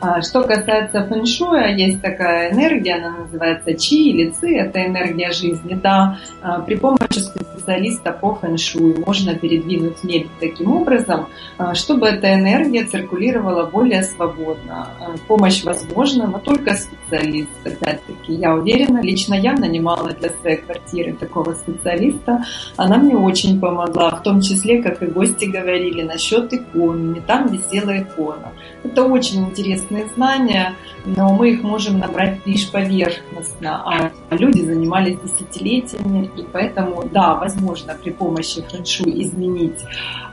А, 0.00 0.20
что 0.20 0.42
касается 0.42 1.06
фэншуя, 1.06 1.76
есть 1.76 2.02
такая 2.02 2.50
энергия, 2.52 2.96
она 2.96 3.18
называется 3.18 3.74
чи 3.74 4.10
или 4.10 4.30
ци, 4.30 4.56
это 4.56 4.84
энергия 4.84 5.30
жизни. 5.30 5.78
Да, 5.80 6.18
а, 6.42 6.60
при 6.60 6.74
помощи 6.74 7.20
специалиста 7.68 8.12
по 8.12 8.34
фэншую 8.34 9.04
можно 9.06 9.34
передвинуть 9.34 10.02
мебель 10.02 10.30
таким 10.40 10.72
образом, 10.72 11.26
а, 11.58 11.74
чтобы 11.74 12.06
эта 12.06 12.34
энергия 12.34 12.84
циркулировала 12.84 13.64
более 13.64 14.02
свободно. 14.02 14.88
Помощь 15.26 15.64
возможна, 15.64 16.26
но 16.26 16.38
только 16.38 16.74
специалист. 16.74 17.50
Опять-таки, 17.64 18.32
я 18.32 18.54
уверена, 18.54 19.00
лично 19.02 19.34
я 19.34 19.52
нанимала 19.52 20.10
для 20.10 20.30
своей 20.30 20.56
квартиры 20.56 21.12
такого 21.12 21.52
специалиста 21.54 22.44
она 22.76 22.96
мне 22.96 23.16
очень 23.16 23.60
помогла, 23.60 24.10
в 24.10 24.22
том 24.22 24.40
числе, 24.40 24.82
как 24.82 25.02
и 25.02 25.06
гости 25.06 25.44
говорили, 25.46 26.02
насчет 26.02 26.52
икон, 26.52 27.12
не 27.12 27.20
там 27.20 27.48
висела 27.48 27.98
икона. 27.98 28.52
Это 28.84 29.04
очень 29.04 29.44
интересные 29.44 30.06
знания, 30.14 30.74
но 31.04 31.32
мы 31.32 31.50
их 31.50 31.62
можем 31.62 31.98
набрать 31.98 32.46
лишь 32.46 32.70
поверхностно, 32.70 33.82
а 33.84 34.10
люди 34.30 34.60
занимались 34.62 35.18
десятилетиями, 35.20 36.30
и 36.36 36.42
поэтому, 36.52 37.04
да, 37.12 37.34
возможно, 37.34 37.57
при 38.02 38.10
помощи 38.10 38.62
фэншу 38.62 39.04
изменить 39.04 39.78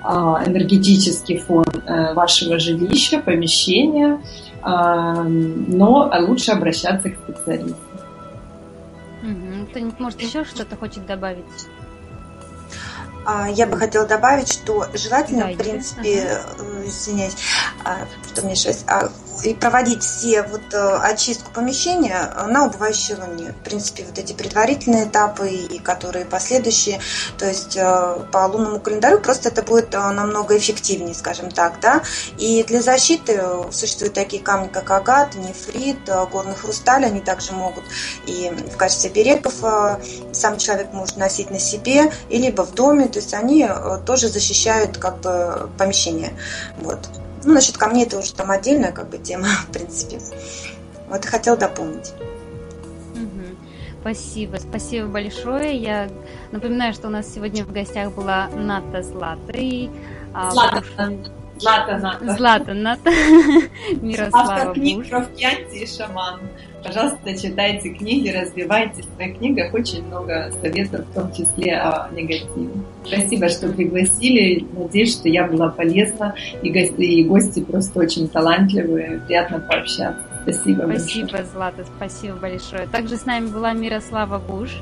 а, 0.01 0.43
энергетический 0.45 1.39
фон 1.39 1.65
э, 1.65 2.13
вашего 2.13 2.59
жилища, 2.59 3.19
помещения, 3.19 4.21
а, 4.61 5.23
но 5.23 6.11
лучше 6.27 6.51
обращаться 6.51 7.09
к 7.09 7.17
специалисту. 7.17 7.75
Кто-нибудь, 9.71 9.99
может, 9.99 10.21
еще 10.21 10.45
что-то 10.45 10.75
хочет 10.75 11.05
добавить? 11.05 11.45
А, 13.25 13.49
я 13.49 13.65
бы 13.65 13.77
хотела 13.77 14.05
добавить, 14.05 14.51
что 14.53 14.85
желательно, 14.93 15.45
да, 15.45 15.53
в 15.53 15.57
принципе, 15.57 16.21
ага. 16.21 16.45
Э, 16.59 16.87
извиняюсь, 16.87 17.35
что 18.31 18.45
мне 18.45 18.55
сейчас, 18.55 18.85
и 19.45 19.53
проводить 19.53 20.03
все 20.03 20.43
вот 20.43 20.73
э, 20.73 20.97
очистку 20.97 21.51
помещения 21.51 22.31
на 22.47 22.65
убывающей 22.65 23.15
луне. 23.15 23.53
В 23.59 23.63
принципе, 23.63 24.03
вот 24.03 24.17
эти 24.17 24.33
предварительные 24.33 25.05
этапы 25.05 25.49
и 25.49 25.79
которые 25.79 26.25
последующие, 26.25 26.99
то 27.37 27.45
есть 27.45 27.77
э, 27.77 28.17
по 28.31 28.45
лунному 28.47 28.79
календарю 28.79 29.19
просто 29.19 29.49
это 29.49 29.61
будет 29.61 29.93
э, 29.93 29.97
намного 29.97 30.57
эффективнее, 30.57 31.13
скажем 31.13 31.51
так, 31.51 31.79
да. 31.79 32.01
И 32.37 32.63
для 32.63 32.81
защиты 32.81 33.41
существуют 33.71 34.13
такие 34.13 34.41
камни, 34.41 34.67
как 34.67 34.89
агат, 34.91 35.35
нефрит, 35.35 35.97
горный 36.31 36.55
хрусталь, 36.55 37.05
они 37.05 37.21
также 37.21 37.53
могут 37.53 37.83
и 38.25 38.51
в 38.73 38.77
качестве 38.77 39.09
берегов 39.09 39.53
сам 40.31 40.57
человек 40.57 40.91
может 40.93 41.17
носить 41.17 41.51
на 41.51 41.59
себе, 41.59 42.11
и 42.29 42.37
либо 42.37 42.63
в 42.63 42.73
доме, 42.73 43.07
то 43.07 43.19
есть 43.19 43.33
они 43.33 43.67
тоже 44.05 44.27
защищают 44.27 44.97
как 44.97 45.19
бы 45.21 45.69
помещение. 45.77 46.33
Вот. 46.77 46.99
Ну, 47.45 47.53
насчет 47.53 47.77
камней 47.77 48.05
это 48.05 48.17
уже 48.17 48.33
там 48.33 48.51
отдельная 48.51 48.91
как 48.91 49.09
бы 49.09 49.17
тема, 49.17 49.47
в 49.69 49.71
принципе. 49.71 50.19
Вот 51.09 51.23
и 51.23 51.27
хотел 51.27 51.55
дополнить. 51.57 52.13
Спасибо, 54.01 54.57
спасибо 54.57 55.07
большое. 55.07 55.75
Я 55.75 56.09
напоминаю, 56.51 56.93
что 56.93 57.07
у 57.07 57.09
нас 57.09 57.25
сегодня 57.33 57.65
в 57.65 57.71
гостях 57.71 58.13
была 58.13 58.49
Ната 58.49 59.01
Злата. 59.01 59.51
И, 59.53 59.89
а, 60.31 60.51
Злата. 60.51 60.83
Злата 61.57 61.97
Ната. 61.97 62.35
Злата 62.37 62.73
Ната. 62.73 63.11
Мирослава 64.01 64.53
Автор 64.53 64.73
книг 64.73 65.09
про 65.09 65.25
и 65.73 65.85
шаман. 65.85 66.39
Пожалуйста, 66.83 67.35
читайте 67.35 67.89
книги, 67.89 68.29
развивайтесь. 68.29 69.05
В 69.05 69.15
своих 69.15 69.37
книгах 69.37 69.73
очень 69.73 70.05
много 70.05 70.51
советов, 70.61 71.05
в 71.07 71.13
том 71.13 71.31
числе 71.31 71.77
о 71.77 72.09
негативе. 72.11 72.69
Спасибо, 73.05 73.49
что 73.49 73.69
пригласили. 73.69 74.65
Надеюсь, 74.77 75.13
что 75.13 75.27
я 75.27 75.47
была 75.47 75.69
полезна. 75.69 76.35
И 76.61 76.71
гости, 76.71 77.01
и 77.01 77.23
гости 77.23 77.61
просто 77.61 77.99
очень 77.99 78.27
талантливые. 78.27 79.21
Приятно 79.25 79.59
пообщаться. 79.59 80.21
Спасибо, 80.43 80.83
спасибо 80.83 81.27
большое. 81.27 81.45
Злата, 81.45 81.85
спасибо 81.97 82.35
большое. 82.35 82.87
Также 82.87 83.17
с 83.17 83.25
нами 83.25 83.47
была 83.47 83.73
Мирослава 83.73 84.37
Буш. 84.37 84.77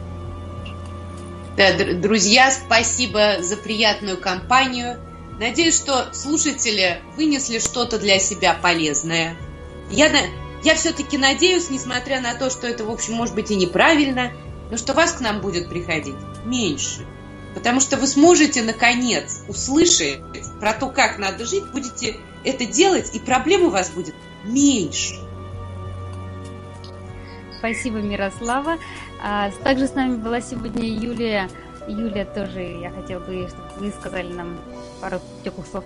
Да, 1.56 1.66
друзья, 2.02 2.52
спасибо 2.52 3.42
за 3.42 3.56
приятную 3.56 4.18
компанию. 4.18 4.98
Надеюсь, 5.40 5.76
что 5.76 6.14
слушатели 6.14 7.02
вынесли 7.18 7.60
что-то 7.60 7.98
для 8.00 8.20
себя 8.20 8.54
полезное. 8.54 9.36
Я, 9.90 10.12
я 10.64 10.76
все-таки 10.76 11.18
надеюсь, 11.18 11.70
несмотря 11.70 12.22
на 12.22 12.36
то, 12.36 12.50
что 12.50 12.68
это, 12.68 12.86
в 12.86 12.92
общем, 12.92 13.14
может 13.14 13.36
быть 13.36 13.52
и 13.52 13.56
неправильно, 13.56 14.32
но 14.70 14.78
что 14.78 14.94
вас 14.94 15.14
к 15.14 15.22
нам 15.22 15.42
будет 15.42 15.70
приходить 15.70 16.16
меньше. 16.46 17.06
Потому 17.54 17.80
что 17.80 17.98
вы 17.98 18.08
сможете, 18.08 18.64
наконец, 18.64 19.44
услышать 19.48 20.22
про 20.60 20.74
то, 20.74 20.90
как 20.90 21.20
надо 21.20 21.46
жить, 21.46 21.70
будете 21.72 22.18
это 22.44 22.66
делать, 22.66 23.12
и 23.14 23.20
проблем 23.20 23.64
у 23.64 23.70
вас 23.70 23.92
будет 23.92 24.16
меньше. 24.44 25.16
Спасибо, 27.60 27.98
Мирослава. 27.98 28.78
А, 29.22 29.50
также 29.64 29.88
с 29.88 29.94
нами 29.94 30.16
была 30.18 30.42
сегодня 30.42 30.86
Юлия. 30.86 31.50
Юлия 31.88 32.26
тоже, 32.26 32.62
я 32.62 32.92
хотела 32.92 33.20
бы, 33.20 33.48
чтобы 33.48 33.70
вы 33.78 33.92
сказали 33.92 34.34
нам 34.34 34.58
пару 35.04 35.20
теплых 35.44 35.68
слов. 35.68 35.84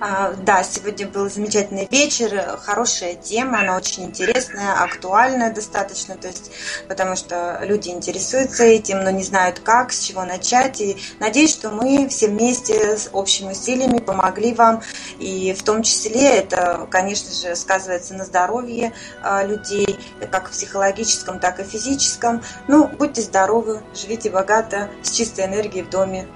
А, 0.00 0.32
да, 0.32 0.64
сегодня 0.64 1.06
был 1.06 1.30
замечательный 1.30 1.86
вечер, 1.88 2.58
хорошая 2.58 3.14
тема, 3.14 3.60
она 3.60 3.76
очень 3.76 4.02
интересная, 4.06 4.82
актуальная 4.82 5.54
достаточно, 5.54 6.16
то 6.16 6.26
есть, 6.26 6.50
потому 6.88 7.14
что 7.14 7.60
люди 7.62 7.90
интересуются 7.90 8.64
этим, 8.64 9.04
но 9.04 9.10
не 9.10 9.22
знают 9.22 9.60
как, 9.60 9.92
с 9.92 10.02
чего 10.02 10.24
начать. 10.24 10.80
И 10.80 10.96
надеюсь, 11.20 11.52
что 11.52 11.70
мы 11.70 12.08
все 12.08 12.26
вместе 12.26 12.96
с 12.96 13.08
общими 13.12 13.52
усилиями 13.52 14.00
помогли 14.00 14.52
вам. 14.52 14.82
И 15.20 15.54
в 15.56 15.62
том 15.62 15.84
числе 15.84 16.38
это, 16.38 16.88
конечно 16.90 17.30
же, 17.32 17.54
сказывается 17.54 18.14
на 18.14 18.24
здоровье 18.24 18.92
а, 19.22 19.44
людей, 19.44 19.96
как 20.32 20.48
в 20.48 20.50
психологическом, 20.50 21.38
так 21.38 21.60
и 21.60 21.62
физическом. 21.62 22.42
Ну, 22.66 22.88
будьте 22.88 23.22
здоровы, 23.22 23.80
живите 23.94 24.28
богато, 24.30 24.90
с 25.04 25.12
чистой 25.12 25.44
энергией 25.44 25.84
в 25.84 25.90
доме. 25.90 26.26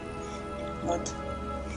Вот. 0.85 1.01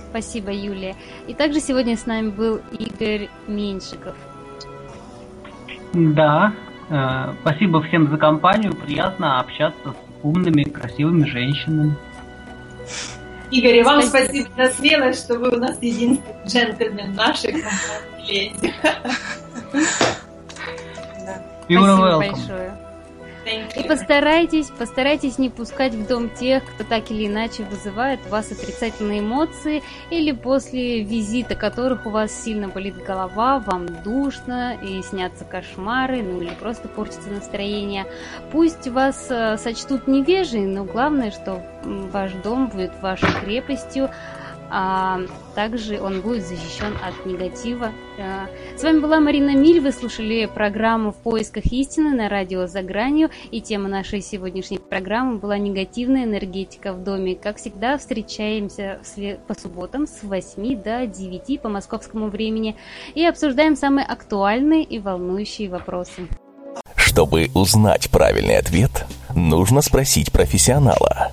Спасибо, 0.09 0.51
Юлия. 0.51 0.95
И 1.27 1.33
также 1.33 1.59
сегодня 1.59 1.95
с 1.95 2.05
нами 2.05 2.29
был 2.29 2.61
Игорь 2.77 3.29
Меньшиков. 3.47 4.15
Да, 5.93 6.53
э, 6.89 7.33
спасибо 7.41 7.81
всем 7.83 8.09
за 8.09 8.17
компанию. 8.17 8.75
Приятно 8.75 9.39
общаться 9.39 9.91
с 9.91 9.95
умными, 10.23 10.63
красивыми 10.63 11.25
женщинами. 11.25 11.95
Игорь, 13.51 13.77
и 13.77 13.83
вам 13.83 14.01
спасибо, 14.03 14.47
спасибо 14.53 14.65
за 14.65 14.73
смелость, 14.73 15.25
что 15.25 15.39
вы 15.39 15.49
у 15.49 15.59
нас 15.59 15.81
единственный 15.81 16.45
джентльмен 16.45 17.13
нашей 17.15 17.53
компании. 17.53 18.53
You're 21.67 21.99
welcome. 21.99 22.31
большое. 22.31 22.78
И 23.79 23.87
постарайтесь, 23.87 24.67
постарайтесь 24.67 25.37
не 25.37 25.49
пускать 25.49 25.93
в 25.93 26.05
дом 26.05 26.29
тех, 26.29 26.63
кто 26.65 26.83
так 26.83 27.11
или 27.11 27.27
иначе 27.27 27.63
вызывает 27.63 28.19
у 28.25 28.29
вас 28.29 28.51
отрицательные 28.51 29.21
эмоции, 29.21 29.83
или 30.09 30.31
после 30.33 31.01
визита 31.03 31.55
которых 31.55 32.05
у 32.05 32.09
вас 32.09 32.31
сильно 32.31 32.67
болит 32.67 33.01
голова, 33.01 33.59
вам 33.59 33.87
душно 34.03 34.75
и 34.81 35.01
снятся 35.01 35.45
кошмары, 35.45 36.21
ну 36.21 36.41
или 36.41 36.51
просто 36.59 36.89
портится 36.89 37.29
настроение. 37.29 38.05
Пусть 38.51 38.87
вас 38.87 39.27
э, 39.29 39.57
сочтут 39.57 40.07
невежей, 40.07 40.65
но 40.65 40.83
главное, 40.83 41.31
что 41.31 41.63
ваш 41.83 42.33
дом 42.43 42.67
будет 42.67 42.91
вашей 43.01 43.31
крепостью, 43.41 44.09
а 44.69 45.21
также 45.55 45.99
он 45.99 46.21
будет 46.21 46.45
защищен 46.45 46.95
от 47.03 47.25
негатива. 47.25 47.91
Э, 48.17 48.45
с 48.77 48.83
вами 48.83 48.99
была 48.99 49.19
Марина 49.19 49.55
Миль, 49.55 49.79
вы 49.79 49.91
слушали 49.91 50.45
программу 50.45 51.11
«В 51.11 51.17
поисках 51.17 51.65
истины» 51.65 52.15
на 52.15 52.29
радио 52.29 52.67
«За 52.67 52.81
гранью», 52.81 53.29
и 53.51 53.61
тема 53.61 53.89
нашей 53.89 54.21
сегодняшней 54.21 54.77
программы 54.77 55.37
была 55.37 55.57
«Негативная 55.57 56.25
энергетика 56.25 56.93
в 56.93 57.03
доме». 57.03 57.35
Как 57.35 57.57
всегда, 57.57 57.97
встречаемся 57.97 58.99
по 59.47 59.59
субботам 59.59 60.07
с 60.07 60.23
8 60.23 60.81
до 60.81 61.07
9 61.07 61.61
по 61.61 61.69
московскому 61.69 62.27
времени 62.29 62.75
и 63.15 63.25
обсуждаем 63.25 63.75
самые 63.75 64.05
актуальные 64.05 64.83
и 64.83 64.99
волнующие 64.99 65.69
вопросы. 65.69 66.27
Чтобы 66.95 67.49
узнать 67.53 68.09
правильный 68.11 68.57
ответ, 68.57 69.05
нужно 69.35 69.81
спросить 69.81 70.31
профессионала. 70.31 71.31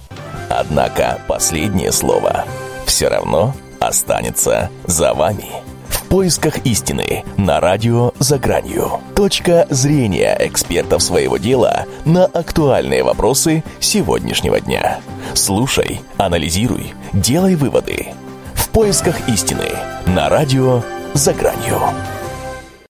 Однако 0.48 1.20
последнее 1.28 1.92
слово– 1.92 2.44
все 2.86 3.08
равно 3.08 3.54
останется 3.78 4.70
за 4.86 5.12
вами. 5.14 5.50
В 5.88 6.08
поисках 6.08 6.58
истины 6.64 7.24
на 7.36 7.60
радио 7.60 8.12
«За 8.20 8.38
гранью». 8.38 9.00
Точка 9.14 9.66
зрения 9.70 10.36
экспертов 10.40 11.02
своего 11.02 11.36
дела 11.36 11.84
на 12.04 12.26
актуальные 12.26 13.02
вопросы 13.02 13.64
сегодняшнего 13.80 14.60
дня. 14.60 15.00
Слушай, 15.34 16.00
анализируй, 16.16 16.94
делай 17.12 17.56
выводы. 17.56 18.08
В 18.54 18.68
поисках 18.70 19.28
истины 19.28 19.68
на 20.06 20.28
радио 20.28 20.82
«За 21.12 21.34
гранью». 21.34 21.80